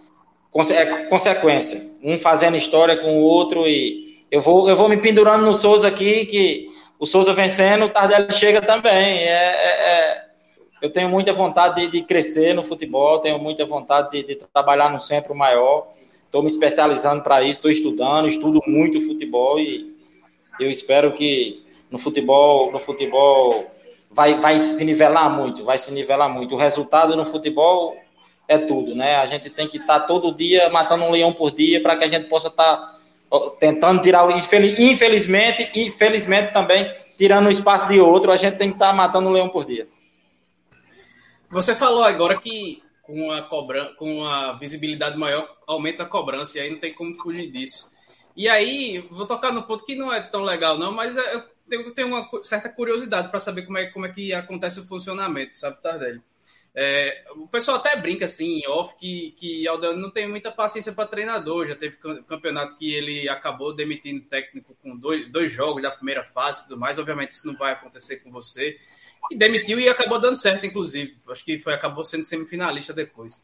é 0.71 1.05
consequência, 1.07 1.81
um 2.03 2.17
fazendo 2.17 2.55
história 2.55 2.95
com 2.97 3.19
o 3.19 3.21
outro 3.21 3.67
e 3.67 4.23
eu 4.31 4.39
vou, 4.39 4.69
eu 4.69 4.75
vou 4.75 4.87
me 4.87 4.97
pendurando 4.97 5.45
no 5.45 5.53
Souza 5.53 5.87
aqui 5.87 6.25
que 6.25 6.69
o 6.99 7.05
Souza 7.05 7.33
vencendo, 7.33 7.85
o 7.85 7.89
Tardelli 7.89 8.31
chega 8.31 8.61
também. 8.61 8.93
É, 8.93 9.29
é, 9.29 9.89
é, 9.89 10.25
eu 10.81 10.89
tenho 10.89 11.09
muita 11.09 11.33
vontade 11.33 11.81
de, 11.81 11.91
de, 11.91 12.01
crescer 12.03 12.53
no 12.53 12.63
futebol, 12.63 13.19
tenho 13.19 13.39
muita 13.39 13.65
vontade 13.65 14.11
de, 14.11 14.23
de 14.23 14.35
trabalhar 14.35 14.89
no 14.89 14.99
centro 14.99 15.35
maior. 15.35 15.87
Estou 16.35 16.43
me 16.43 16.49
especializando 16.49 17.23
para 17.23 17.41
isso, 17.43 17.59
estou 17.59 17.71
estudando, 17.71 18.27
estudo 18.27 18.61
muito 18.67 18.99
futebol 18.99 19.57
e 19.57 19.95
eu 20.59 20.69
espero 20.69 21.13
que 21.13 21.65
no 21.89 21.97
futebol, 21.97 22.73
no 22.73 22.77
futebol 22.77 23.71
vai, 24.11 24.33
vai 24.33 24.59
se 24.59 24.83
nivelar 24.83 25.33
muito, 25.33 25.63
vai 25.63 25.77
se 25.77 25.89
nivelar 25.93 26.27
muito. 26.27 26.53
O 26.53 26.57
resultado 26.57 27.15
no 27.15 27.23
futebol 27.25 27.95
é 28.49 28.57
tudo, 28.57 28.93
né? 28.93 29.15
A 29.15 29.25
gente 29.27 29.49
tem 29.49 29.65
que 29.65 29.77
estar 29.77 30.01
tá 30.01 30.05
todo 30.05 30.35
dia 30.35 30.69
matando 30.69 31.05
um 31.05 31.11
leão 31.11 31.31
por 31.31 31.51
dia 31.51 31.81
para 31.81 31.95
que 31.95 32.03
a 32.03 32.09
gente 32.09 32.27
possa 32.27 32.49
estar 32.49 32.79
tá 32.79 32.99
tentando 33.57 34.01
tirar 34.01 34.27
o 34.27 34.29
infelizmente 34.29 35.71
e 35.73 35.89
felizmente 35.89 36.51
também 36.51 36.93
tirando 37.17 37.45
o 37.47 37.51
espaço 37.51 37.87
de 37.87 37.97
outro, 38.01 38.29
a 38.29 38.35
gente 38.35 38.57
tem 38.57 38.71
que 38.71 38.75
estar 38.75 38.89
tá 38.89 38.93
matando 38.93 39.29
um 39.29 39.31
leão 39.31 39.47
por 39.47 39.63
dia. 39.65 39.87
Você 41.49 41.73
falou 41.73 42.03
agora 42.03 42.37
que 42.37 42.83
com 43.05 43.31
a 43.31 43.43
cobrança, 43.43 43.93
com 43.93 44.25
a 44.25 44.53
visibilidade 44.53 45.17
maior 45.17 45.57
aumenta 45.67 46.03
a 46.03 46.07
cobrança 46.07 46.57
e 46.57 46.61
aí 46.61 46.71
não 46.71 46.79
tem 46.79 46.93
como 46.93 47.13
fugir 47.15 47.51
disso. 47.51 47.89
E 48.35 48.49
aí 48.49 48.99
vou 49.09 49.25
tocar 49.25 49.51
no 49.51 49.63
ponto 49.63 49.85
que 49.85 49.95
não 49.95 50.11
é 50.11 50.21
tão 50.21 50.43
legal 50.43 50.77
não, 50.77 50.91
mas 50.91 51.15
eu 51.15 51.43
tenho, 51.69 51.93
tenho 51.93 52.07
uma 52.07 52.29
certa 52.43 52.69
curiosidade 52.69 53.29
para 53.29 53.39
saber 53.39 53.63
como 53.63 53.77
é, 53.77 53.87
como 53.87 54.05
é 54.05 54.11
que 54.11 54.33
acontece 54.33 54.79
o 54.79 54.87
funcionamento, 54.87 55.55
sabe, 55.55 55.81
Tardelli? 55.81 56.21
É, 56.77 57.23
o 57.37 57.47
pessoal 57.47 57.77
até 57.77 57.95
brinca 57.95 58.25
assim, 58.25 58.61
off, 58.67 58.95
que, 58.97 59.31
que 59.37 59.65
Aldano 59.65 59.97
não 59.97 60.11
tem 60.11 60.27
muita 60.27 60.51
paciência 60.51 60.91
para 60.91 61.07
treinador. 61.07 61.67
Já 61.67 61.75
teve 61.75 61.95
campeonato 62.27 62.75
que 62.75 62.93
ele 62.93 63.29
acabou 63.29 63.73
demitindo 63.73 64.25
técnico 64.25 64.75
com 64.83 64.97
dois, 64.97 65.31
dois 65.31 65.51
jogos 65.51 65.81
da 65.81 65.91
primeira 65.91 66.25
fase 66.25 66.59
e 66.59 66.63
tudo 66.63 66.77
mais. 66.77 66.99
Obviamente, 66.99 67.29
isso 67.29 67.47
não 67.47 67.55
vai 67.55 67.71
acontecer 67.71 68.17
com 68.17 68.29
você. 68.29 68.77
E 69.31 69.37
demitiu 69.37 69.79
e 69.79 69.87
acabou 69.87 70.19
dando 70.19 70.35
certo, 70.35 70.65
inclusive. 70.65 71.15
Acho 71.29 71.45
que 71.45 71.57
foi, 71.59 71.73
acabou 71.73 72.03
sendo 72.03 72.25
semifinalista 72.25 72.91
depois. 72.91 73.41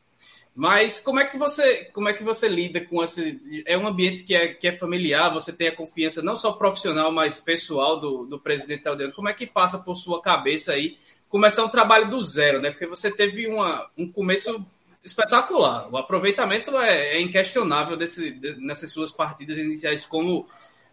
Mas 0.53 0.99
como 0.99 1.21
é 1.21 1.25
que 1.25 1.37
você 1.37 1.85
como 1.93 2.09
é 2.09 2.13
que 2.13 2.25
você 2.25 2.49
lida 2.49 2.81
com 2.81 3.01
esse 3.01 3.63
é 3.65 3.77
um 3.77 3.87
ambiente 3.87 4.23
que 4.25 4.35
é, 4.35 4.49
que 4.49 4.67
é 4.67 4.75
familiar, 4.75 5.31
você 5.31 5.53
tem 5.53 5.69
a 5.69 5.75
confiança 5.75 6.21
não 6.21 6.35
só 6.35 6.51
profissional, 6.51 7.09
mas 7.09 7.39
pessoal 7.39 7.97
do, 7.97 8.25
do 8.25 8.37
presidente 8.37 8.85
Aldano. 8.85 9.13
Como 9.13 9.29
é 9.29 9.33
que 9.33 9.47
passa 9.47 9.79
por 9.79 9.95
sua 9.95 10.21
cabeça 10.21 10.73
aí 10.73 10.97
começar 11.31 11.63
um 11.63 11.69
trabalho 11.69 12.09
do 12.09 12.21
zero, 12.21 12.61
né? 12.61 12.69
Porque 12.69 12.85
você 12.85 13.09
teve 13.09 13.47
uma, 13.47 13.89
um 13.97 14.11
começo 14.11 14.63
espetacular. 15.01 15.89
O 15.89 15.97
aproveitamento 15.97 16.77
é, 16.77 17.15
é 17.15 17.21
inquestionável 17.21 17.95
desse, 17.95 18.31
de, 18.31 18.57
nessas 18.57 18.91
suas 18.91 19.11
partidas 19.11 19.57
iniciais 19.57 20.05
como 20.05 20.45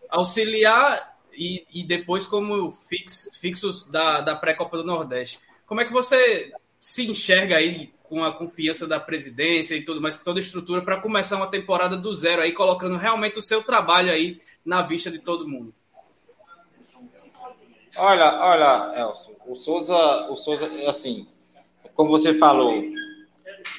auxiliar 0.09 1.19
e, 1.35 1.67
e 1.75 1.83
depois 1.83 2.25
como 2.25 2.71
fix, 2.71 3.29
fixos 3.39 3.85
da, 3.85 4.21
da 4.21 4.37
pré-copa 4.37 4.79
do 4.79 4.85
Nordeste. 4.85 5.41
Como 5.67 5.81
é 5.81 5.85
que 5.85 5.93
você 5.93 6.53
se 6.79 7.11
enxerga 7.11 7.57
aí 7.57 7.93
com 8.05 8.25
a 8.25 8.33
confiança 8.33 8.87
da 8.87 9.01
presidência 9.01 9.75
e 9.75 9.83
tudo 9.83 10.01
mais, 10.01 10.19
toda 10.19 10.39
a 10.39 10.41
estrutura 10.41 10.81
para 10.81 11.01
começar 11.01 11.37
uma 11.37 11.51
temporada 11.51 11.97
do 11.97 12.15
zero 12.15 12.41
aí, 12.41 12.53
colocando 12.53 12.97
realmente 12.97 13.39
o 13.39 13.43
seu 13.43 13.63
trabalho 13.63 14.11
aí 14.11 14.41
na 14.65 14.83
vista 14.83 15.11
de 15.11 15.19
todo 15.19 15.49
mundo? 15.49 15.75
Olha, 17.99 18.39
olha, 18.41 19.01
Elson, 19.01 19.33
o 19.47 19.55
Souza, 19.55 20.31
o 20.31 20.37
Souza, 20.37 20.71
assim, 20.89 21.27
como 21.95 22.11
você 22.11 22.33
falou, 22.33 22.83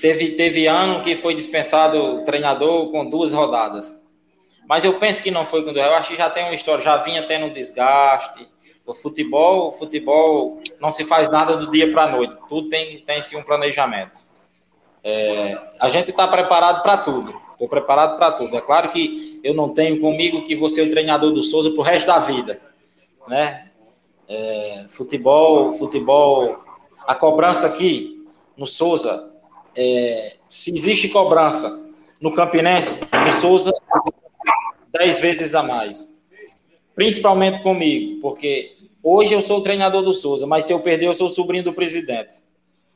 teve, 0.02 0.32
teve 0.32 0.68
ano 0.68 1.02
que 1.02 1.16
foi 1.16 1.36
dispensado 1.36 1.98
o 1.98 2.26
treinador 2.26 2.92
com 2.92 3.08
duas 3.08 3.32
rodadas. 3.32 4.00
Mas 4.68 4.84
eu 4.84 4.94
penso 4.94 5.24
que 5.24 5.32
não 5.32 5.46
foi 5.46 5.64
com 5.64 5.74
duas. 5.74 5.86
Eu 5.86 5.96
acho 5.96 6.10
que 6.10 6.16
já 6.16 6.30
tem 6.30 6.44
uma 6.44 6.54
história, 6.54 6.84
já 6.84 6.98
vinha 6.98 7.24
tendo 7.24 7.52
desgaste. 7.52 8.48
O 8.86 8.94
futebol, 8.94 9.70
o 9.70 9.72
futebol 9.72 10.62
não 10.80 10.92
se 10.92 11.06
faz 11.06 11.30
nada 11.30 11.56
do 11.56 11.72
dia 11.72 11.92
para 11.92 12.04
a 12.04 12.12
noite. 12.12 12.36
Tudo 12.48 12.70
tem, 12.70 13.00
tem 13.00 13.22
sim 13.22 13.38
um 13.38 13.44
planejamento. 13.44 14.22
É, 15.04 15.58
a 15.80 15.90
gente 15.90 16.10
está 16.10 16.28
preparado 16.28 16.84
para 16.84 16.98
tudo. 16.98 17.34
Estou 17.54 17.68
preparado 17.68 18.18
para 18.18 18.32
tudo. 18.32 18.56
É 18.58 18.62
claro 18.62 18.90
que 18.90 19.40
eu 19.44 19.54
não 19.54 19.74
tenho 19.74 20.00
comigo 20.00 20.46
que 20.46 20.56
você 20.56 20.82
é 20.82 20.84
o 20.84 20.92
treinador 20.92 21.32
do 21.32 21.44
Souza 21.44 21.72
para 21.72 21.80
o 21.80 21.84
resto 21.84 22.08
da 22.08 22.20
vida. 22.20 22.60
Né? 23.28 23.69
É, 24.30 24.86
futebol, 24.90 25.74
futebol, 25.74 26.64
a 27.08 27.16
cobrança 27.16 27.66
aqui 27.66 28.24
no 28.56 28.68
Souza, 28.68 29.34
é, 29.76 30.36
se 30.48 30.72
existe 30.72 31.10
cobrança 31.10 31.90
no 32.22 32.32
Campinense, 32.34 33.02
no 33.26 33.32
Souza, 33.32 33.74
dez 34.92 35.20
vezes 35.20 35.56
a 35.56 35.64
mais. 35.64 36.08
Principalmente 36.94 37.64
comigo, 37.64 38.22
porque 38.22 38.78
hoje 39.02 39.34
eu 39.34 39.42
sou 39.42 39.60
o 39.60 39.64
treinador 39.64 40.04
do 40.04 40.14
Souza, 40.14 40.46
mas 40.46 40.66
se 40.66 40.74
eu 40.74 40.80
perder, 40.80 41.08
eu 41.08 41.16
sou 41.16 41.28
o 41.28 41.32
sobrinho 41.32 41.64
do 41.64 41.74
presidente. 41.74 42.36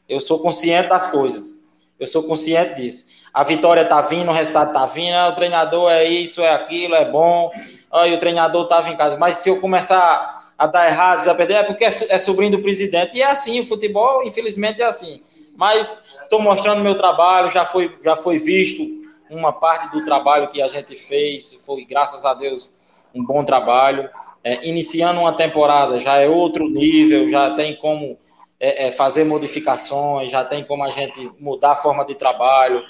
Eu 0.08 0.20
sou 0.20 0.40
consciente 0.40 0.90
das 0.90 1.08
coisas. 1.08 1.64
Eu 2.00 2.06
sou 2.06 2.24
consciente 2.24 2.76
disso. 2.76 3.06
A 3.34 3.44
vitória 3.44 3.86
tá 3.86 4.02
vindo, 4.02 4.30
o 4.30 4.34
resultado 4.34 4.74
tá 4.74 4.86
vindo, 4.86 5.14
ah, 5.14 5.30
o 5.30 5.36
treinador 5.36 5.90
é 5.90 6.04
isso, 6.04 6.42
é 6.42 6.52
aquilo, 6.52 6.96
é 6.96 7.10
bom, 7.10 7.50
ah, 7.90 8.06
o 8.06 8.18
treinador 8.18 8.68
tava 8.68 8.90
em 8.90 8.98
casa. 8.98 9.18
Mas 9.18 9.38
se 9.38 9.50
eu 9.50 9.60
começar 9.62 10.43
a 10.64 10.68
dar 10.68 10.88
errado, 10.88 11.28
a 11.28 11.36
perder, 11.36 11.56
é 11.56 11.64
porque 11.64 11.84
é, 11.84 11.94
é 12.10 12.18
sobrinho 12.18 12.54
do 12.54 12.62
presidente. 12.62 13.18
E 13.18 13.22
é 13.22 13.30
assim, 13.30 13.60
o 13.60 13.66
futebol, 13.66 14.24
infelizmente, 14.24 14.82
é 14.82 14.86
assim. 14.86 15.22
Mas 15.58 16.18
estou 16.24 16.42
mostrando 16.42 16.82
meu 16.82 16.96
trabalho, 16.96 17.52
já 17.52 17.66
foi, 17.66 17.94
já 18.02 18.16
foi 18.16 18.38
visto 18.38 18.82
uma 19.30 19.52
parte 19.52 19.92
do 19.92 20.06
trabalho 20.06 20.50
que 20.50 20.62
a 20.62 20.68
gente 20.70 20.96
fez, 20.96 21.66
foi, 21.66 21.84
graças 21.84 22.24
a 22.24 22.34
Deus, 22.34 22.74
um 23.14 23.26
bom 23.26 23.44
trabalho. 23.44 24.10
É, 24.42 24.66
iniciando 24.66 25.20
uma 25.20 25.34
temporada 25.34 26.00
já 26.00 26.18
é 26.18 26.30
outro 26.30 26.70
nível, 26.70 27.30
já 27.30 27.52
tem 27.52 27.76
como 27.76 28.18
é, 28.58 28.88
é, 28.88 28.92
fazer 28.92 29.26
modificações, 29.26 30.32
já 30.32 30.46
tem 30.46 30.64
como 30.64 30.84
a 30.86 30.90
gente 30.90 31.30
mudar 31.40 31.74
a 31.74 31.76
forma 31.76 32.06
de 32.06 32.16
trabalho. 32.16 32.82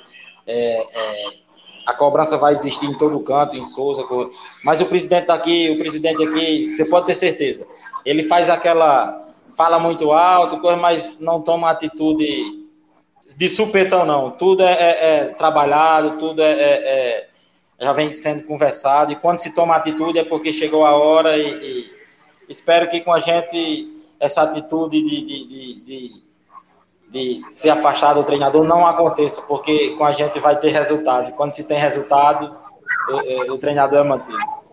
A 1.85 1.93
cobrança 1.93 2.37
vai 2.37 2.53
existir 2.53 2.85
em 2.85 2.97
todo 2.97 3.19
canto, 3.19 3.57
em 3.57 3.63
Souza, 3.63 4.05
mas 4.63 4.79
o 4.81 4.85
presidente 4.85 5.31
aqui, 5.31 5.69
o 5.69 5.77
presidente 5.77 6.23
aqui, 6.23 6.65
você 6.65 6.85
pode 6.85 7.07
ter 7.07 7.13
certeza, 7.13 7.67
ele 8.05 8.23
faz 8.23 8.49
aquela, 8.49 9.27
fala 9.55 9.79
muito 9.79 10.11
alto, 10.11 10.59
coisa, 10.59 10.77
mas 10.77 11.19
não 11.19 11.41
toma 11.41 11.69
atitude 11.69 12.63
de 13.37 13.49
supetão, 13.49 14.05
não. 14.05 14.31
Tudo 14.31 14.63
é, 14.63 14.73
é, 14.73 15.05
é 15.05 15.25
trabalhado, 15.25 16.17
tudo 16.17 16.41
é, 16.41 16.51
é, 16.51 16.57
é, 16.59 17.27
já 17.79 17.93
vem 17.93 18.13
sendo 18.13 18.43
conversado, 18.43 19.11
e 19.11 19.15
quando 19.15 19.39
se 19.39 19.53
toma 19.53 19.75
atitude 19.75 20.19
é 20.19 20.23
porque 20.23 20.53
chegou 20.53 20.85
a 20.85 20.95
hora 20.95 21.37
e, 21.37 21.47
e 21.47 21.93
espero 22.47 22.89
que 22.89 23.01
com 23.01 23.11
a 23.11 23.19
gente 23.19 23.91
essa 24.19 24.43
atitude 24.43 25.01
de, 25.01 25.25
de, 25.25 25.47
de, 25.47 25.81
de 25.81 26.23
de 27.13 27.45
se 27.51 27.69
afastar 27.69 28.15
do 28.15 28.23
treinador 28.23 28.63
não 28.63 28.87
aconteça, 28.87 29.43
porque 29.43 29.91
com 29.91 30.03
a 30.03 30.11
gente 30.11 30.39
vai 30.39 30.59
ter 30.59 30.69
resultado. 30.69 31.31
Quando 31.33 31.51
se 31.51 31.63
tem 31.67 31.77
resultado, 31.77 32.57
o, 33.07 33.51
o 33.53 33.57
treinador 33.59 33.99
é 33.99 34.03
mantido. 34.03 34.63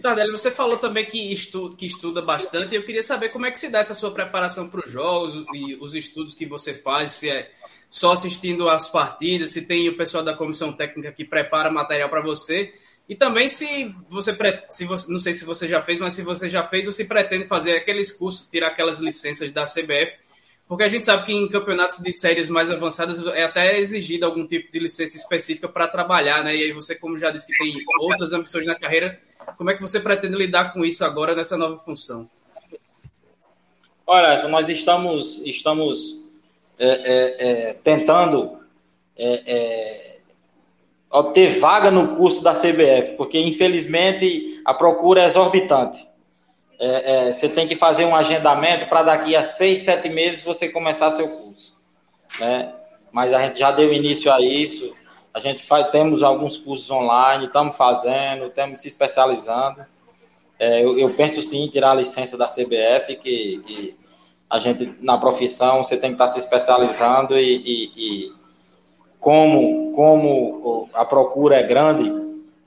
Tardelli, 0.00 0.30
você 0.30 0.50
falou 0.50 0.78
também 0.78 1.04
que 1.04 1.30
estuda, 1.30 1.76
que 1.76 1.84
estuda 1.84 2.22
bastante, 2.22 2.74
eu 2.74 2.84
queria 2.84 3.02
saber 3.02 3.28
como 3.28 3.44
é 3.44 3.50
que 3.50 3.58
se 3.58 3.68
dá 3.68 3.80
essa 3.80 3.94
sua 3.94 4.10
preparação 4.12 4.70
para 4.70 4.82
os 4.82 4.90
jogos 4.90 5.44
e 5.52 5.74
os 5.74 5.94
estudos 5.94 6.34
que 6.34 6.46
você 6.46 6.72
faz, 6.72 7.10
se 7.10 7.28
é 7.28 7.50
só 7.90 8.12
assistindo 8.12 8.70
às 8.70 8.88
partidas, 8.88 9.50
se 9.50 9.66
tem 9.66 9.88
o 9.90 9.96
pessoal 9.96 10.24
da 10.24 10.32
comissão 10.32 10.72
técnica 10.72 11.12
que 11.12 11.22
prepara 11.22 11.70
material 11.70 12.08
para 12.08 12.22
você, 12.22 12.72
e 13.06 13.14
também 13.14 13.48
se 13.48 13.94
você, 14.08 14.34
se 14.70 14.86
você, 14.86 15.12
não 15.12 15.18
sei 15.18 15.34
se 15.34 15.44
você 15.44 15.68
já 15.68 15.82
fez, 15.82 15.98
mas 15.98 16.14
se 16.14 16.22
você 16.22 16.48
já 16.48 16.66
fez 16.66 16.86
ou 16.86 16.92
se 16.92 17.04
pretende 17.04 17.46
fazer 17.46 17.76
aqueles 17.76 18.10
cursos, 18.10 18.48
tirar 18.48 18.68
aquelas 18.68 19.00
licenças 19.00 19.52
da 19.52 19.64
CBF 19.64 20.16
Porque 20.70 20.84
a 20.84 20.88
gente 20.88 21.04
sabe 21.04 21.26
que 21.26 21.32
em 21.32 21.48
campeonatos 21.48 21.96
de 21.96 22.12
séries 22.12 22.48
mais 22.48 22.70
avançadas 22.70 23.20
é 23.34 23.42
até 23.42 23.80
exigido 23.80 24.24
algum 24.24 24.46
tipo 24.46 24.70
de 24.70 24.78
licença 24.78 25.16
específica 25.16 25.68
para 25.68 25.88
trabalhar, 25.88 26.44
né? 26.44 26.54
E 26.54 26.62
aí 26.62 26.72
você, 26.72 26.94
como 26.94 27.18
já 27.18 27.32
disse 27.32 27.48
que 27.48 27.58
tem 27.58 27.74
outras 27.98 28.32
ambições 28.32 28.68
na 28.68 28.76
carreira, 28.76 29.18
como 29.56 29.68
é 29.68 29.74
que 29.74 29.82
você 29.82 29.98
pretende 29.98 30.36
lidar 30.36 30.72
com 30.72 30.84
isso 30.84 31.04
agora 31.04 31.34
nessa 31.34 31.56
nova 31.56 31.76
função? 31.78 32.30
Olha, 34.06 34.46
nós 34.46 34.68
estamos, 34.68 35.42
estamos 35.44 36.30
é, 36.78 36.86
é, 36.88 37.36
é, 37.70 37.74
tentando 37.74 38.60
é, 39.18 39.42
é, 39.44 40.18
obter 41.10 41.50
vaga 41.58 41.90
no 41.90 42.14
curso 42.14 42.44
da 42.44 42.52
CBF, 42.52 43.16
porque 43.16 43.40
infelizmente 43.40 44.62
a 44.64 44.72
procura 44.72 45.22
é 45.22 45.26
exorbitante. 45.26 46.08
É, 46.82 47.32
você 47.34 47.46
tem 47.46 47.68
que 47.68 47.76
fazer 47.76 48.06
um 48.06 48.16
agendamento 48.16 48.86
para 48.86 49.02
daqui 49.02 49.36
a 49.36 49.44
seis, 49.44 49.80
sete 49.80 50.08
meses 50.08 50.42
você 50.42 50.68
começar 50.70 51.10
seu 51.10 51.28
curso. 51.28 51.74
Né? 52.38 52.72
Mas 53.12 53.34
a 53.34 53.38
gente 53.38 53.58
já 53.58 53.70
deu 53.70 53.92
início 53.92 54.32
a 54.32 54.40
isso. 54.40 54.90
A 55.34 55.40
gente 55.40 55.62
faz, 55.62 55.88
temos 55.90 56.22
alguns 56.22 56.56
cursos 56.56 56.90
online, 56.90 57.44
estamos 57.44 57.76
fazendo, 57.76 58.46
estamos 58.46 58.80
se 58.80 58.88
especializando. 58.88 59.84
É, 60.58 60.82
eu, 60.82 60.98
eu, 60.98 61.14
penso 61.14 61.42
sim 61.42 61.64
em 61.64 61.68
tirar 61.68 61.90
a 61.90 61.94
licença 61.94 62.36
da 62.36 62.46
CBF, 62.46 63.16
que, 63.16 63.58
que, 63.58 63.96
a 64.48 64.58
gente, 64.58 64.94
na 65.00 65.16
profissão, 65.16 65.84
você 65.84 65.96
tem 65.96 66.10
que 66.10 66.14
estar 66.14 66.28
se 66.28 66.38
especializando 66.38 67.38
e, 67.38 67.56
e, 67.56 67.92
e 67.96 68.32
como, 69.20 69.92
como 69.92 70.88
a 70.94 71.04
procura 71.04 71.56
é 71.56 71.62
grande, 71.62 72.10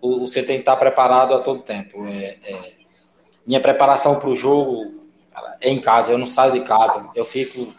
você 0.02 0.44
tem 0.44 0.58
que 0.58 0.62
estar 0.62 0.76
preparado 0.78 1.34
a 1.34 1.40
todo 1.40 1.62
tempo. 1.62 2.06
É, 2.08 2.38
é, 2.46 2.83
minha 3.46 3.60
preparação 3.60 4.20
para 4.20 4.30
o 4.30 4.36
jogo 4.36 4.94
é 5.62 5.70
em 5.70 5.80
casa, 5.80 6.14
eu 6.14 6.18
não 6.18 6.28
saio 6.28 6.54
de 6.54 6.62
casa, 6.62 7.10
eu 7.16 7.26
fico 7.26 7.74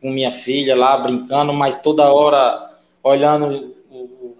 com 0.00 0.10
minha 0.10 0.32
filha 0.32 0.76
lá 0.76 0.96
brincando, 0.98 1.52
mas 1.52 1.78
toda 1.78 2.12
hora 2.12 2.76
olhando 3.02 3.74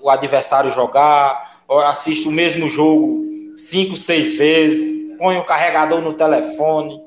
o 0.01 0.11
adversário 0.11 0.71
jogar, 0.71 1.63
assisto 1.87 2.29
o 2.29 2.33
mesmo 2.33 2.69
jogo 2.69 3.27
cinco, 3.57 3.97
seis 3.97 4.37
vezes, 4.37 5.17
ponho 5.19 5.41
o 5.41 5.45
carregador 5.45 6.01
no 6.01 6.15
telefone, 6.15 7.03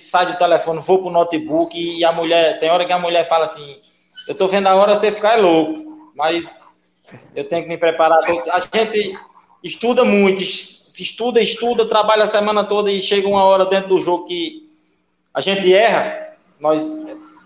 sai 0.00 0.26
do 0.26 0.36
telefone, 0.36 0.80
vou 0.80 0.98
pro 0.98 1.10
notebook 1.10 1.78
e 1.78 2.04
a 2.04 2.12
mulher, 2.12 2.58
tem 2.58 2.70
hora 2.70 2.84
que 2.84 2.92
a 2.92 2.98
mulher 2.98 3.26
fala 3.26 3.44
assim, 3.44 3.80
eu 4.28 4.34
tô 4.34 4.46
vendo 4.46 4.66
a 4.66 4.74
hora 4.74 4.94
você 4.94 5.10
ficar 5.10 5.38
louco, 5.38 6.10
mas 6.16 6.60
eu 7.34 7.44
tenho 7.44 7.62
que 7.62 7.68
me 7.68 7.78
preparar. 7.78 8.18
A 8.52 8.58
gente 8.58 9.18
estuda 9.62 10.04
muito, 10.04 10.42
estuda, 11.00 11.40
estuda, 11.40 11.86
trabalha 11.86 12.24
a 12.24 12.26
semana 12.26 12.64
toda 12.64 12.90
e 12.90 13.00
chega 13.00 13.28
uma 13.28 13.44
hora 13.44 13.64
dentro 13.64 13.88
do 13.88 14.00
jogo 14.00 14.24
que 14.24 14.68
a 15.32 15.40
gente 15.40 15.72
erra, 15.72 16.36
nós, 16.60 16.86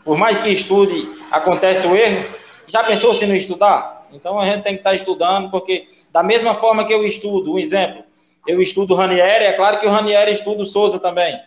por 0.05 0.16
mais 0.16 0.40
que 0.40 0.49
estude, 0.49 1.09
acontece 1.30 1.86
o 1.86 1.94
erro. 1.94 2.24
Já 2.66 2.82
pensou 2.82 3.14
se 3.14 3.26
não 3.26 3.34
estudar? 3.34 4.09
Então 4.12 4.38
a 4.40 4.47
gente 4.47 4.62
tem 4.62 4.74
que 4.74 4.80
estar 4.80 4.94
estudando, 4.94 5.51
porque 5.51 5.88
da 6.12 6.22
mesma 6.22 6.55
forma 6.55 6.84
que 6.84 6.92
eu 6.92 7.05
estudo, 7.05 7.53
um 7.53 7.59
exemplo, 7.59 8.03
eu 8.47 8.61
estudo 8.61 8.94
o 8.94 8.97
Ranieri, 8.97 9.44
é 9.44 9.53
claro 9.53 9.78
que 9.78 9.86
o 9.86 9.90
Ranieri 9.90 10.32
estuda 10.32 10.62
o 10.62 10.66
Souza 10.66 10.99
também. 10.99 11.38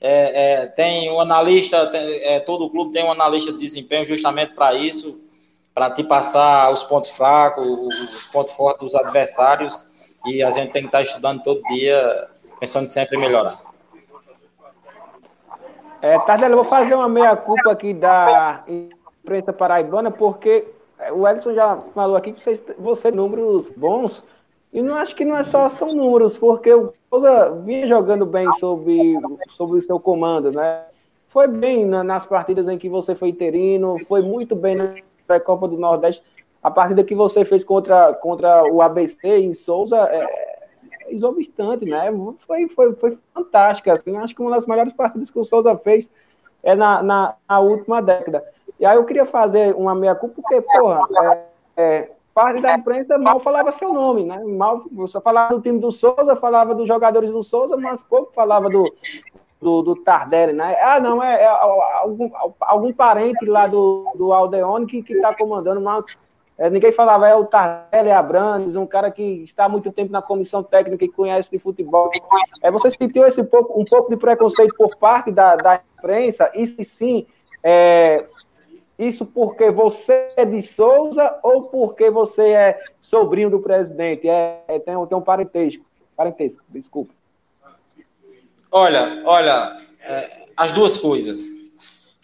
É, 0.00 0.62
é, 0.62 0.66
tem 0.66 1.10
um 1.12 1.20
analista, 1.20 1.86
tem, 1.86 2.00
é, 2.24 2.40
todo 2.40 2.68
clube 2.70 2.92
tem 2.92 3.04
um 3.04 3.12
analista 3.12 3.52
de 3.52 3.58
desempenho 3.58 4.04
justamente 4.04 4.54
para 4.54 4.74
isso, 4.74 5.20
para 5.72 5.90
te 5.90 6.02
passar 6.02 6.72
os 6.72 6.82
pontos 6.82 7.10
fracos, 7.10 7.66
os 7.66 8.26
pontos 8.26 8.54
fortes 8.54 8.80
dos 8.80 8.94
adversários, 8.94 9.88
e 10.26 10.42
a 10.42 10.50
gente 10.50 10.72
tem 10.72 10.82
que 10.82 10.88
estar 10.88 11.02
estudando 11.02 11.42
todo 11.42 11.62
dia, 11.64 12.28
pensando 12.60 12.88
sempre 12.88 13.16
em 13.16 13.20
melhorar. 13.20 13.60
É, 16.00 16.18
Tardela, 16.20 16.54
eu 16.54 16.56
vou 16.56 16.64
fazer 16.64 16.94
uma 16.94 17.08
meia-culpa 17.08 17.70
aqui 17.70 17.94
da 17.94 18.64
imprensa 18.66 19.52
paraibana, 19.52 20.10
porque 20.10 20.66
o 21.12 21.26
Ellison 21.26 21.54
já 21.54 21.76
falou 21.94 22.16
aqui 22.16 22.32
que 22.32 22.42
você, 22.42 22.60
você 22.78 23.10
números 23.10 23.68
bons, 23.76 24.22
e 24.72 24.80
não 24.82 24.96
acho 24.96 25.14
que 25.14 25.24
não 25.24 25.36
é 25.36 25.44
só 25.44 25.68
são 25.68 25.94
números, 25.94 26.36
porque 26.36 26.72
o 26.72 26.92
Souza 27.10 27.50
vinha 27.64 27.86
jogando 27.86 28.24
bem 28.24 28.50
sobre, 28.54 29.18
sobre 29.50 29.78
o 29.78 29.82
seu 29.82 30.00
comando, 30.00 30.50
né? 30.50 30.84
Foi 31.28 31.46
bem 31.46 31.84
na, 31.84 32.02
nas 32.02 32.26
partidas 32.26 32.68
em 32.68 32.78
que 32.78 32.88
você 32.88 33.14
foi 33.14 33.28
interino, 33.28 33.96
foi 34.06 34.22
muito 34.22 34.56
bem 34.56 34.76
na 35.28 35.40
Copa 35.40 35.68
do 35.68 35.76
Nordeste. 35.76 36.22
A 36.62 36.70
partida 36.70 37.02
que 37.02 37.14
você 37.14 37.44
fez 37.44 37.64
contra, 37.64 38.14
contra 38.14 38.64
o 38.72 38.80
ABC 38.80 39.26
em 39.26 39.52
Souza 39.52 39.96
é, 39.96 40.22
é 40.22 41.14
exorbitante, 41.14 41.84
né? 41.84 42.12
Foi, 42.46 42.68
foi, 42.68 42.94
foi 42.94 43.18
fantástica. 43.34 43.94
Assim. 43.94 44.16
Acho 44.16 44.34
que 44.34 44.42
uma 44.42 44.52
das 44.52 44.66
melhores 44.66 44.92
partidas 44.92 45.30
que 45.30 45.38
o 45.38 45.44
Souza 45.44 45.76
fez 45.78 46.08
é 46.62 46.74
na, 46.74 47.02
na, 47.02 47.34
na 47.48 47.60
última 47.60 48.00
década. 48.00 48.44
E 48.78 48.86
aí 48.86 48.96
eu 48.96 49.04
queria 49.04 49.26
fazer 49.26 49.74
uma 49.74 49.94
meia-culpa, 49.94 50.36
porque, 50.36 50.60
porra, 50.60 51.00
é, 51.76 51.82
é, 51.82 52.10
parte 52.34 52.60
da 52.60 52.74
imprensa 52.74 53.18
mal 53.18 53.40
falava 53.40 53.72
seu 53.72 53.92
nome, 53.92 54.24
né? 54.24 54.42
Mal, 54.44 54.84
você 54.92 55.20
falava 55.20 55.54
do 55.54 55.60
time 55.60 55.78
do 55.78 55.92
Souza, 55.92 56.36
falava 56.36 56.74
dos 56.74 56.88
jogadores 56.88 57.30
do 57.30 57.42
Souza, 57.42 57.76
mas 57.76 58.00
pouco 58.02 58.32
falava 58.32 58.68
do, 58.68 58.84
do, 59.60 59.82
do 59.82 59.96
Tardelli, 59.96 60.52
né? 60.52 60.76
Ah, 60.80 60.98
não, 60.98 61.22
é, 61.22 61.42
é 61.42 61.46
algum, 61.46 62.30
algum 62.60 62.92
parente 62.92 63.44
lá 63.46 63.66
do, 63.66 64.10
do 64.14 64.32
Aldeone 64.32 64.86
que 64.86 65.12
está 65.12 65.34
comandando, 65.34 65.80
mas 65.80 66.04
é, 66.58 66.68
ninguém 66.68 66.92
falava, 66.92 67.26
é 67.26 67.34
o 67.34 67.46
Tardelli 67.46 68.10
Abrantes, 68.10 68.76
um 68.76 68.86
cara 68.86 69.10
que 69.10 69.22
está 69.22 69.64
há 69.64 69.68
muito 69.68 69.90
tempo 69.90 70.12
na 70.12 70.20
comissão 70.20 70.62
técnica 70.62 71.04
e 71.04 71.08
conhece 71.08 71.50
de 71.50 71.58
futebol. 71.58 72.10
É, 72.62 72.70
você 72.70 72.90
sentiu 72.90 73.26
esse 73.26 73.42
pouco, 73.42 73.80
um 73.80 73.84
pouco 73.84 74.10
de 74.10 74.16
preconceito 74.16 74.74
por 74.76 74.96
parte 74.96 75.30
da, 75.30 75.56
da 75.56 75.80
imprensa? 75.98 76.50
E 76.54 76.66
se 76.66 76.84
sim, 76.84 77.26
é, 77.62 78.26
isso 78.98 79.24
porque 79.24 79.70
você 79.70 80.28
é 80.36 80.44
de 80.44 80.62
Souza 80.62 81.38
ou 81.42 81.62
porque 81.62 82.10
você 82.10 82.48
é 82.50 82.80
sobrinho 83.00 83.50
do 83.50 83.60
presidente? 83.60 84.28
É, 84.28 84.62
é 84.68 84.78
tem, 84.78 84.94
tem 85.06 85.18
um 85.18 85.22
parentesco. 85.22 85.84
Parentesco, 86.16 86.62
desculpa. 86.68 87.12
Olha, 88.70 89.22
olha, 89.24 89.76
é, 90.00 90.46
as 90.56 90.72
duas 90.72 90.96
coisas. 90.96 91.56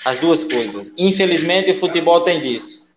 As 0.05 0.19
duas 0.19 0.45
coisas. 0.45 0.95
Infelizmente, 0.99 1.71
o 1.71 1.75
futebol 1.75 2.23
tem 2.23 2.41
disso. 2.41 2.88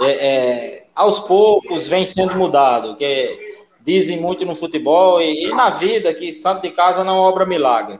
É, 0.00 0.10
é, 0.10 0.86
aos 0.94 1.18
poucos 1.18 1.88
vem 1.88 2.06
sendo 2.06 2.36
mudado, 2.36 2.94
que 2.96 3.56
dizem 3.80 4.20
muito 4.20 4.44
no 4.44 4.54
futebol 4.54 5.20
e, 5.20 5.46
e, 5.46 5.54
na 5.54 5.70
vida 5.70 6.14
que 6.14 6.32
santo 6.32 6.62
de 6.62 6.70
casa 6.70 7.02
não 7.02 7.16
obra 7.16 7.44
milagre. 7.44 7.98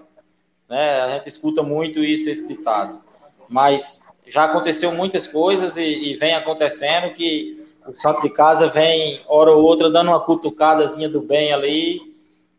Né? 0.68 1.00
A 1.00 1.10
gente 1.12 1.28
escuta 1.28 1.62
muito 1.62 2.02
isso, 2.02 2.30
esse 2.30 2.46
ditado. 2.46 3.00
Mas 3.48 4.00
já 4.26 4.44
aconteceu 4.44 4.92
muitas 4.92 5.26
coisas 5.26 5.76
e, 5.76 6.12
e, 6.12 6.14
vem 6.14 6.34
acontecendo 6.34 7.12
que 7.14 7.66
o 7.86 7.98
santo 7.98 8.22
de 8.22 8.30
casa 8.30 8.68
vem, 8.68 9.20
hora 9.26 9.50
ou 9.50 9.64
outra, 9.64 9.90
dando 9.90 10.10
uma 10.10 10.20
cutucadazinha 10.20 11.08
do 11.08 11.22
bem 11.22 11.52
ali. 11.52 12.00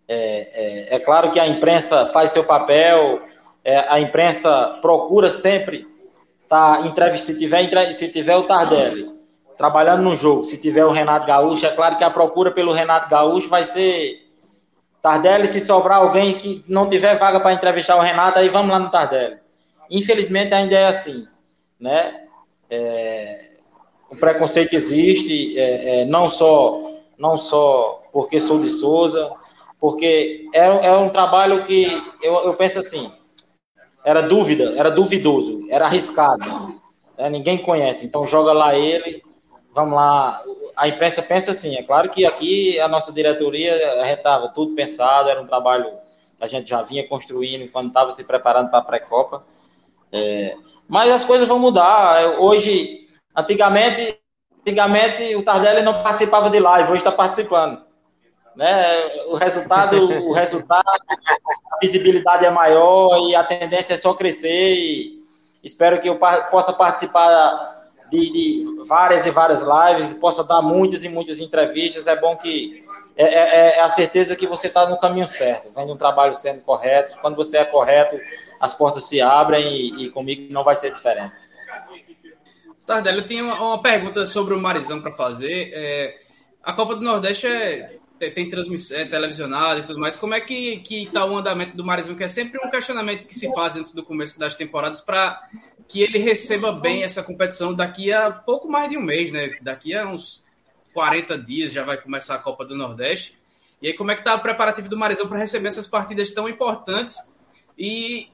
É, 0.07 0.15
é, 0.91 0.95
é 0.95 0.99
claro 0.99 1.31
que 1.31 1.39
a 1.39 1.47
imprensa 1.47 2.07
faz 2.07 2.31
seu 2.31 2.43
papel, 2.43 3.21
é, 3.63 3.85
a 3.87 3.99
imprensa 4.01 4.79
procura 4.81 5.29
sempre 5.29 5.87
tá, 6.47 6.81
se 7.15 7.37
tiver, 7.37 7.95
se 7.95 8.07
tiver 8.07 8.35
o 8.35 8.43
Tardelli 8.43 9.18
trabalhando 9.59 10.01
no 10.01 10.15
jogo, 10.15 10.43
se 10.43 10.57
tiver 10.57 10.85
o 10.85 10.91
Renato 10.91 11.27
Gaúcho, 11.27 11.67
é 11.67 11.69
claro 11.69 11.97
que 11.97 12.03
a 12.03 12.09
procura 12.09 12.49
pelo 12.49 12.73
Renato 12.73 13.11
Gaúcho 13.11 13.47
vai 13.47 13.63
ser 13.63 14.25
Tardelli, 15.01 15.45
se 15.45 15.61
sobrar 15.61 15.99
alguém 15.99 16.33
que 16.33 16.63
não 16.67 16.89
tiver 16.89 17.13
vaga 17.15 17.39
para 17.39 17.53
entrevistar 17.53 17.95
o 17.95 18.01
Renato, 18.01 18.39
aí 18.39 18.49
vamos 18.49 18.71
lá 18.71 18.79
no 18.79 18.89
Tardelli. 18.89 19.37
Infelizmente 19.91 20.53
ainda 20.55 20.75
é 20.75 20.87
assim 20.87 21.27
né? 21.79 22.25
É, 22.69 23.49
o 24.11 24.15
preconceito 24.15 24.75
existe, 24.75 25.57
é, 25.57 26.01
é, 26.01 26.05
não 26.05 26.29
só 26.29 26.81
não 27.17 27.37
só 27.37 28.03
porque 28.11 28.39
sou 28.39 28.59
de 28.59 28.69
Souza, 28.69 29.33
porque 29.79 30.47
é, 30.53 30.65
é 30.87 30.97
um 30.97 31.09
trabalho 31.09 31.65
que 31.65 31.85
eu, 32.21 32.33
eu 32.45 32.53
penso 32.55 32.79
assim, 32.79 33.11
era 34.05 34.21
dúvida, 34.21 34.73
era 34.77 34.89
duvidoso, 34.89 35.65
era 35.69 35.85
arriscado, 35.85 36.79
né? 37.17 37.29
ninguém 37.29 37.57
conhece, 37.57 38.05
então 38.05 38.25
joga 38.25 38.53
lá 38.53 38.75
ele, 38.75 39.21
vamos 39.73 39.93
lá, 39.93 40.37
a 40.75 40.87
imprensa 40.87 41.21
pensa 41.21 41.51
assim, 41.51 41.75
é 41.75 41.83
claro 41.83 42.09
que 42.09 42.25
aqui 42.25 42.79
a 42.79 42.87
nossa 42.87 43.11
diretoria, 43.11 43.75
estava 44.11 44.49
tudo 44.49 44.75
pensado, 44.75 45.29
era 45.29 45.41
um 45.41 45.47
trabalho 45.47 45.89
que 46.37 46.43
a 46.43 46.47
gente 46.47 46.69
já 46.69 46.81
vinha 46.81 47.07
construindo 47.07 47.69
quando 47.71 47.87
estava 47.87 48.11
se 48.11 48.23
preparando 48.23 48.69
para 48.69 48.79
a 48.79 48.83
pré-copa, 48.83 49.43
é, 50.11 50.55
mas 50.87 51.11
as 51.11 51.23
coisas 51.23 51.47
vão 51.47 51.59
mudar. 51.59 52.39
Hoje, 52.39 53.07
antigamente, 53.35 54.19
antigamente 54.61 55.35
o 55.35 55.43
Tardelli 55.43 55.81
não 55.81 56.01
participava 56.01 56.49
de 56.49 56.59
live, 56.59 56.91
hoje 56.91 57.01
está 57.01 57.11
participando. 57.11 57.81
Né? 58.55 59.05
O 59.27 59.35
resultado, 59.35 59.97
o 60.27 60.33
resultado, 60.33 60.83
a 60.87 61.77
visibilidade 61.79 62.45
é 62.45 62.49
maior 62.49 63.17
e 63.29 63.35
a 63.35 63.43
tendência 63.43 63.93
é 63.93 63.97
só 63.97 64.13
crescer. 64.13 64.73
E 64.73 65.23
espero 65.63 66.01
que 66.01 66.09
eu 66.09 66.19
possa 66.49 66.73
participar 66.73 67.78
de, 68.09 68.31
de 68.31 68.83
várias 68.87 69.25
e 69.25 69.31
várias 69.31 69.61
lives, 69.61 70.13
possa 70.13 70.43
dar 70.43 70.61
muitas 70.61 71.03
e 71.03 71.09
muitas 71.09 71.39
entrevistas. 71.39 72.07
É 72.07 72.15
bom 72.15 72.35
que 72.35 72.83
é, 73.15 73.23
é, 73.23 73.77
é 73.77 73.81
a 73.81 73.89
certeza 73.89 74.35
que 74.35 74.47
você 74.47 74.67
está 74.67 74.87
no 74.89 74.99
caminho 74.99 75.27
certo, 75.27 75.69
vendo 75.75 75.93
um 75.93 75.97
trabalho 75.97 76.33
sendo 76.33 76.61
correto. 76.61 77.17
Quando 77.21 77.35
você 77.35 77.57
é 77.57 77.65
correto, 77.65 78.19
as 78.61 78.73
portas 78.73 79.05
se 79.05 79.21
abrem 79.21 79.67
e, 79.67 80.05
e 80.05 80.09
comigo 80.09 80.51
não 80.53 80.63
vai 80.63 80.75
ser 80.75 80.91
diferente. 80.91 81.35
Tardelli, 82.85 83.19
eu 83.19 83.27
tinha 83.27 83.43
uma, 83.43 83.61
uma 83.61 83.81
pergunta 83.81 84.25
sobre 84.25 84.53
o 84.53 84.59
Marizão 84.59 85.01
para 85.01 85.11
fazer. 85.11 85.71
É, 85.73 86.17
a 86.63 86.73
Copa 86.73 86.95
do 86.95 87.01
Nordeste 87.01 87.45
é, 87.45 87.98
tem, 88.19 88.31
tem 88.31 88.49
transmissão 88.49 88.97
é, 88.97 89.05
televisionada 89.05 89.79
e 89.79 89.83
tudo 89.83 89.99
mais. 89.99 90.17
Como 90.17 90.33
é 90.33 90.41
que, 90.41 90.77
que 90.79 91.09
tá 91.11 91.25
o 91.25 91.37
andamento 91.37 91.75
do 91.75 91.83
Marizão? 91.83 92.15
Que 92.15 92.25
é 92.25 92.27
sempre 92.27 92.59
um 92.63 92.69
questionamento 92.69 93.25
que 93.25 93.33
se 93.33 93.51
faz 93.53 93.77
antes 93.77 93.93
do 93.93 94.03
começo 94.03 94.37
das 94.37 94.55
temporadas 94.55 94.99
para 94.99 95.41
que 95.87 96.01
ele 96.01 96.19
receba 96.19 96.71
bem 96.71 97.03
essa 97.03 97.23
competição 97.23 97.73
daqui 97.73 98.11
a 98.11 98.29
pouco 98.29 98.69
mais 98.69 98.89
de 98.89 98.97
um 98.97 99.01
mês, 99.01 99.31
né? 99.31 99.57
Daqui 99.61 99.95
a 99.95 100.07
uns 100.07 100.43
40 100.93 101.37
dias 101.37 101.71
já 101.71 101.83
vai 101.83 101.97
começar 101.97 102.35
a 102.35 102.39
Copa 102.39 102.65
do 102.65 102.75
Nordeste. 102.75 103.39
E 103.81 103.87
aí, 103.87 103.93
como 103.93 104.11
é 104.11 104.15
que 104.15 104.23
tá 104.23 104.35
o 104.35 104.41
preparativo 104.41 104.89
do 104.89 104.97
Marizão 104.97 105.27
para 105.27 105.39
receber 105.39 105.69
essas 105.69 105.87
partidas 105.87 106.31
tão 106.31 106.49
importantes? 106.49 107.17
E 107.77 108.27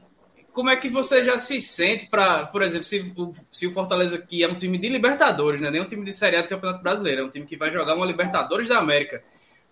como 0.51 0.69
é 0.69 0.75
que 0.75 0.89
você 0.89 1.23
já 1.23 1.37
se 1.37 1.61
sente 1.61 2.07
para, 2.07 2.47
por 2.47 2.63
exemplo, 2.63 2.85
se, 2.85 3.13
se, 3.51 3.67
o 3.67 3.71
Fortaleza 3.71 4.15
aqui 4.15 4.43
é 4.43 4.47
um 4.47 4.55
time 4.55 4.77
de 4.77 4.89
Libertadores, 4.89 5.61
né? 5.61 5.69
nem 5.69 5.81
um 5.81 5.85
time 5.85 6.03
de 6.03 6.13
Série 6.13 6.37
A 6.37 6.41
do 6.41 6.47
Campeonato 6.47 6.81
Brasileiro, 6.81 7.21
é 7.21 7.25
um 7.25 7.29
time 7.29 7.45
que 7.45 7.55
vai 7.55 7.71
jogar 7.71 7.93
uma 7.93 8.05
Libertadores 8.05 8.67
da 8.67 8.79
América. 8.79 9.21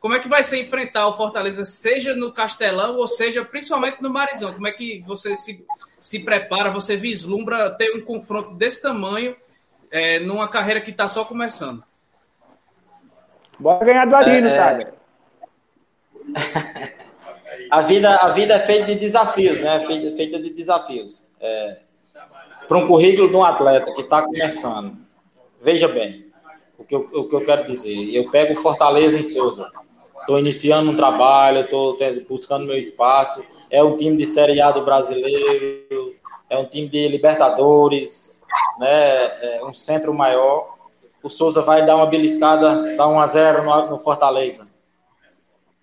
Como 0.03 0.13
é 0.15 0.19
que 0.19 0.27
vai 0.27 0.43
ser 0.43 0.59
enfrentar 0.59 1.07
o 1.07 1.13
Fortaleza, 1.13 1.63
seja 1.63 2.13
no 2.13 2.33
Castelão 2.33 2.97
ou 2.97 3.07
seja 3.07 3.45
principalmente 3.45 4.01
no 4.01 4.09
Marizão? 4.09 4.53
Como 4.53 4.67
é 4.67 4.71
que 4.73 5.01
você 5.07 5.33
se, 5.33 5.65
se 5.97 6.25
prepara, 6.25 6.69
você 6.69 6.97
vislumbra 6.97 7.71
ter 7.71 7.95
um 7.95 8.01
confronto 8.01 8.53
desse 8.53 8.81
tamanho 8.81 9.33
é, 9.89 10.19
numa 10.19 10.49
carreira 10.49 10.81
que 10.81 10.91
está 10.91 11.07
só 11.07 11.23
começando? 11.23 11.81
Bora 13.57 13.85
ganhar 13.85 14.05
do 14.05 14.13
Arino, 14.13 14.49
é, 14.49 14.81
é... 14.81 14.93
a 17.71 17.81
vida, 17.83 18.13
a 18.13 18.29
vida 18.31 18.55
é 18.55 18.59
feita 18.59 18.87
de 18.87 18.95
desafios, 18.95 19.61
né? 19.61 19.79
Feita, 19.79 20.17
feita 20.17 20.37
de 20.37 20.49
desafios. 20.49 21.29
É, 21.39 21.77
Para 22.67 22.77
um 22.77 22.87
currículo 22.87 23.31
de 23.31 23.37
um 23.37 23.43
atleta 23.45 23.93
que 23.93 24.01
está 24.01 24.21
começando, 24.21 24.97
veja 25.61 25.87
bem 25.87 26.29
o 26.77 26.83
que, 26.83 26.93
eu, 26.93 27.09
o 27.13 27.29
que 27.29 27.35
eu 27.35 27.45
quero 27.45 27.65
dizer. 27.65 28.13
Eu 28.13 28.29
pego 28.29 28.53
Fortaleza 28.53 29.17
em 29.17 29.23
Souza. 29.23 29.71
Estou 30.23 30.39
iniciando 30.39 30.89
um 30.89 30.95
trabalho, 30.95 31.59
estou 31.59 31.97
buscando 32.29 32.65
meu 32.65 32.77
espaço. 32.77 33.43
É 33.69 33.83
um 33.83 33.97
time 33.97 34.15
de 34.15 34.25
Série 34.25 34.61
A 34.61 34.71
do 34.71 34.85
brasileiro, 34.85 36.15
é 36.49 36.57
um 36.57 36.65
time 36.65 36.87
de 36.87 37.09
Libertadores, 37.09 38.41
né? 38.79 39.57
É 39.57 39.65
um 39.65 39.73
centro 39.73 40.13
maior. 40.13 40.75
O 41.21 41.29
Souza 41.29 41.61
vai 41.61 41.85
dar 41.85 41.97
uma 41.97 42.05
beliscada, 42.05 42.95
dar 42.95 43.07
1 43.07 43.19
a 43.19 43.27
0 43.27 43.63
no, 43.63 43.89
no 43.91 43.99
Fortaleza 43.99 44.67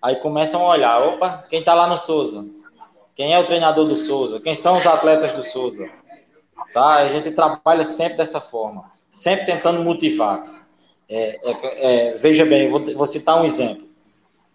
Aí 0.01 0.15
começam 0.15 0.61
a 0.61 0.69
olhar, 0.69 1.03
opa, 1.03 1.45
quem 1.47 1.59
está 1.59 1.75
lá 1.75 1.85
no 1.85 1.97
Souza? 1.97 2.43
Quem 3.15 3.33
é 3.33 3.39
o 3.39 3.45
treinador 3.45 3.87
do 3.87 3.95
Souza? 3.95 4.39
Quem 4.39 4.55
são 4.55 4.75
os 4.75 4.87
atletas 4.87 5.31
do 5.33 5.43
Souza? 5.43 5.87
Tá? 6.73 6.95
A 6.95 7.09
gente 7.09 7.29
trabalha 7.29 7.85
sempre 7.85 8.17
dessa 8.17 8.41
forma, 8.41 8.91
sempre 9.07 9.45
tentando 9.45 9.83
motivar. 9.83 10.65
É, 11.07 11.51
é, 11.51 12.09
é, 12.09 12.11
veja 12.13 12.43
bem, 12.43 12.67
vou, 12.69 12.79
vou, 12.79 13.05
citar 13.05 13.39
um 13.39 13.45
exemplo. 13.45 13.90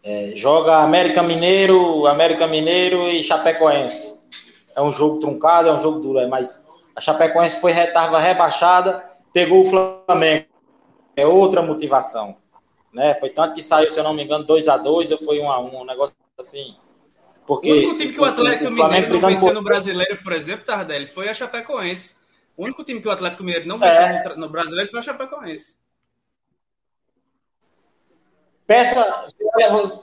É, 0.07 0.32
joga 0.36 0.78
América 0.78 1.22
Mineiro, 1.22 2.07
América 2.07 2.46
Mineiro 2.46 3.09
e 3.09 3.22
Chapecoense. 3.22 4.14
É 4.74 4.80
um 4.80 4.92
jogo 4.92 5.18
truncado, 5.18 5.68
é 5.68 5.72
um 5.72 5.80
jogo 5.80 6.00
duro, 6.00 6.20
é, 6.20 6.26
mas 6.26 6.64
a 6.94 7.00
Chapecoense 7.00 7.61
foi 7.61 7.72
estava 7.72 8.18
rebaixada, 8.20 9.04
pegou 9.32 9.62
o 9.62 9.64
Flamengo. 10.07 10.46
É 11.16 11.26
outra 11.26 11.61
motivação 11.61 12.36
né? 12.96 13.14
Foi 13.16 13.28
tanto 13.28 13.54
que 13.54 13.62
saiu, 13.62 13.90
se 13.90 14.00
eu 14.00 14.04
não 14.04 14.14
me 14.14 14.24
engano, 14.24 14.42
2 14.42 14.68
a 14.68 14.78
2 14.78 15.12
ou 15.12 15.18
foi 15.18 15.38
1 15.38 15.50
a 15.50 15.61
1 15.61 15.82
um 15.82 15.84
negócio 15.84 16.16
assim. 16.40 16.74
Porque, 17.46 17.70
o 17.70 17.76
único 17.76 17.96
time 17.96 18.12
que 18.12 18.20
o 18.20 18.24
Atlético 18.24 18.72
o 18.72 18.74
Mineiro 18.74 19.12
não 19.12 19.20
venceu 19.20 19.54
no 19.54 19.62
Brasileiro, 19.62 20.22
por 20.22 20.32
exemplo, 20.32 20.64
Tardelli, 20.64 21.07
foi 21.07 21.28
a 21.28 21.34
Chapecoense. 21.34 22.16
O 22.57 22.64
único 22.64 22.82
time 22.82 23.00
que 23.00 23.07
o 23.07 23.11
Atlético 23.11 23.44
Mineiro 23.44 23.68
não 23.68 23.78
venceu 23.78 24.02
é. 24.02 24.36
no 24.36 24.48
Brasileiro 24.48 24.90
foi 24.90 24.98
a 24.98 25.02
Chapecoense. 25.02 25.76
Peça, 28.66 29.26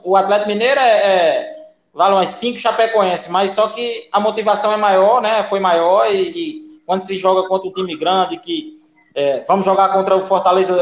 o 0.04 0.16
Atlético 0.16 0.50
Mineiro 0.50 0.80
é, 0.80 0.98
é 0.98 1.56
vale 1.94 2.16
umas 2.16 2.30
5 2.30 2.60
Chapecoense, 2.60 3.30
mas 3.30 3.52
só 3.52 3.68
que 3.68 4.08
a 4.12 4.20
motivação 4.20 4.72
é 4.72 4.78
maior, 4.78 5.22
né? 5.22 5.44
Foi 5.44 5.60
maior 5.60 6.08
e, 6.12 6.32
e 6.32 6.82
quando 6.86 7.04
se 7.04 7.16
joga 7.16 7.48
contra 7.48 7.68
um 7.68 7.74
time 7.74 7.96
grande 7.96 8.38
que 8.38 8.82
é, 9.14 9.44
vamos 9.44 9.66
jogar 9.66 9.90
contra 9.90 10.16
o 10.16 10.24
Fortaleza 10.24 10.76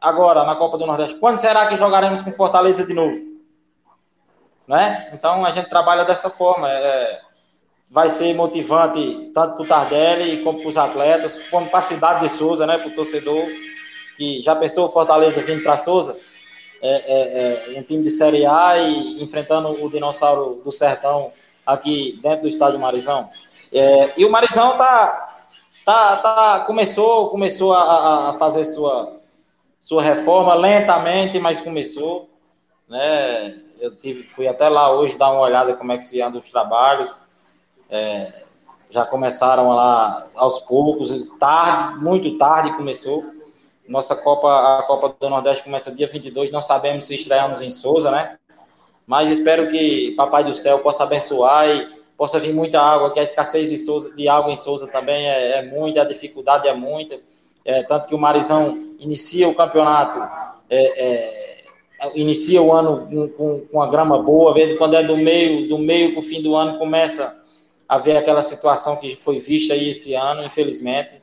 agora 0.00 0.44
na 0.44 0.56
Copa 0.56 0.78
do 0.78 0.86
Nordeste. 0.86 1.16
Quando 1.16 1.38
será 1.38 1.66
que 1.66 1.76
jogaremos 1.76 2.22
com 2.22 2.32
Fortaleza 2.32 2.86
de 2.86 2.94
novo? 2.94 3.16
Né? 4.66 5.08
Então 5.12 5.44
a 5.44 5.50
gente 5.50 5.68
trabalha 5.68 6.04
dessa 6.04 6.30
forma. 6.30 6.70
É, 6.70 7.20
vai 7.90 8.10
ser 8.10 8.34
motivante 8.34 9.30
tanto 9.32 9.54
para 9.54 9.62
o 9.64 9.68
Tardelli 9.68 10.42
como 10.42 10.58
para 10.58 10.68
os 10.68 10.76
atletas, 10.76 11.38
como 11.50 11.68
para 11.68 11.78
a 11.78 11.82
cidade 11.82 12.20
de 12.20 12.28
Souza, 12.28 12.66
né? 12.66 12.78
para 12.78 12.88
o 12.88 12.94
torcedor 12.94 13.46
que 14.16 14.42
já 14.42 14.56
pensou 14.56 14.86
o 14.86 14.90
Fortaleza 14.90 15.42
vindo 15.42 15.62
para 15.62 15.76
Souza. 15.76 16.18
É, 16.82 16.88
é, 16.90 17.74
é, 17.74 17.78
um 17.80 17.82
time 17.82 18.02
de 18.02 18.10
Série 18.10 18.44
A 18.44 18.76
e 18.76 19.22
enfrentando 19.22 19.82
o 19.82 19.90
dinossauro 19.90 20.62
do 20.62 20.70
Sertão 20.70 21.32
aqui 21.64 22.18
dentro 22.22 22.42
do 22.42 22.48
estádio 22.48 22.78
Marizão. 22.78 23.30
É, 23.72 24.12
e 24.16 24.24
o 24.24 24.30
Marizão 24.30 24.76
tá, 24.76 25.46
tá, 25.84 26.16
tá, 26.18 26.64
começou, 26.66 27.30
começou 27.30 27.72
a, 27.72 28.28
a 28.28 28.32
fazer 28.34 28.64
sua, 28.64 29.20
sua 29.80 30.02
reforma 30.02 30.54
lentamente, 30.54 31.40
mas 31.40 31.60
começou. 31.60 32.28
Né? 32.88 33.54
Eu 33.80 33.94
tive, 33.96 34.28
fui 34.28 34.46
até 34.46 34.68
lá 34.68 34.92
hoje 34.92 35.16
dar 35.16 35.32
uma 35.32 35.42
olhada 35.42 35.74
como 35.74 35.92
é 35.92 35.98
que 35.98 36.04
se 36.06 36.20
anda 36.20 36.38
os 36.38 36.50
trabalhos. 36.50 37.20
É, 37.90 38.46
já 38.90 39.04
começaram 39.04 39.70
lá 39.70 40.28
aos 40.36 40.58
poucos, 40.60 41.28
tarde, 41.38 41.98
muito 41.98 42.38
tarde 42.38 42.76
começou. 42.76 43.35
Nossa 43.88 44.16
Copa, 44.16 44.78
a 44.78 44.82
Copa 44.84 45.14
do 45.18 45.30
Nordeste 45.30 45.62
começa 45.62 45.90
dia 45.90 46.06
22, 46.06 46.50
não 46.50 46.62
sabemos 46.62 47.06
se 47.06 47.14
estreamos 47.14 47.62
em 47.62 47.70
Souza, 47.70 48.10
né? 48.10 48.36
Mas 49.06 49.30
espero 49.30 49.68
que 49.68 50.12
Papai 50.16 50.44
do 50.44 50.54
Céu 50.54 50.80
possa 50.80 51.04
abençoar 51.04 51.68
e 51.68 51.88
possa 52.16 52.40
vir 52.40 52.52
muita 52.52 52.80
água, 52.80 53.12
que 53.12 53.20
a 53.20 53.22
escassez 53.22 53.70
de, 53.70 53.78
Souza, 53.78 54.14
de 54.14 54.28
água 54.28 54.52
em 54.52 54.56
Souza 54.56 54.88
também 54.88 55.28
é, 55.28 55.58
é 55.58 55.62
muita, 55.62 56.02
a 56.02 56.04
dificuldade 56.04 56.66
é 56.66 56.74
muita 56.74 57.20
é, 57.66 57.82
tanto 57.82 58.06
que 58.06 58.14
o 58.14 58.18
Marizão 58.18 58.94
inicia 59.00 59.48
o 59.48 59.54
campeonato, 59.54 60.18
é, 60.70 61.04
é, 61.04 62.12
inicia 62.14 62.62
o 62.62 62.72
ano 62.72 63.08
com, 63.08 63.28
com, 63.28 63.60
com 63.66 63.82
a 63.82 63.88
grama 63.88 64.22
boa, 64.22 64.54
vendo 64.54 64.78
quando 64.78 64.94
é 64.94 65.02
do 65.02 65.16
meio, 65.16 65.68
do 65.68 65.76
meio 65.76 66.12
para 66.12 66.20
o 66.20 66.22
fim 66.22 66.40
do 66.40 66.54
ano 66.54 66.78
começa 66.78 67.44
a 67.88 67.98
ver 67.98 68.16
aquela 68.16 68.42
situação 68.42 68.96
que 68.96 69.16
foi 69.16 69.38
vista 69.38 69.74
aí 69.74 69.90
esse 69.90 70.14
ano, 70.14 70.44
infelizmente, 70.44 71.20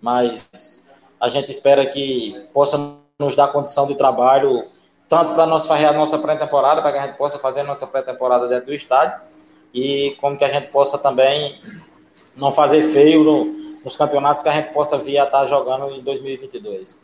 mas 0.00 0.88
a 1.20 1.28
gente 1.28 1.50
espera 1.50 1.84
que 1.84 2.48
possa 2.52 2.78
nos 3.18 3.36
dar 3.36 3.48
condição 3.48 3.86
de 3.86 3.94
trabalho, 3.94 4.64
tanto 5.08 5.34
para 5.34 5.46
nós 5.46 5.66
fazer 5.66 5.86
a 5.86 5.92
nossa 5.92 6.18
pré-temporada, 6.18 6.80
para 6.80 6.92
que 6.92 6.98
a 6.98 7.06
gente 7.06 7.16
possa 7.18 7.38
fazer 7.38 7.60
a 7.60 7.64
nossa 7.64 7.86
pré-temporada 7.86 8.48
dentro 8.48 8.66
do 8.66 8.74
estádio, 8.74 9.20
e 9.74 10.16
como 10.20 10.38
que 10.38 10.44
a 10.44 10.52
gente 10.52 10.68
possa 10.68 10.96
também 10.96 11.60
não 12.36 12.50
fazer 12.50 12.82
feio 12.82 13.22
no, 13.22 13.44
nos 13.84 13.96
campeonatos 13.96 14.42
que 14.42 14.48
a 14.48 14.52
gente 14.52 14.72
possa 14.72 14.96
vir 14.96 15.18
a 15.18 15.24
estar 15.24 15.44
jogando 15.46 15.90
em 15.90 16.02
2022. 16.02 17.02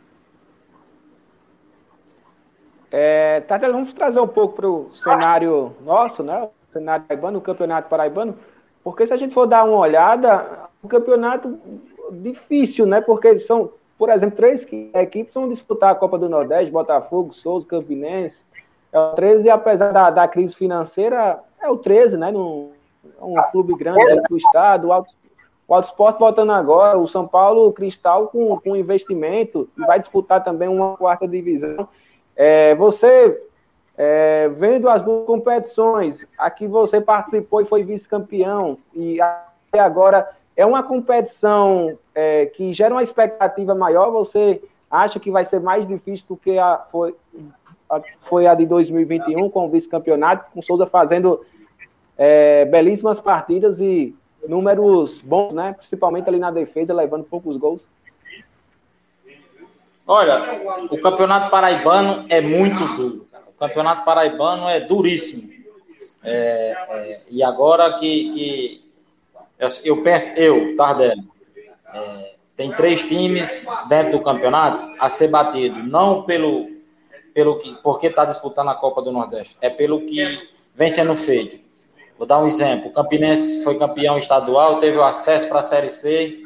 É, 2.91 3.41
Tadeu, 3.41 3.73
vamos 3.73 3.93
trazer 3.93 4.19
um 4.19 4.27
pouco 4.27 4.55
para 4.55 4.69
o 4.69 4.91
cenário 4.95 5.75
nosso, 5.81 6.23
né? 6.23 6.43
O 6.43 6.73
cenário 6.73 7.05
paraibano, 7.05 7.39
o 7.39 7.41
campeonato 7.41 7.89
paraibano, 7.89 8.37
porque 8.83 9.05
se 9.05 9.13
a 9.13 9.17
gente 9.17 9.33
for 9.33 9.45
dar 9.45 9.65
uma 9.65 9.79
olhada, 9.79 10.69
o 10.81 10.87
campeonato 10.87 11.59
difícil, 12.11 12.85
né? 12.85 13.01
Porque 13.01 13.37
são, 13.39 13.71
por 13.97 14.09
exemplo, 14.09 14.35
três 14.35 14.65
equipes 14.93 15.33
vão 15.33 15.49
disputar 15.49 15.91
a 15.91 15.95
Copa 15.95 16.17
do 16.17 16.29
Nordeste, 16.29 16.71
Botafogo, 16.71 17.33
Souza, 17.33 17.67
Campinense. 17.67 18.43
É 18.91 18.99
o 18.99 19.13
13, 19.13 19.49
apesar 19.49 19.91
da, 19.91 20.09
da 20.09 20.27
crise 20.27 20.55
financeira, 20.55 21.39
é 21.61 21.69
o 21.69 21.77
13, 21.77 22.17
né? 22.17 22.31
Num, 22.31 22.71
é 23.19 23.23
um 23.23 23.35
clube 23.51 23.75
grande 23.75 24.21
do 24.29 24.37
estado, 24.37 24.91
alto, 24.91 25.13
o 25.67 25.73
Auto 25.73 25.87
Esporte 25.89 26.19
voltando 26.19 26.51
agora, 26.53 26.97
o 26.97 27.07
São 27.07 27.27
Paulo 27.27 27.73
Cristal 27.73 28.27
com, 28.27 28.57
com 28.57 28.75
investimento 28.75 29.67
e 29.77 29.81
vai 29.81 29.99
disputar 29.99 30.43
também 30.43 30.69
uma 30.69 30.95
quarta 30.95 31.27
divisão. 31.27 31.89
É, 32.35 32.73
você, 32.75 33.41
é, 33.97 34.47
vendo 34.47 34.87
as 34.87 35.03
duas 35.03 35.25
competições, 35.25 36.25
aqui 36.37 36.67
você 36.67 37.01
participou 37.01 37.61
e 37.61 37.65
foi 37.65 37.83
vice-campeão, 37.83 38.77
e 38.93 39.17
agora 39.73 40.29
é 40.57 40.65
uma 40.65 40.81
competição 40.81 41.97
é, 42.15 42.47
que 42.47 42.73
gera 42.73 42.95
uma 42.95 43.03
expectativa 43.03 43.75
maior, 43.75 44.11
você 44.11 44.59
acha 44.89 45.19
que 45.19 45.29
vai 45.29 45.45
ser 45.45 45.61
mais 45.61 45.87
difícil 45.87 46.25
do 46.27 46.35
que 46.35 46.57
a, 46.57 46.83
foi, 46.91 47.15
a, 47.87 48.01
foi 48.21 48.47
a 48.47 48.55
de 48.55 48.65
2021 48.65 49.49
com 49.51 49.67
o 49.67 49.69
vice-campeonato, 49.69 50.51
com 50.51 50.61
Souza 50.63 50.87
fazendo 50.87 51.45
é, 52.17 52.65
belíssimas 52.65 53.19
partidas 53.19 53.79
e 53.79 54.15
números 54.47 55.21
bons, 55.21 55.53
né? 55.53 55.75
Principalmente 55.77 56.27
ali 56.27 56.39
na 56.39 56.49
defesa, 56.49 56.91
levando 56.91 57.25
poucos 57.25 57.55
gols. 57.55 57.81
Olha, 60.07 60.87
o 60.89 60.99
campeonato 60.99 61.51
paraibano 61.51 62.25
é 62.29 62.41
muito 62.41 62.95
duro. 62.95 63.27
O 63.47 63.59
Campeonato 63.59 64.05
Paraibano 64.05 64.69
é 64.69 64.79
duríssimo. 64.79 65.51
É, 66.23 66.75
é, 66.89 67.19
e 67.31 67.43
agora 67.43 67.97
que, 67.99 68.31
que 68.31 68.86
eu, 69.83 70.03
penso, 70.03 70.31
eu, 70.39 70.75
Tardelli, 70.75 71.23
é, 71.93 72.35
tem 72.55 72.71
três 72.71 73.01
times 73.03 73.67
dentro 73.87 74.13
do 74.13 74.23
campeonato 74.23 74.93
a 74.99 75.09
ser 75.09 75.27
batido, 75.29 75.83
não 75.83 76.23
pelo, 76.23 76.69
pelo 77.33 77.57
que, 77.57 77.75
porque 77.81 78.07
está 78.07 78.25
disputando 78.25 78.69
a 78.69 78.75
Copa 78.75 79.01
do 79.01 79.11
Nordeste, 79.11 79.57
é 79.61 79.69
pelo 79.69 80.01
que 80.05 80.49
vem 80.75 80.89
sendo 80.89 81.15
feito. 81.15 81.59
Vou 82.17 82.25
dar 82.25 82.39
um 82.39 82.47
exemplo. 82.47 82.89
O 82.89 82.93
Campinense 82.93 83.63
foi 83.63 83.77
campeão 83.77 84.17
estadual, 84.17 84.79
teve 84.79 84.97
o 84.97 85.03
acesso 85.03 85.47
para 85.47 85.59
a 85.59 85.61
Série 85.61 85.89
C 85.89 86.43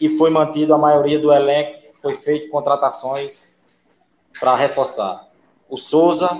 e 0.00 0.08
foi 0.08 0.30
mantido 0.30 0.72
a 0.74 0.78
maioria 0.78 1.18
do 1.18 1.30
elenco, 1.30 1.78
foi 2.00 2.14
feito 2.14 2.48
contratações 2.48 3.62
para 4.38 4.54
reforçar. 4.54 5.28
O 5.68 5.76
Souza 5.76 6.30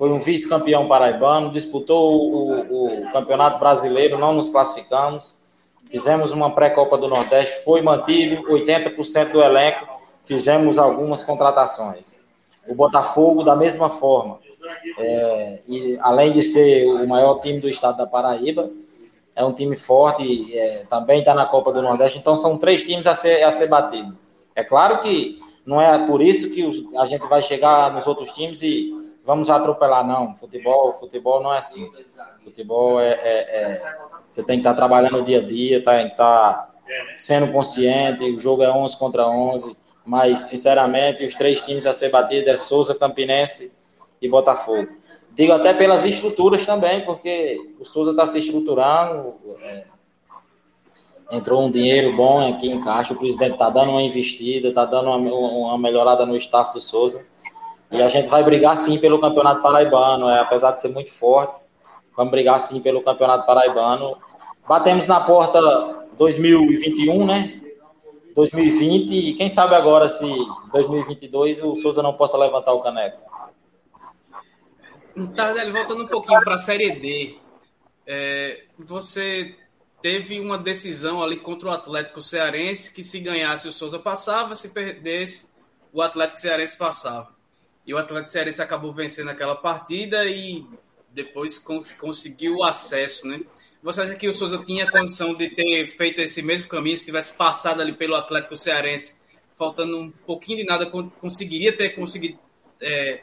foi 0.00 0.10
um 0.10 0.18
vice-campeão 0.18 0.88
paraibano, 0.88 1.52
disputou 1.52 2.32
o, 2.32 3.02
o, 3.02 3.12
Campeonato 3.12 3.58
Brasileiro, 3.58 4.18
não 4.18 4.32
nos 4.32 4.48
classificamos. 4.48 5.42
Fizemos 5.90 6.32
uma 6.32 6.54
pré-copa 6.54 6.96
do 6.96 7.06
Nordeste, 7.06 7.62
foi 7.64 7.82
mantido 7.82 8.42
80% 8.44 9.30
do 9.30 9.42
elenco, 9.42 9.86
fizemos 10.24 10.78
algumas 10.78 11.22
contratações. 11.22 12.18
O 12.66 12.74
Botafogo, 12.74 13.42
da 13.42 13.54
mesma 13.54 13.90
forma, 13.90 14.38
é, 14.98 15.60
e 15.68 15.98
além 16.00 16.32
de 16.32 16.42
ser 16.44 16.86
o 16.86 17.06
maior 17.06 17.38
time 17.40 17.60
do 17.60 17.68
estado 17.68 17.98
da 17.98 18.06
Paraíba, 18.06 18.70
é 19.36 19.44
um 19.44 19.52
time 19.52 19.76
forte, 19.76 20.56
é, 20.56 20.86
também 20.88 21.18
está 21.18 21.34
na 21.34 21.44
Copa 21.44 21.74
do 21.74 21.82
Nordeste, 21.82 22.18
então 22.18 22.38
são 22.38 22.56
três 22.56 22.82
times 22.82 23.06
a 23.06 23.14
ser, 23.14 23.42
a 23.42 23.52
ser 23.52 23.66
batido. 23.66 24.16
É 24.54 24.64
claro 24.64 24.98
que 25.00 25.36
não 25.66 25.78
é 25.78 26.06
por 26.06 26.22
isso 26.22 26.54
que 26.54 26.88
a 26.96 27.04
gente 27.04 27.28
vai 27.28 27.42
chegar 27.42 27.92
nos 27.92 28.06
outros 28.06 28.32
times 28.32 28.62
e 28.62 28.99
vamos 29.30 29.48
atropelar, 29.48 30.04
não. 30.04 30.36
Futebol, 30.36 30.92
futebol 30.94 31.40
não 31.40 31.54
é 31.54 31.58
assim. 31.58 31.88
Futebol 32.42 33.00
é, 33.00 33.12
é, 33.12 33.62
é 33.62 33.98
você 34.28 34.42
tem 34.42 34.56
que 34.56 34.60
estar 34.60 34.70
tá 34.70 34.76
trabalhando 34.76 35.18
o 35.18 35.22
dia 35.22 35.38
a 35.38 35.46
dia, 35.46 35.82
tá, 35.82 35.96
tem 35.98 36.06
que 36.06 36.12
estar 36.14 36.52
tá 36.52 36.70
sendo 37.16 37.52
consciente, 37.52 38.28
o 38.28 38.40
jogo 38.40 38.64
é 38.64 38.72
11 38.72 38.96
contra 38.96 39.28
11, 39.28 39.76
mas, 40.04 40.40
sinceramente, 40.40 41.24
os 41.24 41.36
três 41.36 41.60
times 41.60 41.86
a 41.86 41.92
ser 41.92 42.10
batidos 42.10 42.48
é 42.48 42.56
Souza, 42.56 42.92
Campinense 42.92 43.78
e 44.20 44.28
Botafogo. 44.28 44.88
Digo 45.32 45.52
até 45.52 45.72
pelas 45.72 46.04
estruturas 46.04 46.66
também, 46.66 47.04
porque 47.04 47.74
o 47.78 47.84
Souza 47.84 48.10
está 48.10 48.26
se 48.26 48.40
estruturando, 48.40 49.36
é, 49.62 49.84
entrou 51.30 51.64
um 51.64 51.70
dinheiro 51.70 52.16
bom 52.16 52.48
aqui 52.48 52.68
em 52.68 52.80
caixa, 52.80 53.14
o 53.14 53.16
presidente 53.16 53.52
está 53.52 53.70
dando 53.70 53.92
uma 53.92 54.02
investida, 54.02 54.68
está 54.68 54.84
dando 54.84 55.10
uma, 55.10 55.16
uma, 55.16 55.78
melhorada 55.78 56.26
no 56.26 56.36
staff 56.36 56.72
do 56.72 56.80
Souza. 56.80 57.24
E 57.90 58.02
a 58.02 58.08
gente 58.08 58.28
vai 58.28 58.42
brigar 58.42 58.76
sim 58.78 58.98
pelo 58.98 59.20
Campeonato 59.20 59.62
Paraibano, 59.62 60.28
é, 60.28 60.40
apesar 60.40 60.72
de 60.72 60.80
ser 60.80 60.88
muito 60.88 61.12
forte, 61.12 61.60
vamos 62.16 62.30
brigar 62.30 62.60
sim 62.60 62.80
pelo 62.80 63.02
Campeonato 63.02 63.46
Paraibano. 63.46 64.16
Batemos 64.68 65.06
na 65.06 65.20
porta 65.20 65.60
2021, 66.16 67.26
né? 67.26 67.60
2020 68.34 69.10
e 69.10 69.34
quem 69.34 69.48
sabe 69.48 69.74
agora 69.74 70.06
se 70.06 70.26
2022 70.72 71.62
o 71.62 71.76
Souza 71.76 72.02
não 72.02 72.12
possa 72.12 72.38
levantar 72.38 72.72
o 72.72 72.80
caneco. 72.80 73.20
Tardelli, 75.34 75.72
voltando 75.72 76.04
um 76.04 76.06
pouquinho 76.06 76.40
para 76.42 76.54
a 76.54 76.58
Série 76.58 77.00
D, 77.00 77.38
é, 78.06 78.64
você 78.78 79.56
teve 80.00 80.40
uma 80.40 80.56
decisão 80.56 81.22
ali 81.22 81.36
contra 81.36 81.68
o 81.68 81.72
Atlético 81.72 82.22
Cearense 82.22 82.94
que 82.94 83.02
se 83.02 83.20
ganhasse 83.20 83.68
o 83.68 83.72
Souza 83.72 83.98
passava, 83.98 84.54
se 84.54 84.68
perdesse 84.68 85.50
o 85.92 86.00
Atlético 86.00 86.40
Cearense 86.40 86.78
passava. 86.78 87.39
E 87.90 87.92
o 87.92 87.98
Atlético 87.98 88.30
Cearense 88.30 88.62
acabou 88.62 88.92
vencendo 88.92 89.30
aquela 89.30 89.56
partida 89.56 90.24
e 90.24 90.64
depois 91.12 91.58
conseguiu 91.58 92.58
o 92.58 92.64
acesso, 92.64 93.26
né? 93.26 93.40
Você 93.82 94.02
acha 94.02 94.14
que 94.14 94.28
o 94.28 94.32
Souza 94.32 94.62
tinha 94.64 94.88
condição 94.88 95.34
de 95.34 95.50
ter 95.50 95.88
feito 95.88 96.20
esse 96.20 96.40
mesmo 96.40 96.68
caminho 96.68 96.96
se 96.96 97.06
tivesse 97.06 97.36
passado 97.36 97.82
ali 97.82 97.92
pelo 97.92 98.14
Atlético 98.14 98.56
Cearense, 98.56 99.20
faltando 99.58 99.98
um 99.98 100.08
pouquinho 100.08 100.58
de 100.58 100.64
nada, 100.64 100.86
conseguiria 100.86 101.76
ter 101.76 101.90
conseguido 101.90 102.38
é, 102.80 103.22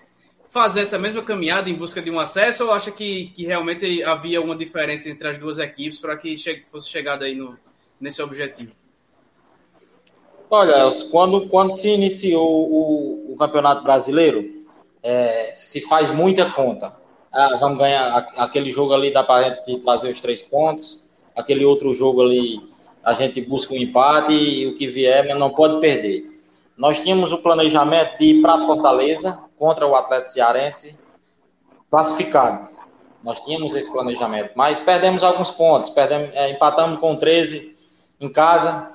fazer 0.50 0.82
essa 0.82 1.00
mesma 1.00 1.24
caminhada 1.24 1.70
em 1.70 1.74
busca 1.74 2.02
de 2.02 2.12
um 2.12 2.20
acesso 2.20 2.66
ou 2.66 2.74
acha 2.74 2.92
que, 2.92 3.28
que 3.28 3.46
realmente 3.46 4.04
havia 4.04 4.42
uma 4.42 4.54
diferença 4.54 5.08
entre 5.08 5.30
as 5.30 5.38
duas 5.38 5.60
equipes 5.60 6.02
para 6.02 6.18
que 6.18 6.36
che 6.36 6.66
fosse 6.70 6.90
chegado 6.90 7.24
aí 7.24 7.36
no, 7.36 7.58
nesse 8.02 8.22
objetivo? 8.22 8.74
Olha, 10.50 10.90
quando, 11.10 11.48
quando 11.48 11.72
se 11.72 11.88
iniciou 11.88 12.70
o, 12.70 13.34
o 13.34 13.38
Campeonato 13.38 13.82
Brasileiro, 13.82 14.57
é, 15.08 15.54
se 15.56 15.80
faz 15.88 16.12
muita 16.12 16.52
conta. 16.52 16.94
Ah, 17.32 17.56
vamos 17.58 17.78
ganhar 17.78 18.28
aquele 18.38 18.70
jogo 18.72 18.94
ali, 18.94 19.12
dá 19.12 19.24
para 19.24 19.46
a 19.46 19.50
gente 19.50 19.80
trazer 19.80 20.12
os 20.12 20.20
três 20.20 20.44
pontos. 20.44 21.08
Aquele 21.34 21.64
outro 21.64 21.94
jogo 21.94 22.22
ali, 22.22 22.60
a 23.04 23.14
gente 23.14 23.40
busca 23.40 23.74
um 23.74 23.78
empate 23.78 24.34
e 24.34 24.68
o 24.68 24.76
que 24.76 24.88
vier, 24.88 25.26
mas 25.26 25.40
não 25.40 25.52
pode 25.52 25.80
perder. 25.80 26.26
Nós 26.76 27.00
tínhamos 27.00 27.32
o 27.32 27.38
planejamento 27.38 28.18
de 28.18 28.26
ir 28.26 28.42
para 28.42 28.62
Fortaleza, 28.62 29.40
contra 29.58 29.88
o 29.88 29.96
Atlético 29.96 30.30
Cearense 30.30 31.00
classificado. 31.90 32.70
Nós 33.24 33.40
tínhamos 33.40 33.76
esse 33.76 33.92
planejamento, 33.92 34.52
mas 34.56 34.80
perdemos 34.80 35.24
alguns 35.24 35.50
pontos. 35.50 35.90
Perdemos, 35.90 36.36
é, 36.36 36.50
empatamos 36.50 37.00
com 37.00 37.14
o 37.14 37.18
13 37.18 37.76
em 38.20 38.30
casa, 38.30 38.92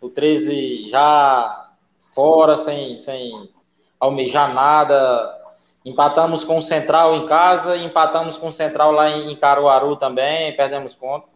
o 0.00 0.08
13 0.10 0.90
já 0.90 1.70
fora, 2.14 2.56
sem, 2.56 2.98
sem 2.98 3.50
almejar 3.98 4.52
nada. 4.54 5.43
Empatamos 5.84 6.44
com 6.44 6.58
o 6.58 6.62
Central 6.62 7.14
em 7.14 7.26
casa, 7.26 7.76
empatamos 7.76 8.36
com 8.36 8.48
o 8.48 8.52
Central 8.52 8.90
lá 8.90 9.10
em 9.10 9.36
Caruaru 9.36 9.96
também, 9.96 10.56
perdemos 10.56 10.94
ponto. 10.94 11.28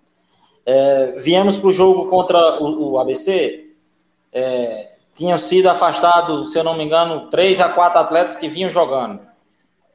É, 0.65 1.13
viemos 1.19 1.57
para 1.57 1.69
o 1.69 1.73
jogo 1.73 2.09
contra 2.09 2.63
o, 2.63 2.93
o 2.93 2.99
ABC, 2.99 3.73
é, 4.33 4.93
tinham 5.15 5.37
sido 5.37 5.69
afastados, 5.69 6.53
se 6.53 6.59
eu 6.59 6.65
não 6.65 6.77
me 6.77 6.85
engano, 6.85 7.29
três 7.29 7.61
a 7.61 7.69
quatro 7.69 7.99
atletas 7.99 8.37
que 8.37 8.49
vinham 8.49 8.71
jogando. 8.71 9.21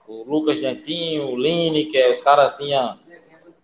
O 0.08 0.24
Lucas 0.24 0.60
Dentinho, 0.60 1.30
o 1.30 1.38
Lineker, 1.38 2.12
os 2.12 2.22
caras 2.22 2.54
tinham 2.58 2.97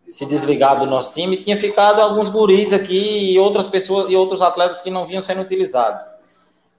se 0.08 0.26
desligado 0.26 0.86
do 0.86 0.90
nosso 0.90 1.14
time, 1.14 1.38
tinha 1.38 1.56
ficado 1.56 2.02
alguns 2.02 2.30
guris 2.30 2.74
aqui 2.74 3.34
e 3.34 3.40
outras 3.40 3.68
pessoas 3.68 4.12
e 4.12 4.16
outros 4.16 4.42
atletas 4.42 4.82
que 4.82 4.90
não 4.90 5.06
vinham 5.06 5.22
sendo 5.22 5.42
utilizados. 5.42 6.08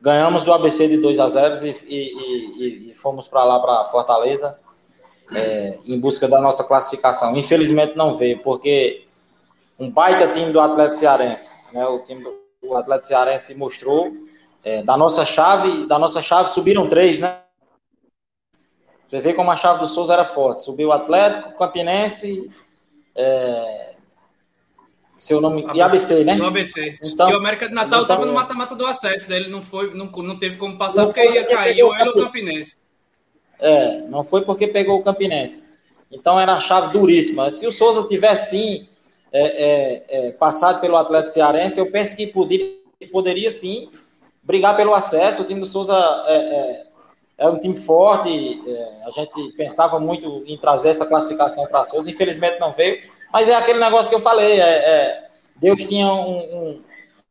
Ganhamos 0.01 0.45
do 0.45 0.53
ABC 0.53 0.89
de 0.89 0.97
2 0.97 1.21
a 1.21 1.29
0 1.29 1.55
e, 1.67 1.71
e, 1.87 2.89
e, 2.89 2.91
e 2.91 2.95
fomos 2.95 3.29
para 3.29 3.45
lá, 3.45 3.61
para 3.61 3.85
Fortaleza, 3.85 4.59
é, 5.35 5.79
em 5.87 5.99
busca 6.01 6.27
da 6.27 6.41
nossa 6.41 6.65
classificação. 6.65 7.37
Infelizmente 7.37 7.97
não 7.97 8.15
veio, 8.15 8.39
porque 8.43 9.07
um 9.79 9.91
baita 9.91 10.29
time 10.29 10.53
do 10.53 10.61
Atlético 10.61 10.97
Cearense, 10.97 11.57
né, 11.73 11.87
o 11.87 12.03
time 12.03 12.25
do 12.25 12.75
Atlético 12.75 13.09
Cearense 13.09 13.55
mostrou 13.55 14.11
é, 14.65 14.83
da 14.83 14.97
nossa 14.97 15.25
chave, 15.25 15.87
da 15.87 15.99
nossa 15.99 16.23
chave 16.23 16.49
subiram 16.49 16.89
três, 16.89 17.21
né? 17.21 17.39
Você 19.09 19.21
vê 19.21 19.35
como 19.35 19.51
a 19.51 19.57
chave 19.57 19.81
do 19.81 19.89
Souza 19.89 20.13
era 20.13 20.25
forte. 20.25 20.63
Subiu 20.63 20.89
o 20.89 20.93
Atlético, 20.93 21.59
Campinense, 21.59 22.49
é, 23.15 23.97
seu 25.21 25.41
nome 25.41 25.63
ABC, 25.63 25.79
e 25.79 25.83
ABC, 25.83 26.25
né? 26.25 26.35
No 26.35 26.47
ABC. 26.47 26.97
Então, 27.05 27.31
e 27.31 27.35
o 27.35 27.37
América 27.37 27.69
de 27.69 27.75
Natal 27.75 28.03
estava 28.03 28.23
então, 28.23 28.33
no 28.33 28.39
mata-mata 28.39 28.75
do 28.75 28.87
acesso, 28.87 29.29
dele 29.29 29.51
não 29.51 29.63
foi, 29.63 29.93
não, 29.95 30.07
não 30.07 30.39
teve 30.39 30.57
como 30.57 30.79
passar 30.79 31.05
porque 31.05 31.21
ia 31.21 31.45
cair 31.47 31.83
ou 31.83 31.95
ele 31.95 32.09
ou 32.09 32.17
o 32.17 32.25
Campinense. 32.25 32.79
É, 33.59 34.01
não 34.09 34.25
foi 34.25 34.43
porque 34.43 34.67
pegou 34.67 34.99
o 34.99 35.03
Campinense. 35.03 35.69
Então 36.11 36.41
era 36.41 36.55
a 36.55 36.61
chave 36.61 36.91
duríssima. 36.91 37.51
Se 37.51 37.67
o 37.67 37.73
Souza 37.73 38.09
tivesse 38.09 38.51
sim 38.51 38.89
é, 39.31 39.43
é, 39.43 40.29
é, 40.29 40.33
passado 40.33 40.81
pelo 40.81 40.97
Atlético 40.97 41.35
Cearense, 41.35 41.79
eu 41.79 41.91
penso 41.91 42.17
que 42.17 42.27
poderia, 42.27 42.75
poderia 43.13 43.51
sim 43.51 43.91
brigar 44.43 44.75
pelo 44.75 44.95
acesso. 44.95 45.43
O 45.43 45.45
time 45.45 45.61
do 45.61 45.67
Souza 45.67 45.95
é, 47.41 47.45
é 47.45 47.49
um 47.49 47.59
time 47.59 47.77
forte. 47.77 48.61
É, 48.67 49.05
a 49.07 49.11
gente 49.11 49.53
pensava 49.53 49.99
muito 49.99 50.45
em 50.47 50.59
trazer 50.59 50.91
essa 50.91 51.07
classificação 51.07 51.67
para 51.67 51.85
Souza. 51.85 52.11
Infelizmente 52.11 52.61
não 52.61 52.73
veio. 52.73 53.03
Mas 53.33 53.49
é 53.49 53.55
aquele 53.55 53.81
negócio 53.81 54.11
que 54.11 54.15
eu 54.15 54.21
falei. 54.21 54.61
É, 54.61 54.69
é 54.69 55.31
Deus 55.57 55.83
tinha 55.85 56.07
um, 56.07 56.39
um, 56.39 56.83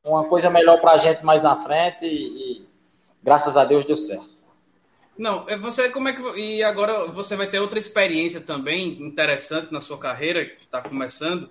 uma 0.04 0.26
coisa 0.26 0.50
melhor 0.50 0.80
para 0.82 0.92
a 0.92 0.98
gente 0.98 1.24
mais 1.24 1.42
na 1.42 1.56
frente 1.56 2.06
e, 2.06 2.62
e, 2.62 2.68
graças 3.24 3.56
a 3.56 3.64
Deus 3.66 3.86
deu 3.86 3.98
certo. 3.98 4.40
Não, 5.18 5.50
é, 5.50 5.58
você 5.58 5.90
como 5.90 6.08
é 6.08 6.14
que 6.14 6.22
e 6.40 6.64
agora 6.64 7.08
você 7.08 7.36
vai 7.36 7.48
ter 7.48 7.60
outra 7.60 7.80
experiência 7.80 8.40
também 8.40 9.02
interessante 9.02 9.72
na 9.72 9.82
sua 9.82 9.98
carreira 9.98 10.46
que 10.46 10.62
está 10.62 10.82
começando 10.82 11.50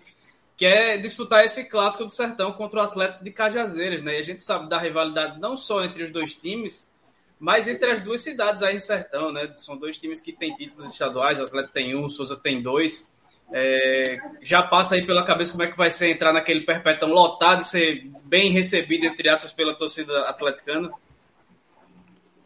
que 0.59 0.66
é 0.66 0.98
disputar 0.98 1.44
esse 1.44 1.68
clássico 1.68 2.04
do 2.04 2.11
Sertão 2.11 2.52
contra 2.52 2.80
o 2.80 2.82
Atlético 2.82 3.22
de 3.22 3.30
Cajazeiras, 3.30 4.02
né? 4.02 4.16
E 4.16 4.18
a 4.18 4.22
gente 4.22 4.42
sabe 4.42 4.68
da 4.68 4.76
rivalidade 4.76 5.38
não 5.38 5.56
só 5.56 5.84
entre 5.84 6.02
os 6.02 6.11
dois 6.11 6.34
times, 6.34 6.90
mas 7.39 7.68
entre 7.68 7.91
as 7.91 8.01
duas 8.03 8.20
cidades 8.20 8.62
aí 8.62 8.74
no 8.74 8.80
Sertão, 8.80 9.32
né? 9.32 9.53
São 9.57 9.76
dois 9.76 9.97
times 9.97 10.20
que 10.20 10.32
têm 10.32 10.55
títulos 10.55 10.93
estaduais, 10.93 11.39
o 11.39 11.45
Atlético 11.45 11.72
tem 11.72 11.95
um, 11.95 12.07
o 12.07 12.11
Souza 12.11 12.36
tem 12.36 12.61
dois. 12.61 13.12
É, 13.51 14.18
já 14.43 14.62
passa 14.62 14.95
aí 14.95 15.07
pela 15.07 15.24
cabeça 15.24 15.53
como 15.53 15.62
é 15.62 15.68
que 15.68 15.76
vai 15.76 15.91
ser 15.91 16.11
entrar 16.11 16.32
naquele 16.32 16.62
perpétuo 16.62 17.09
lotado 17.09 17.62
e 17.62 17.64
ser 17.64 18.11
bem 18.24 18.51
recebido, 18.51 19.07
entre 19.07 19.28
aspas, 19.28 19.53
pela 19.53 19.74
torcida 19.74 20.28
atleticana? 20.28 20.91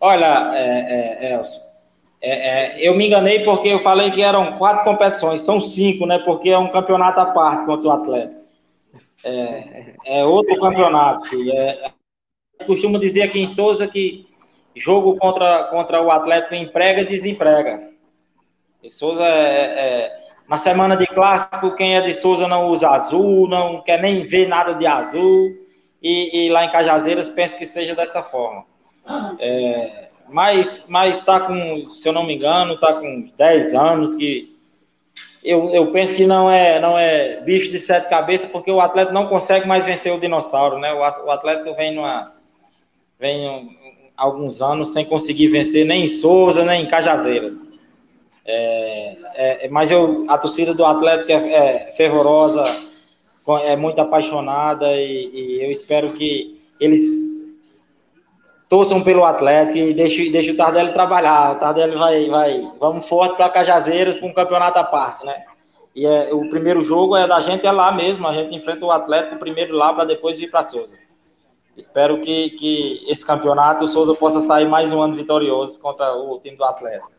Olha, 0.01 0.53
é, 0.55 1.27
é, 1.27 1.35
Elcio, 1.35 1.61
É, 2.21 2.31
é, 2.31 2.89
eu 2.89 2.95
me 2.95 3.07
enganei 3.07 3.45
porque 3.45 3.69
eu 3.69 3.79
falei 3.79 4.11
que 4.11 4.23
eram 4.23 4.59
quatro 4.59 4.85
competições, 4.85 5.43
são 5.43 5.61
cinco, 5.61 6.07
né? 6.07 6.19
Porque 6.19 6.51
é 6.51 6.59
um 6.59 6.71
campeonato 6.71 7.19
à 7.21 7.27
parte 7.27 7.67
contra 7.67 7.89
o 7.89 7.93
Atlético. 7.93 8.43
É, 9.25 9.95
é 10.07 10.25
outro 10.25 10.59
campeonato. 10.61 11.23
É, 11.53 11.91
costumo 12.67 12.99
dizer 12.99 13.23
aqui 13.23 13.41
em 13.41 13.47
Souza 13.47 13.89
que 13.89 14.32
jogo 14.75 15.17
contra, 15.17 15.65
contra 15.65 16.03
o 16.03 16.11
Atlético 16.11 16.55
emprega 16.55 17.03
e 17.03 17.07
desemprega. 17.07 17.91
E 18.83 18.91
Souza 18.91 19.25
é, 19.25 19.29
é, 19.29 20.23
na 20.49 20.59
semana 20.59 20.97
de 20.97 21.07
clássico, 21.07 21.77
quem 21.77 21.97
é 21.97 22.01
de 22.01 22.13
Souza 22.15 22.49
não 22.49 22.69
usa 22.69 22.89
azul, 22.89 23.49
não 23.49 23.81
quer 23.81 24.01
nem 24.01 24.23
ver 24.23 24.49
nada 24.49 24.75
de 24.75 24.87
azul. 24.87 25.51
E, 26.03 26.47
e 26.47 26.51
lá 26.51 26.65
em 26.65 26.71
Cajazeiras 26.71 27.29
pensa 27.29 27.57
que 27.57 27.65
seja 27.65 27.95
dessa 27.95 28.23
forma. 28.23 28.65
É, 29.39 30.09
mas 30.29 30.87
mas 30.89 31.19
está 31.19 31.41
com, 31.41 31.93
se 31.97 32.09
eu 32.09 32.13
não 32.13 32.25
me 32.25 32.35
engano, 32.35 32.75
está 32.75 32.95
com 32.95 33.29
10 33.37 33.75
anos 33.75 34.15
que 34.15 34.53
eu, 35.45 35.71
eu 35.71 35.91
penso 35.93 36.15
que 36.15 36.27
não 36.27 36.51
é 36.51 36.81
não 36.81 36.99
é 36.99 37.41
bicho 37.41 37.71
de 37.71 37.79
sete 37.79 38.09
cabeças 38.09 38.51
porque 38.51 38.71
o 38.71 38.81
atleta 38.81 39.13
não 39.13 39.29
consegue 39.29 39.67
mais 39.67 39.85
vencer 39.85 40.13
o 40.13 40.21
dinossauro, 40.21 40.79
né? 40.79 40.93
O, 40.93 40.99
o 40.99 41.31
atleta 41.31 41.73
vem 41.75 41.95
numa 41.95 42.33
vem 43.19 43.77
alguns 44.17 44.63
anos 44.63 44.93
sem 44.93 45.05
conseguir 45.05 45.49
vencer 45.49 45.85
nem 45.85 46.05
em 46.05 46.09
Souza, 46.09 46.65
nem 46.65 46.83
em 46.83 46.87
Cajazeiras. 46.87 47.69
É, 48.45 49.17
é, 49.35 49.69
mas 49.69 49.91
eu, 49.91 50.25
a 50.29 50.37
torcida 50.37 50.75
do 50.75 50.85
Atlético 50.85 51.31
é, 51.31 51.35
é 51.35 51.93
fervorosa, 51.97 52.65
é 53.65 53.77
muito 53.77 54.01
apaixonada 54.01 54.93
e, 54.93 55.31
e, 55.33 55.65
eu 55.65 55.71
espero 55.71 56.13
que 56.13 56.61
eles 56.81 57.41
torçam 58.69 59.03
pelo 59.03 59.25
Atlético 59.25 59.79
e 59.79 59.93
deixem 59.95 60.31
deixe 60.31 60.53
o 60.53 60.57
Tardelli 60.57 60.93
trabalhar. 60.93 61.57
O 61.57 61.59
Tardelli 61.59 61.97
vai, 61.97 62.29
vai 62.29 62.73
vamos 62.81 63.09
forte 63.09 63.37
para 63.37 63.51
Cajazeiras 63.51 64.17
para 64.17 64.29
um 64.29 64.33
campeonato 64.33 64.79
à 64.79 64.85
parte, 64.85 65.25
né? 65.25 65.45
E 65.95 66.07
é, 66.07 66.33
o 66.33 66.49
primeiro 66.49 66.83
jogo 66.83 67.17
é 67.17 67.27
da 67.27 67.41
gente 67.41 67.67
é 67.67 67.71
lá 67.71 67.93
mesmo, 67.93 68.27
a 68.27 68.33
gente 68.33 68.57
enfrenta 68.57 68.85
o 68.87 68.91
Atlético 68.91 69.37
primeiro 69.37 69.77
lá 69.77 69.93
para 69.93 70.05
depois 70.05 70.39
vir 70.39 70.51
para 70.51 70.63
Souza. 70.63 70.97
Espero 71.77 72.21
que, 72.21 72.51
que 72.51 73.05
esse 73.09 73.27
campeonato 73.27 73.85
o 73.85 73.89
Souza 73.89 74.15
possa 74.15 74.41
sair 74.41 74.69
mais 74.69 74.93
um 74.93 75.01
ano 75.01 75.15
vitorioso 75.15 75.81
contra 75.81 76.15
o 76.15 76.39
time 76.41 76.57
do 76.57 76.65
Atlético. 76.65 77.11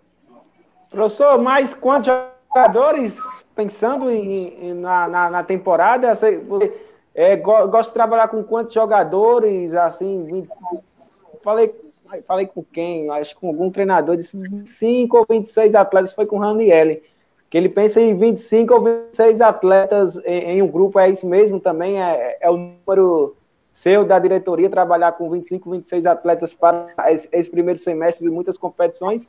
Professor, 0.91 1.39
mais 1.41 1.73
quantos 1.73 2.13
jogadores 2.53 3.15
pensando 3.55 4.11
em, 4.11 4.69
em 4.69 4.73
na, 4.75 5.07
na, 5.07 5.29
na, 5.29 5.43
temporada? 5.43 6.15
Você, 6.15 6.39
é, 7.15 7.35
gosta 7.35 7.89
de 7.89 7.93
trabalhar 7.93 8.27
com 8.27 8.43
quantos 8.43 8.73
jogadores? 8.75 9.73
Assim, 9.73 10.23
20, 10.23 10.49
falei, 11.43 11.73
falei 12.27 12.45
com 12.45 12.63
quem? 12.63 13.09
Acho 13.09 13.35
com 13.37 13.47
algum 13.47 13.71
treinador, 13.71 14.17
disse 14.17 14.37
25 14.37 15.17
ou 15.17 15.25
26 15.27 15.73
atletas, 15.73 16.13
foi 16.13 16.27
com 16.27 16.37
o 16.37 16.39
Ranielli. 16.39 17.01
Que 17.49 17.57
ele 17.57 17.69
pensa 17.69 17.99
em 17.99 18.15
25 18.15 18.73
ou 18.73 18.81
26 18.81 19.41
atletas 19.41 20.15
em, 20.25 20.57
em 20.57 20.61
um 20.61 20.67
grupo, 20.67 20.99
é 20.99 21.09
isso 21.09 21.25
mesmo 21.25 21.59
também? 21.59 22.01
É, 22.01 22.37
é 22.39 22.49
o 22.51 22.57
número 22.57 23.35
seu 23.73 24.05
da 24.05 24.19
diretoria 24.19 24.69
trabalhar 24.69 25.13
com 25.13 25.29
25, 25.29 25.69
26 25.71 26.05
atletas 26.05 26.53
para 26.53 26.87
esse, 27.31 27.49
primeiro 27.49 27.79
semestre 27.79 28.23
de 28.23 28.31
muitas 28.31 28.57
competições? 28.57 29.23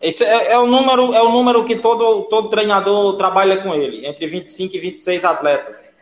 Esse 0.00 0.24
é, 0.24 0.52
é, 0.52 0.58
o 0.58 0.66
número, 0.66 1.12
é 1.12 1.22
o 1.22 1.30
número 1.30 1.64
que 1.64 1.76
todo, 1.76 2.24
todo 2.24 2.48
treinador 2.48 3.16
trabalha 3.16 3.62
com 3.62 3.74
ele, 3.74 4.06
entre 4.06 4.26
25 4.26 4.76
e 4.76 4.78
26 4.78 5.24
atletas. 5.24 5.98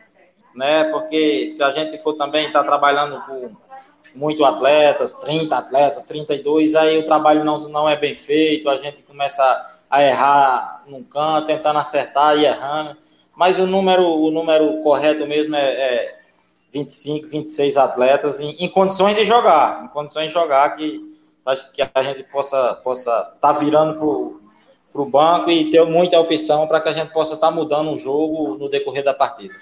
Né? 0.54 0.84
Porque 0.84 1.50
se 1.50 1.62
a 1.62 1.70
gente 1.70 1.98
for 1.98 2.14
também 2.14 2.46
estar 2.46 2.60
tá 2.60 2.66
trabalhando 2.66 3.20
com 3.26 3.56
muito 4.14 4.44
atletas, 4.44 5.12
30 5.12 5.56
atletas, 5.56 6.04
32, 6.04 6.74
aí 6.74 6.98
o 6.98 7.04
trabalho 7.04 7.44
não, 7.44 7.58
não 7.68 7.88
é 7.88 7.96
bem 7.96 8.14
feito, 8.14 8.68
a 8.68 8.78
gente 8.78 9.02
começa 9.02 9.42
a 9.90 10.02
errar 10.02 10.84
num 10.86 11.02
canto, 11.02 11.46
tentando 11.46 11.78
acertar 11.78 12.36
e 12.38 12.44
errando. 12.44 12.96
Mas 13.36 13.58
o 13.58 13.66
número, 13.66 14.02
o 14.02 14.30
número 14.30 14.80
correto 14.82 15.26
mesmo 15.26 15.54
é, 15.54 15.70
é 15.70 16.18
25, 16.72 17.28
26 17.28 17.76
atletas 17.76 18.40
em, 18.40 18.50
em 18.64 18.68
condições 18.68 19.14
de 19.14 19.24
jogar, 19.24 19.84
em 19.84 19.88
condições 19.88 20.28
de 20.28 20.32
jogar 20.32 20.70
que 20.76 21.14
que 21.72 21.80
a 21.94 22.02
gente 22.02 22.24
possa 22.24 22.74
possa 22.74 23.22
tá 23.40 23.52
virando 23.52 24.40
para 24.92 25.02
o 25.02 25.08
banco 25.08 25.50
e 25.50 25.70
ter 25.70 25.84
muita 25.84 26.18
opção 26.18 26.66
para 26.66 26.80
que 26.80 26.88
a 26.88 26.92
gente 26.92 27.12
possa 27.12 27.34
estar 27.34 27.48
tá 27.48 27.52
mudando 27.52 27.92
o 27.92 27.98
jogo 27.98 28.56
no 28.56 28.68
decorrer 28.68 29.04
da 29.04 29.14
partida. 29.14 29.54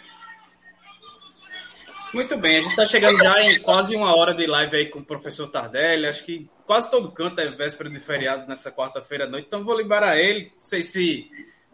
Muito 2.15 2.37
bem, 2.39 2.59
a 2.59 2.61
gente 2.61 2.71
está 2.71 2.87
chegando 2.87 3.19
já 3.19 3.43
em 3.43 3.61
quase 3.61 3.97
uma 3.97 4.17
hora 4.17 4.33
de 4.33 4.47
live 4.47 4.77
aí 4.77 4.87
com 4.87 5.01
o 5.01 5.05
professor 5.05 5.49
Tardelli. 5.49 6.07
Acho 6.07 6.25
que 6.25 6.49
quase 6.65 6.89
todo 6.89 7.11
canto 7.11 7.41
é 7.41 7.51
véspera 7.51 7.91
de 7.91 7.99
feriado 7.99 8.47
nessa 8.47 8.71
quarta-feira 8.71 9.25
à 9.25 9.29
noite, 9.29 9.47
então 9.49 9.65
vou 9.65 9.77
liberar 9.77 10.17
ele. 10.17 10.53
Não 10.55 10.63
sei 10.63 10.83
se, 10.83 11.29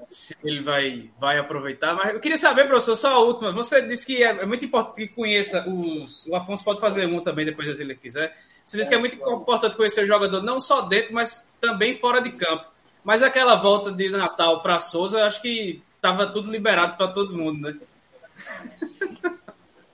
se 0.08 0.36
ele 0.44 0.62
vai, 0.62 1.10
vai 1.18 1.38
aproveitar, 1.38 1.94
mas 1.94 2.14
eu 2.14 2.20
queria 2.20 2.38
saber, 2.38 2.66
professor, 2.66 2.96
só 2.96 3.14
a 3.14 3.18
última. 3.20 3.52
Você 3.52 3.80
disse 3.82 4.06
que 4.06 4.22
é, 4.22 4.28
é 4.28 4.46
muito 4.46 4.64
importante 4.64 4.96
que 4.96 5.08
conheça 5.08 5.68
os. 5.68 6.26
O 6.26 6.34
Afonso 6.34 6.64
pode 6.64 6.80
fazer 6.80 7.06
um 7.06 7.20
também 7.20 7.44
depois, 7.44 7.76
se 7.76 7.82
ele 7.82 7.94
quiser 7.94 8.34
você 8.70 8.76
disse 8.76 8.90
que 8.90 8.94
é 8.94 8.98
muito 8.98 9.16
importante 9.16 9.76
conhecer 9.76 10.04
o 10.04 10.06
jogador, 10.06 10.42
não 10.42 10.60
só 10.60 10.82
dentro, 10.82 11.12
mas 11.12 11.52
também 11.60 11.92
fora 11.94 12.20
de 12.20 12.30
campo. 12.30 12.66
Mas 13.02 13.20
aquela 13.20 13.56
volta 13.56 13.90
de 13.90 14.08
Natal 14.10 14.62
para 14.62 14.78
Souza, 14.78 15.24
acho 15.24 15.42
que 15.42 15.82
estava 15.96 16.28
tudo 16.28 16.50
liberado 16.50 16.96
para 16.96 17.08
todo 17.08 17.36
mundo, 17.36 17.60
né? 17.62 17.76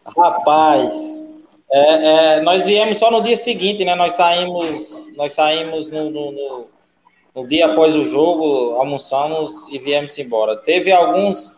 Rapaz, 0.05 1.27
é, 1.73 2.35
é, 2.37 2.41
nós 2.43 2.67
viemos 2.67 2.99
só 2.99 3.11
no 3.11 3.23
dia 3.23 3.35
seguinte, 3.35 3.83
né? 3.83 3.95
Nós 3.95 4.13
saímos, 4.13 5.11
nós 5.17 5.33
saímos 5.33 5.91
no, 5.91 6.11
no, 6.11 6.33
no, 6.33 6.69
no, 7.37 7.47
dia 7.47 7.67
após 7.67 7.95
o 7.95 8.05
jogo, 8.05 8.77
almoçamos 8.81 9.69
e 9.69 9.79
viemos 9.79 10.19
embora. 10.19 10.57
Teve 10.57 10.91
alguns, 10.91 11.57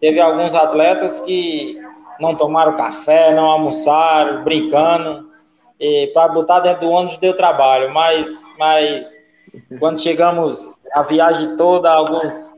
teve 0.00 0.20
alguns 0.20 0.54
atletas 0.54 1.20
que 1.20 1.78
não 2.20 2.34
tomaram 2.34 2.76
café, 2.76 3.34
não 3.34 3.46
almoçaram, 3.46 4.44
brincando 4.44 5.26
para 6.14 6.28
botar 6.28 6.60
dentro 6.60 6.86
do 6.86 6.90
ônibus 6.90 7.18
deu 7.18 7.36
trabalho, 7.36 7.92
mas, 7.92 8.44
mas 8.58 9.14
quando 9.78 10.00
chegamos 10.00 10.78
a 10.92 11.02
viagem 11.02 11.56
toda, 11.56 11.90
alguns 11.90 12.54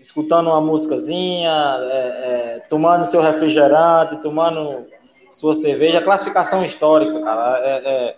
escutando 0.00 0.48
uma 0.48 0.60
músicazinha, 0.60 1.50
é, 1.50 2.56
é, 2.56 2.60
tomando 2.68 3.04
seu 3.06 3.20
refrigerante, 3.20 4.22
tomando 4.22 4.86
sua 5.30 5.54
cerveja, 5.54 6.00
classificação 6.00 6.64
histórica, 6.64 7.20
cara. 7.22 7.58
É, 7.58 7.88
é 7.88 8.16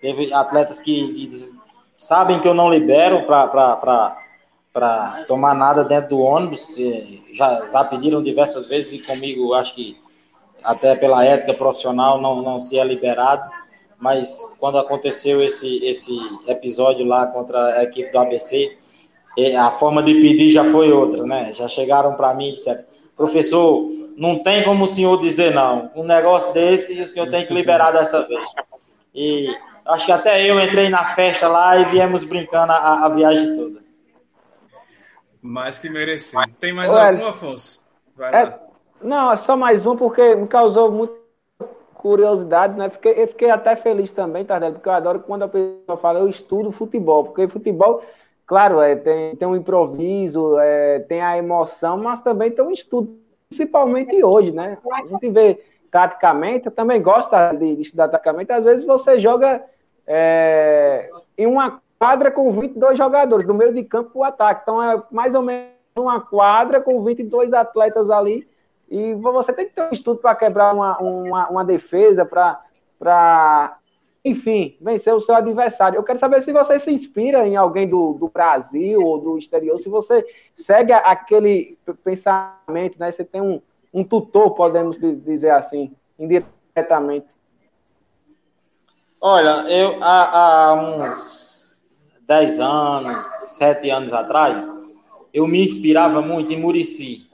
teve 0.00 0.32
atletas 0.32 0.80
que 0.80 0.92
sabem 1.98 2.40
que 2.40 2.48
eu 2.48 2.54
não 2.54 2.70
libero 2.70 3.24
para 3.24 4.16
tomar 5.26 5.54
nada 5.54 5.84
dentro 5.84 6.10
do 6.10 6.20
ônibus, 6.20 6.76
já, 7.32 7.68
já 7.70 7.84
pediram 7.84 8.22
diversas 8.22 8.66
vezes 8.66 8.92
e 8.92 8.98
comigo 8.98 9.54
acho 9.54 9.74
que 9.74 9.96
até 10.62 10.94
pela 10.96 11.24
ética 11.24 11.54
profissional 11.54 12.20
não, 12.20 12.42
não 12.42 12.60
se 12.60 12.78
é 12.78 12.84
liberado, 12.84 13.48
mas 13.98 14.56
quando 14.58 14.78
aconteceu 14.78 15.42
esse, 15.42 15.84
esse 15.84 16.12
episódio 16.46 17.06
lá 17.06 17.26
contra 17.26 17.78
a 17.78 17.84
equipe 17.84 18.10
do 18.10 18.18
ABC, 18.18 18.76
a 19.58 19.70
forma 19.70 20.02
de 20.02 20.14
pedir 20.14 20.50
já 20.50 20.64
foi 20.64 20.90
outra, 20.90 21.24
né? 21.24 21.52
Já 21.52 21.68
chegaram 21.68 22.14
para 22.14 22.34
mim 22.34 22.50
e 22.50 22.54
disseram, 22.54 22.84
professor, 23.16 23.88
não 24.16 24.38
tem 24.38 24.64
como 24.64 24.84
o 24.84 24.86
senhor 24.86 25.18
dizer 25.18 25.54
não. 25.54 25.90
Um 25.94 26.04
negócio 26.04 26.52
desse 26.52 27.00
o 27.00 27.06
senhor 27.06 27.28
tem 27.28 27.46
que 27.46 27.52
liberar 27.52 27.92
dessa 27.92 28.22
vez. 28.26 28.46
E 29.14 29.46
acho 29.86 30.06
que 30.06 30.12
até 30.12 30.50
eu 30.50 30.58
entrei 30.60 30.88
na 30.88 31.04
festa 31.04 31.48
lá 31.48 31.76
e 31.76 31.84
viemos 31.86 32.24
brincando 32.24 32.72
a, 32.72 33.04
a 33.04 33.08
viagem 33.08 33.56
toda. 33.56 33.80
Mais 35.40 35.78
que 35.78 35.88
merecido. 35.88 36.42
Tem 36.58 36.72
mais 36.72 36.92
Ô, 36.92 36.96
algum, 36.96 37.26
Afonso? 37.26 37.84
Vai 38.16 38.34
é, 38.34 38.44
lá. 38.44 38.58
Não, 39.00 39.32
é 39.32 39.36
só 39.36 39.56
mais 39.56 39.86
um, 39.86 39.96
porque 39.96 40.34
me 40.34 40.48
causou 40.48 40.90
muita 40.90 41.14
curiosidade, 41.94 42.76
né? 42.76 42.90
Fiquei, 42.90 43.22
eu 43.22 43.28
fiquei 43.28 43.50
até 43.50 43.76
feliz 43.76 44.10
também, 44.12 44.44
Tardelli, 44.44 44.74
porque 44.74 44.88
eu 44.88 44.92
adoro 44.92 45.20
quando 45.20 45.42
a 45.42 45.48
pessoa 45.48 45.98
fala, 45.98 46.18
eu 46.18 46.28
estudo 46.28 46.72
futebol, 46.72 47.24
porque 47.24 47.48
futebol, 47.48 48.02
claro, 48.46 48.80
é, 48.80 48.96
tem, 48.96 49.36
tem 49.36 49.48
um 49.48 49.56
improviso, 49.56 50.58
é, 50.58 51.00
tem 51.00 51.20
a 51.20 51.36
emoção, 51.38 51.96
mas 51.98 52.20
também 52.20 52.50
tem 52.50 52.64
um 52.64 52.70
estudo, 52.70 53.18
principalmente 53.48 54.22
hoje, 54.22 54.50
né? 54.50 54.78
A 54.92 55.06
gente 55.06 55.30
vê 55.30 55.60
taticamente, 55.90 56.66
eu 56.66 56.72
também 56.72 57.00
gosto 57.00 57.30
de, 57.58 57.76
de 57.76 57.82
estudar 57.82 58.08
taticamente, 58.08 58.52
às 58.52 58.64
vezes 58.64 58.84
você 58.84 59.20
joga 59.20 59.62
é, 60.06 61.10
em 61.36 61.46
uma 61.46 61.80
quadra 61.98 62.30
com 62.30 62.52
22 62.52 62.96
jogadores, 62.96 63.46
do 63.46 63.54
meio 63.54 63.72
de 63.72 63.82
campo 63.82 64.10
para 64.10 64.18
o 64.18 64.24
ataque, 64.24 64.60
então 64.62 64.82
é 64.82 65.02
mais 65.10 65.34
ou 65.34 65.42
menos 65.42 65.70
uma 65.96 66.20
quadra 66.20 66.80
com 66.80 67.02
22 67.02 67.52
atletas 67.52 68.10
ali, 68.10 68.46
e 68.88 69.14
você 69.14 69.52
tem 69.52 69.66
que 69.66 69.74
ter 69.74 69.82
um 69.82 69.92
estudo 69.92 70.20
para 70.20 70.34
quebrar 70.34 70.72
uma, 70.72 70.98
uma, 70.98 71.48
uma 71.48 71.64
defesa, 71.64 72.24
para, 72.24 73.78
enfim, 74.24 74.76
vencer 74.80 75.12
o 75.12 75.20
seu 75.20 75.34
adversário. 75.34 75.96
Eu 75.96 76.04
quero 76.04 76.20
saber 76.20 76.42
se 76.42 76.52
você 76.52 76.78
se 76.78 76.92
inspira 76.92 77.46
em 77.46 77.56
alguém 77.56 77.88
do, 77.88 78.12
do 78.12 78.28
Brasil 78.28 79.00
ou 79.00 79.18
do 79.18 79.38
exterior, 79.38 79.78
se 79.78 79.88
você 79.88 80.24
segue 80.54 80.92
aquele 80.92 81.64
pensamento, 82.04 82.98
né? 82.98 83.10
Você 83.10 83.24
tem 83.24 83.40
um, 83.40 83.60
um 83.92 84.04
tutor, 84.04 84.54
podemos 84.54 84.98
dizer 84.98 85.50
assim, 85.50 85.92
indiretamente. 86.16 87.26
Olha, 89.28 89.68
eu 89.68 89.98
há, 90.00 90.68
há 90.68 90.74
uns 90.74 91.82
10 92.28 92.60
anos, 92.60 93.24
7 93.56 93.90
anos 93.90 94.12
atrás, 94.12 94.70
eu 95.34 95.48
me 95.48 95.64
inspirava 95.64 96.22
muito 96.22 96.52
em 96.52 96.60
Murici. 96.60 97.26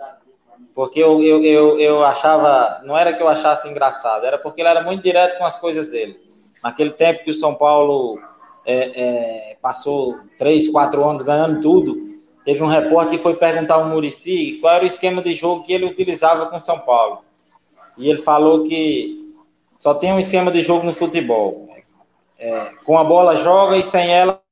Porque 0.75 0.99
eu, 0.99 1.23
eu, 1.23 1.45
eu, 1.45 1.79
eu, 1.79 2.03
achava, 2.03 2.81
não 2.87 2.97
era 2.97 3.13
que 3.13 3.23
eu 3.23 3.29
achasse 3.29 3.69
engraçado, 3.69 4.25
era 4.25 4.39
porque 4.39 4.63
ele 4.63 4.71
era 4.71 4.83
muito 4.83 5.03
direto 5.03 5.37
com 5.37 5.45
as 5.45 5.59
coisas 5.59 5.91
dele. 5.91 6.19
Naquele 6.65 6.93
tempo 6.93 7.25
que 7.25 7.31
o 7.31 7.35
São 7.35 7.55
Paulo 7.57 8.19
é, 8.65 9.51
é, 9.53 9.57
passou 9.61 10.19
três, 10.39 10.69
quatro 10.69 11.07
anos 11.07 11.21
ganhando 11.21 11.61
tudo, 11.61 12.23
teve 12.43 12.63
um 12.63 12.69
repórter 12.69 13.19
que 13.19 13.23
foi 13.23 13.35
perguntar 13.35 13.75
ao 13.75 13.85
Murici 13.85 14.57
qual 14.63 14.77
era 14.77 14.85
o 14.85 14.87
esquema 14.87 15.21
de 15.21 15.35
jogo 15.35 15.63
que 15.63 15.75
ele 15.75 15.85
utilizava 15.85 16.47
com 16.47 16.57
o 16.57 16.63
São 16.63 16.79
Paulo. 16.79 17.19
E 17.99 18.09
ele 18.09 18.23
falou 18.23 18.65
que 18.65 19.31
só 19.77 19.93
tem 19.93 20.11
um 20.11 20.19
esquema 20.19 20.51
de 20.51 20.63
jogo 20.63 20.87
no 20.87 20.95
futebol. 20.95 21.69
É, 22.45 22.75
com 22.85 22.99
a 22.99 23.05
bola 23.05 23.37
joga 23.37 23.77
e 23.77 23.85
sem 23.85 24.13
ela. 24.13 24.43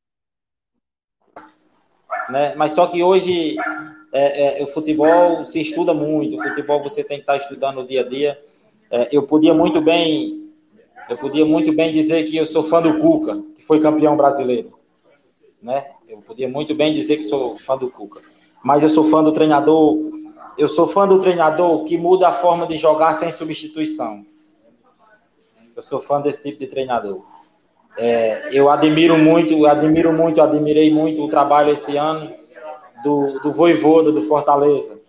Né? 2.29 2.55
Mas 2.55 2.71
só 2.71 2.87
que 2.87 3.03
hoje 3.03 3.57
é, 4.13 4.61
é, 4.61 4.63
o 4.63 4.69
futebol 4.69 5.45
se 5.45 5.61
estuda 5.61 5.93
muito, 5.93 6.37
o 6.37 6.43
futebol 6.43 6.81
você 6.81 7.03
tem 7.03 7.17
que 7.17 7.25
estar 7.25 7.37
estudando 7.37 7.81
no 7.81 7.87
dia 7.89 8.03
a 8.03 8.09
dia. 8.09 8.41
É, 8.93 9.09
eu 9.11 9.25
podia 9.25 9.53
muito 9.53 9.81
bem, 9.81 10.53
eu 11.09 11.17
podia 11.17 11.45
muito 11.45 11.73
bem 11.73 11.93
dizer 11.93 12.23
que 12.27 12.37
eu 12.37 12.47
sou 12.47 12.63
fã 12.63 12.81
do 12.81 12.97
Cuca, 12.99 13.43
que 13.57 13.65
foi 13.65 13.81
campeão 13.81 14.17
brasileiro, 14.17 14.73
né? 15.61 15.91
Eu 16.09 16.19
podia 16.23 16.49
muito 16.49 16.73
bem 16.77 16.95
dizer 16.95 17.17
que 17.17 17.25
sou 17.25 17.59
fã 17.59 17.77
do 17.77 17.91
Cuca, 17.91 18.21
mas 18.63 18.85
eu 18.85 18.89
sou 18.89 19.03
fã 19.03 19.21
do 19.21 19.33
treinador, 19.33 19.99
eu 20.57 20.69
sou 20.69 20.87
fã 20.87 21.09
do 21.09 21.19
treinador 21.19 21.83
que 21.83 21.99
muda 21.99 22.29
a 22.29 22.33
forma 22.33 22.69
de 22.69 22.77
jogar 22.77 23.15
sem 23.15 23.33
substituição. 23.33 24.25
Eu 25.75 25.83
sou 25.83 25.99
fã 25.99 26.21
desse 26.21 26.41
tipo 26.41 26.59
de 26.59 26.69
treinador. 26.69 27.25
É, 27.97 28.49
eu 28.53 28.71
admiro 28.71 29.19
muito, 29.19 29.67
admiro 29.67 30.13
muito, 30.13 30.41
admirei 30.41 30.93
muito 30.93 31.25
o 31.25 31.29
trabalho 31.29 31.73
esse 31.73 31.97
ano 31.97 32.33
do, 33.03 33.41
do 33.41 33.53
Voivoda 33.53 34.13
do 34.13 34.23
Fortaleza, 34.23 35.01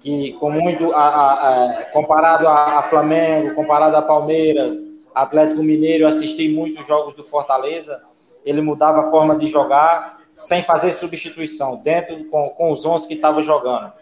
que 0.00 0.32
com 0.34 0.50
muito 0.50 0.92
a, 0.92 0.98
a, 0.98 1.64
a, 1.64 1.84
comparado 1.86 2.48
a, 2.48 2.82
Flamengo, 2.82 3.54
comparado 3.54 3.96
a 3.96 4.02
Palmeiras, 4.02 4.86
Atlético 5.14 5.62
Mineiro, 5.62 6.04
eu 6.04 6.08
assisti 6.08 6.48
muitos 6.48 6.86
jogos 6.86 7.14
do 7.14 7.24
Fortaleza, 7.24 8.00
ele 8.44 8.60
mudava 8.60 9.00
a 9.00 9.10
forma 9.10 9.36
de 9.36 9.46
jogar 9.46 10.18
sem 10.34 10.62
fazer 10.62 10.92
substituição, 10.92 11.76
dentro 11.82 12.24
com, 12.26 12.50
com 12.50 12.70
os 12.70 12.84
11 12.84 13.08
que 13.08 13.14
estava 13.14 13.42
jogando. 13.42 13.92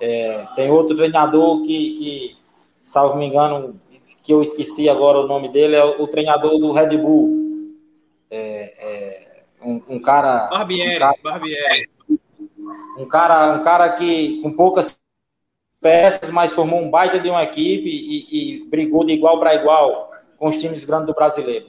É, 0.00 0.44
tem 0.56 0.70
outro 0.70 0.96
treinador 0.96 1.62
que, 1.62 1.96
que, 1.96 2.36
salvo 2.82 3.16
me 3.16 3.26
engano, 3.26 3.80
que 4.22 4.34
eu 4.34 4.42
esqueci 4.42 4.88
agora 4.88 5.20
o 5.20 5.28
nome 5.28 5.48
dele, 5.48 5.76
é 5.76 5.84
o, 5.84 6.02
o 6.02 6.08
treinador 6.08 6.58
do 6.58 6.72
Red 6.72 6.96
Bull. 6.96 7.43
Um, 9.64 9.82
um, 9.88 9.98
cara. 10.00 10.48
Barbieri, 10.50 10.96
um 10.96 10.98
cara, 10.98 11.14
Barbieri 11.22 11.94
um 12.96 13.06
cara, 13.06 13.52
um 13.54 13.62
cara 13.62 13.88
que 13.90 14.40
com 14.40 14.52
poucas 14.52 14.98
peças, 15.80 16.30
mas 16.30 16.52
formou 16.52 16.80
um 16.80 16.90
baita 16.90 17.18
de 17.18 17.28
uma 17.28 17.42
equipe 17.42 17.88
e, 17.88 18.62
e 18.62 18.68
brigou 18.68 19.04
de 19.04 19.12
igual 19.12 19.38
para 19.38 19.54
igual 19.54 20.10
com 20.38 20.48
os 20.48 20.56
times 20.56 20.84
grandes 20.84 21.06
do 21.06 21.14
brasileiro. 21.14 21.66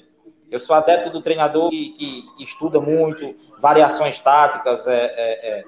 Eu 0.50 0.60
sou 0.60 0.76
adepto 0.76 1.10
do 1.10 1.22
treinador 1.22 1.70
que, 1.70 1.89
que 1.89 2.43
estuda 2.43 2.80
muito 2.80 3.36
variações 3.60 4.20
táticas, 4.20 4.88
é, 4.88 5.06
é, 5.06 5.50
é, 5.50 5.66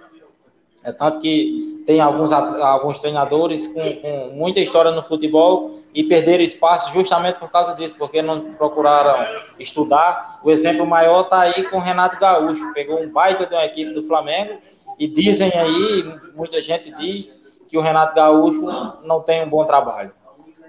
é, 0.83 0.91
tanto 0.91 1.19
que 1.19 1.83
tem 1.85 1.99
alguns, 1.99 2.31
alguns 2.31 2.99
treinadores 2.99 3.67
com, 3.67 3.95
com 3.95 4.27
muita 4.33 4.59
história 4.59 4.91
no 4.91 5.01
futebol 5.01 5.76
e 5.93 6.03
perderam 6.03 6.43
espaço 6.43 6.93
justamente 6.93 7.39
por 7.39 7.51
causa 7.51 7.75
disso, 7.75 7.95
porque 7.97 8.21
não 8.21 8.53
procuraram 8.53 9.41
estudar. 9.59 10.39
O 10.43 10.51
exemplo 10.51 10.85
maior 10.85 11.21
está 11.21 11.41
aí 11.41 11.63
com 11.63 11.77
o 11.77 11.81
Renato 11.81 12.19
Gaúcho, 12.19 12.73
pegou 12.73 13.01
um 13.01 13.09
baita 13.09 13.45
de 13.45 13.55
uma 13.55 13.65
equipe 13.65 13.93
do 13.93 14.03
Flamengo 14.03 14.59
e 14.99 15.07
dizem 15.07 15.51
aí, 15.53 16.03
muita 16.35 16.61
gente 16.61 16.91
diz, 16.91 17.47
que 17.67 17.77
o 17.77 17.81
Renato 17.81 18.15
Gaúcho 18.15 18.65
não 19.03 19.21
tem 19.21 19.43
um 19.43 19.49
bom 19.49 19.65
trabalho. 19.65 20.11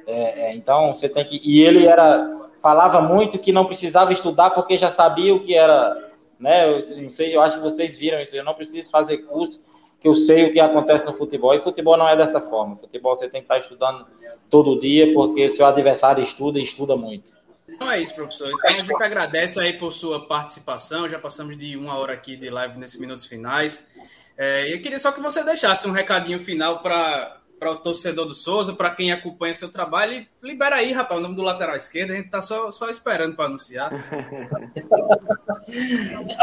É, 0.07 0.47
é, 0.47 0.55
então, 0.55 0.95
você 0.95 1.09
tem 1.09 1.25
que. 1.25 1.41
E 1.45 1.63
ele 1.63 1.87
era. 1.87 2.37
Falava 2.61 3.01
muito 3.01 3.39
que 3.39 3.53
não 3.53 3.67
precisava 3.67 4.13
estudar 4.13 4.51
porque 4.51 4.77
já 4.77 4.91
sabia 4.91 5.35
o 5.35 5.41
que 5.41 5.55
era. 5.55 6.11
Né? 6.41 6.69
Eu 6.69 6.81
não 7.03 7.11
sei, 7.11 7.35
eu 7.35 7.41
acho 7.41 7.59
que 7.59 7.63
vocês 7.63 7.97
viram 7.97 8.21
isso. 8.21 8.35
Eu 8.35 8.45
não 8.45 8.55
preciso 8.55 8.91
fazer 8.91 9.19
curso, 9.19 9.63
que 10.01 10.09
eu 10.09 10.15
sei 10.15 10.47
o 10.47 10.53
que 10.53 10.61
acontece 10.61 11.05
no 11.05 11.13
futebol. 11.13 11.55
E 11.55 11.61
futebol 11.61 11.97
não 11.97 12.09
é 12.09 12.17
dessa 12.17 12.41
forma. 12.41 12.77
Futebol 12.77 13.17
você 13.17 13.29
tem 13.29 13.41
que 13.41 13.47
estar 13.47 13.59
estudando 13.59 14.07
todo 14.49 14.79
dia, 14.79 15.13
porque 15.13 15.49
seu 15.51 15.67
adversário 15.67 16.23
estuda 16.23 16.59
e 16.59 16.63
estuda 16.63 16.97
muito. 16.97 17.37
Então 17.69 17.91
é 17.91 18.01
isso, 18.01 18.15
professor. 18.15 18.49
Então 18.49 18.71
a 18.71 18.75
gente 18.75 19.03
agradece 19.03 19.61
aí 19.61 19.79
por 19.79 19.93
sua 19.93 20.27
participação. 20.27 21.09
Já 21.09 21.19
passamos 21.19 21.57
de 21.59 21.77
uma 21.77 21.99
hora 21.99 22.15
aqui 22.15 22.37
de 22.37 22.49
live 22.49 22.79
nesses 22.79 22.99
minutos 22.99 23.27
finais. 23.27 23.91
É, 24.37 24.73
eu 24.73 24.81
queria 24.81 24.99
só 24.99 25.11
que 25.13 25.21
você 25.21 25.43
deixasse 25.43 25.89
um 25.89 25.93
recadinho 25.93 26.41
final 26.41 26.81
para 26.81 27.38
para 27.59 27.73
o 27.73 27.77
torcedor 27.77 28.27
do 28.27 28.35
Souza, 28.35 28.73
para 28.73 28.91
quem 28.91 29.11
acompanha 29.11 29.53
seu 29.53 29.71
trabalho, 29.71 30.27
libera 30.43 30.77
aí, 30.77 30.93
rapaz, 30.93 31.19
o 31.19 31.23
nome 31.23 31.35
do 31.35 31.43
lateral 31.43 31.75
esquerdo, 31.75 32.13
a 32.13 32.15
gente 32.15 32.27
está 32.27 32.41
só, 32.41 32.71
só 32.71 32.89
esperando 32.89 33.35
para 33.35 33.47
anunciar. 33.47 33.91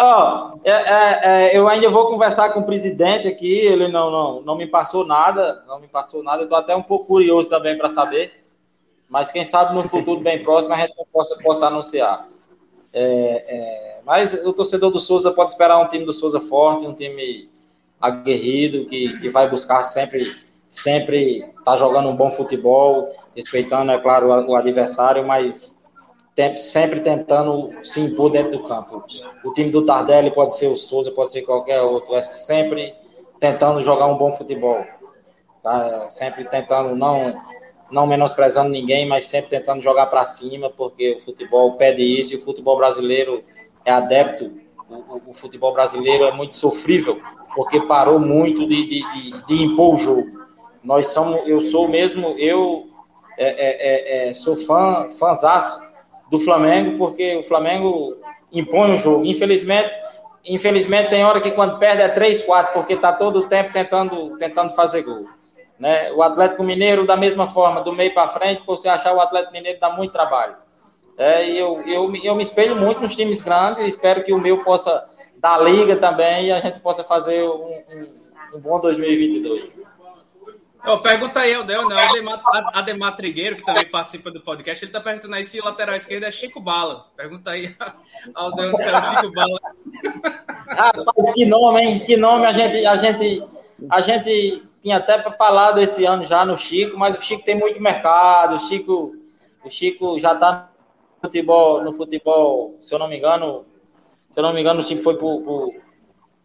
oh, 0.02 0.60
é, 0.64 1.52
é, 1.52 1.58
eu 1.58 1.68
ainda 1.68 1.90
vou 1.90 2.08
conversar 2.08 2.50
com 2.50 2.60
o 2.60 2.66
presidente 2.66 3.28
aqui, 3.28 3.60
ele 3.60 3.88
não, 3.88 4.12
não, 4.12 4.42
não 4.42 4.58
me 4.58 4.68
passou 4.68 5.06
nada, 5.06 5.64
não 5.68 5.80
me 5.80 5.88
passou 5.88 6.22
nada, 6.24 6.44
estou 6.44 6.58
até 6.58 6.76
um 6.76 6.84
pouco 6.84 7.06
curioso 7.06 7.50
também 7.50 7.78
para 7.78 7.90
saber, 7.90 8.46
mas 9.08 9.32
quem 9.32 9.44
sabe 9.44 9.74
no 9.74 9.88
futuro 9.88 10.20
bem 10.20 10.44
próximo 10.44 10.74
a 10.74 10.78
gente 10.78 10.94
possa, 11.12 11.38
possa 11.38 11.68
anunciar. 11.68 12.28
É, 12.92 13.46
é, 13.48 14.02
mas 14.06 14.34
o 14.46 14.54
torcedor 14.54 14.92
do 14.92 15.00
Souza 15.00 15.32
pode 15.32 15.52
esperar 15.52 15.80
um 15.80 15.88
time 15.88 16.06
do 16.06 16.14
Souza 16.14 16.42
forte, 16.42 16.86
um 16.86 16.94
time 16.94 17.50
aguerrido, 18.00 18.86
que, 18.86 19.20
que 19.20 19.30
vai 19.30 19.50
buscar 19.50 19.84
sempre 19.84 20.45
sempre 20.76 21.46
tá 21.64 21.78
jogando 21.78 22.10
um 22.10 22.16
bom 22.16 22.30
futebol, 22.30 23.12
respeitando, 23.36 23.92
é 23.92 23.98
claro, 23.98 24.28
o 24.28 24.56
adversário, 24.56 25.26
mas 25.26 25.76
sempre 26.58 27.00
tentando 27.00 27.72
se 27.84 28.02
impor 28.02 28.30
dentro 28.30 28.60
do 28.60 28.68
campo. 28.68 29.04
O 29.44 29.54
time 29.54 29.72
do 29.72 29.86
Tardelli 29.86 30.32
pode 30.32 30.56
ser 30.56 30.68
o 30.68 30.76
Souza, 30.76 31.12
pode 31.12 31.32
ser 31.32 31.44
qualquer 31.44 31.82
outro, 31.82 32.14
é 32.14 32.22
sempre 32.22 32.94
tentando 33.40 33.82
jogar 33.82 34.08
um 34.08 34.18
bom 34.18 34.34
futebol. 34.34 34.86
Tá? 35.64 36.10
Sempre 36.10 36.44
tentando, 36.44 36.94
não, 36.94 37.42
não 37.90 38.06
menosprezando 38.06 38.70
ninguém, 38.70 39.08
mas 39.08 39.26
sempre 39.28 39.50
tentando 39.50 39.82
jogar 39.82 40.08
para 40.08 40.26
cima, 40.26 40.70
porque 40.70 41.14
o 41.14 41.22
futebol 41.22 41.78
pede 41.78 42.04
isso 42.04 42.34
e 42.34 42.38
o 42.38 42.42
futebol 42.42 42.76
brasileiro 42.76 43.44
é 43.86 43.92
adepto. 43.92 44.52
O, 44.90 45.32
o 45.32 45.34
futebol 45.34 45.74
brasileiro 45.74 46.26
é 46.26 46.34
muito 46.34 46.54
sofrível 46.54 47.20
porque 47.56 47.80
parou 47.82 48.20
muito 48.20 48.68
de, 48.68 48.86
de, 48.88 49.14
de, 49.14 49.46
de 49.46 49.64
impor 49.64 49.96
o 49.96 49.98
jogo. 49.98 50.35
Nós 50.86 51.08
somos, 51.08 51.48
eu 51.48 51.62
sou 51.62 51.88
mesmo, 51.88 52.36
eu 52.38 52.88
é, 53.38 53.48
é, 53.48 54.28
é, 54.28 54.30
é 54.30 54.34
sou 54.34 54.56
fã, 54.56 55.10
fãzaço 55.10 55.82
do 56.30 56.40
Flamengo, 56.40 56.98
porque 56.98 57.38
o 57.38 57.44
Flamengo 57.44 58.16
impõe 58.52 58.94
o 58.94 58.98
jogo. 58.98 59.26
Infelizmente, 59.26 59.92
infelizmente 60.46 61.10
tem 61.10 61.26
hora 61.26 61.42
que 61.42 61.52
quando 61.52 61.80
perde 61.80 62.04
é 62.04 62.08
3, 62.08 62.44
4, 62.44 62.74
porque 62.74 62.94
está 62.94 63.12
todo 63.12 63.40
o 63.40 63.48
tempo 63.48 63.74
tentando, 63.74 64.38
tentando 64.38 64.74
fazer 64.74 65.02
gol. 65.02 65.26
Né? 65.80 66.12
O 66.14 66.22
Atlético 66.22 66.64
Mineiro, 66.64 67.06
da 67.06 67.18
mesma 67.18 67.48
forma, 67.48 67.82
do 67.82 67.92
meio 67.92 68.14
para 68.14 68.30
frente, 68.30 68.64
você 68.66 68.88
achar 68.88 69.14
o 69.14 69.20
Atlético 69.20 69.54
Mineiro 69.54 69.80
dá 69.80 69.90
muito 69.90 70.14
trabalho. 70.14 70.56
É, 71.18 71.50
e 71.50 71.58
eu, 71.58 71.82
eu, 71.88 72.16
eu 72.18 72.36
me 72.36 72.44
espelho 72.44 72.76
muito 72.76 73.02
nos 73.02 73.16
times 73.16 73.42
grandes 73.42 73.82
e 73.82 73.88
espero 73.88 74.24
que 74.24 74.34
o 74.34 74.40
meu 74.40 74.64
possa 74.64 75.08
da 75.38 75.58
liga 75.58 75.96
também 75.96 76.48
e 76.48 76.52
a 76.52 76.60
gente 76.60 76.80
possa 76.80 77.04
fazer 77.04 77.44
um, 77.44 77.84
um, 77.94 78.56
um 78.56 78.60
bom 78.60 78.80
2022. 78.80 79.80
Pergunta 81.02 81.40
aí, 81.40 81.54
Aldel, 81.54 81.88
né? 81.88 81.96
Ademar, 81.96 82.42
Ademar 82.74 83.16
Trigueiro, 83.16 83.56
que 83.56 83.66
também 83.66 83.90
participa 83.90 84.30
do 84.30 84.40
podcast, 84.40 84.84
ele 84.84 84.90
está 84.90 85.02
perguntando 85.02 85.34
aí 85.34 85.44
se 85.44 85.60
o 85.60 85.66
lateral 85.66 85.96
esquerdo 85.96 86.26
é 86.26 86.32
Chico 86.32 86.60
Bala. 86.60 87.06
Pergunta 87.16 87.52
aí, 87.52 87.76
Aldel, 88.36 88.78
se 88.78 88.88
é 88.88 88.98
o 88.98 89.02
Chico 89.02 89.32
Bala. 89.32 89.60
Rapaz, 90.68 91.34
que 91.34 91.46
nome, 91.46 91.82
hein? 91.82 92.00
Que 92.00 92.16
nome 92.16 92.46
a 92.46 92.52
gente, 92.52 92.86
a 92.86 92.96
gente, 92.98 93.44
a 93.90 94.02
gente 94.02 94.64
tinha 94.82 94.98
até 94.98 95.20
falado 95.32 95.80
esse 95.80 96.06
ano 96.06 96.24
já 96.24 96.46
no 96.46 96.58
Chico, 96.58 96.98
mas 96.98 97.18
o 97.18 97.22
Chico 97.22 97.44
tem 97.44 97.58
muito 97.58 97.82
mercado, 97.82 98.56
o 98.56 98.60
Chico, 98.60 99.16
o 99.64 99.70
Chico 99.70 100.20
já 100.20 100.34
está 100.34 100.70
no 101.16 101.28
futebol, 101.28 101.84
no 101.84 101.94
futebol, 101.94 102.78
se 102.82 102.94
eu 102.94 103.00
não 103.00 103.08
me 103.08 103.18
engano, 103.18 103.66
se 104.30 104.40
eu 104.40 104.44
não 104.44 104.54
me 104.54 104.62
engano, 104.62 104.82
o 104.82 104.84
time 104.84 105.02
foi 105.02 105.18
pro, 105.18 105.42
pro 105.42 105.74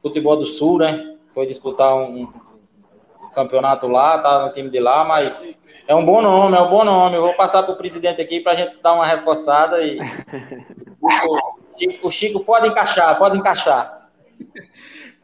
futebol 0.01 0.37
do 0.37 0.47
Sul, 0.47 0.79
né? 0.79 1.17
Foi 1.35 1.47
disputar 1.47 1.95
um 1.95 2.50
campeonato 3.35 3.87
lá, 3.89 4.19
tá 4.19 4.47
no 4.47 4.53
time 4.53 4.71
de 4.71 4.81
lá, 4.81 5.05
mas 5.05 5.57
é 5.87 5.95
um 5.95 6.05
bom 6.05 6.23
nome, 6.23 6.57
é 6.57 6.61
um 6.61 6.71
bom 6.71 6.85
nome. 6.85 7.17
Eu 7.17 7.23
vou 7.23 7.35
passar 7.35 7.63
pro 7.63 7.77
presidente 7.77 8.21
aqui 8.21 8.41
para 8.41 8.53
a 8.53 8.57
gente 8.57 8.77
dar 8.83 8.95
uma 8.95 9.07
reforçada 9.07 9.83
e 9.83 9.99
o 11.01 11.69
Chico, 11.77 12.07
o 12.07 12.11
Chico 12.11 12.41
pode 12.41 12.69
encaixar, 12.69 13.19
pode 13.19 13.37
encaixar. 13.37 14.09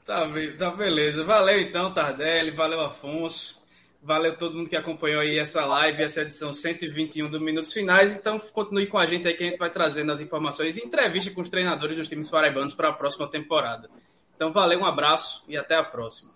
Tá, 0.04 0.26
tá 0.58 0.70
beleza. 0.70 1.24
Valeu 1.24 1.60
então, 1.60 1.92
Tardelli, 1.92 2.50
valeu, 2.50 2.80
Afonso. 2.80 3.64
Valeu 4.02 4.38
todo 4.38 4.56
mundo 4.56 4.70
que 4.70 4.76
acompanhou 4.76 5.20
aí 5.20 5.36
essa 5.36 5.64
live, 5.64 6.00
essa 6.00 6.22
edição 6.22 6.52
121 6.52 7.28
do 7.28 7.40
Minutos 7.40 7.72
Finais. 7.72 8.16
Então, 8.16 8.38
continue 8.38 8.86
com 8.86 8.98
a 8.98 9.06
gente 9.06 9.26
aí 9.26 9.34
que 9.34 9.42
a 9.42 9.46
gente 9.48 9.58
vai 9.58 9.68
trazendo 9.68 10.12
as 10.12 10.20
informações 10.20 10.76
e 10.76 10.84
entrevista 10.84 11.32
com 11.32 11.40
os 11.40 11.48
treinadores 11.48 11.96
dos 11.96 12.08
times 12.08 12.30
paraibanos 12.30 12.72
para 12.72 12.90
a 12.90 12.92
próxima 12.92 13.26
temporada. 13.28 13.90
Então, 14.36 14.52
valeu, 14.52 14.78
um 14.78 14.86
abraço 14.86 15.44
e 15.48 15.56
até 15.56 15.74
a 15.74 15.82
próxima. 15.82 16.35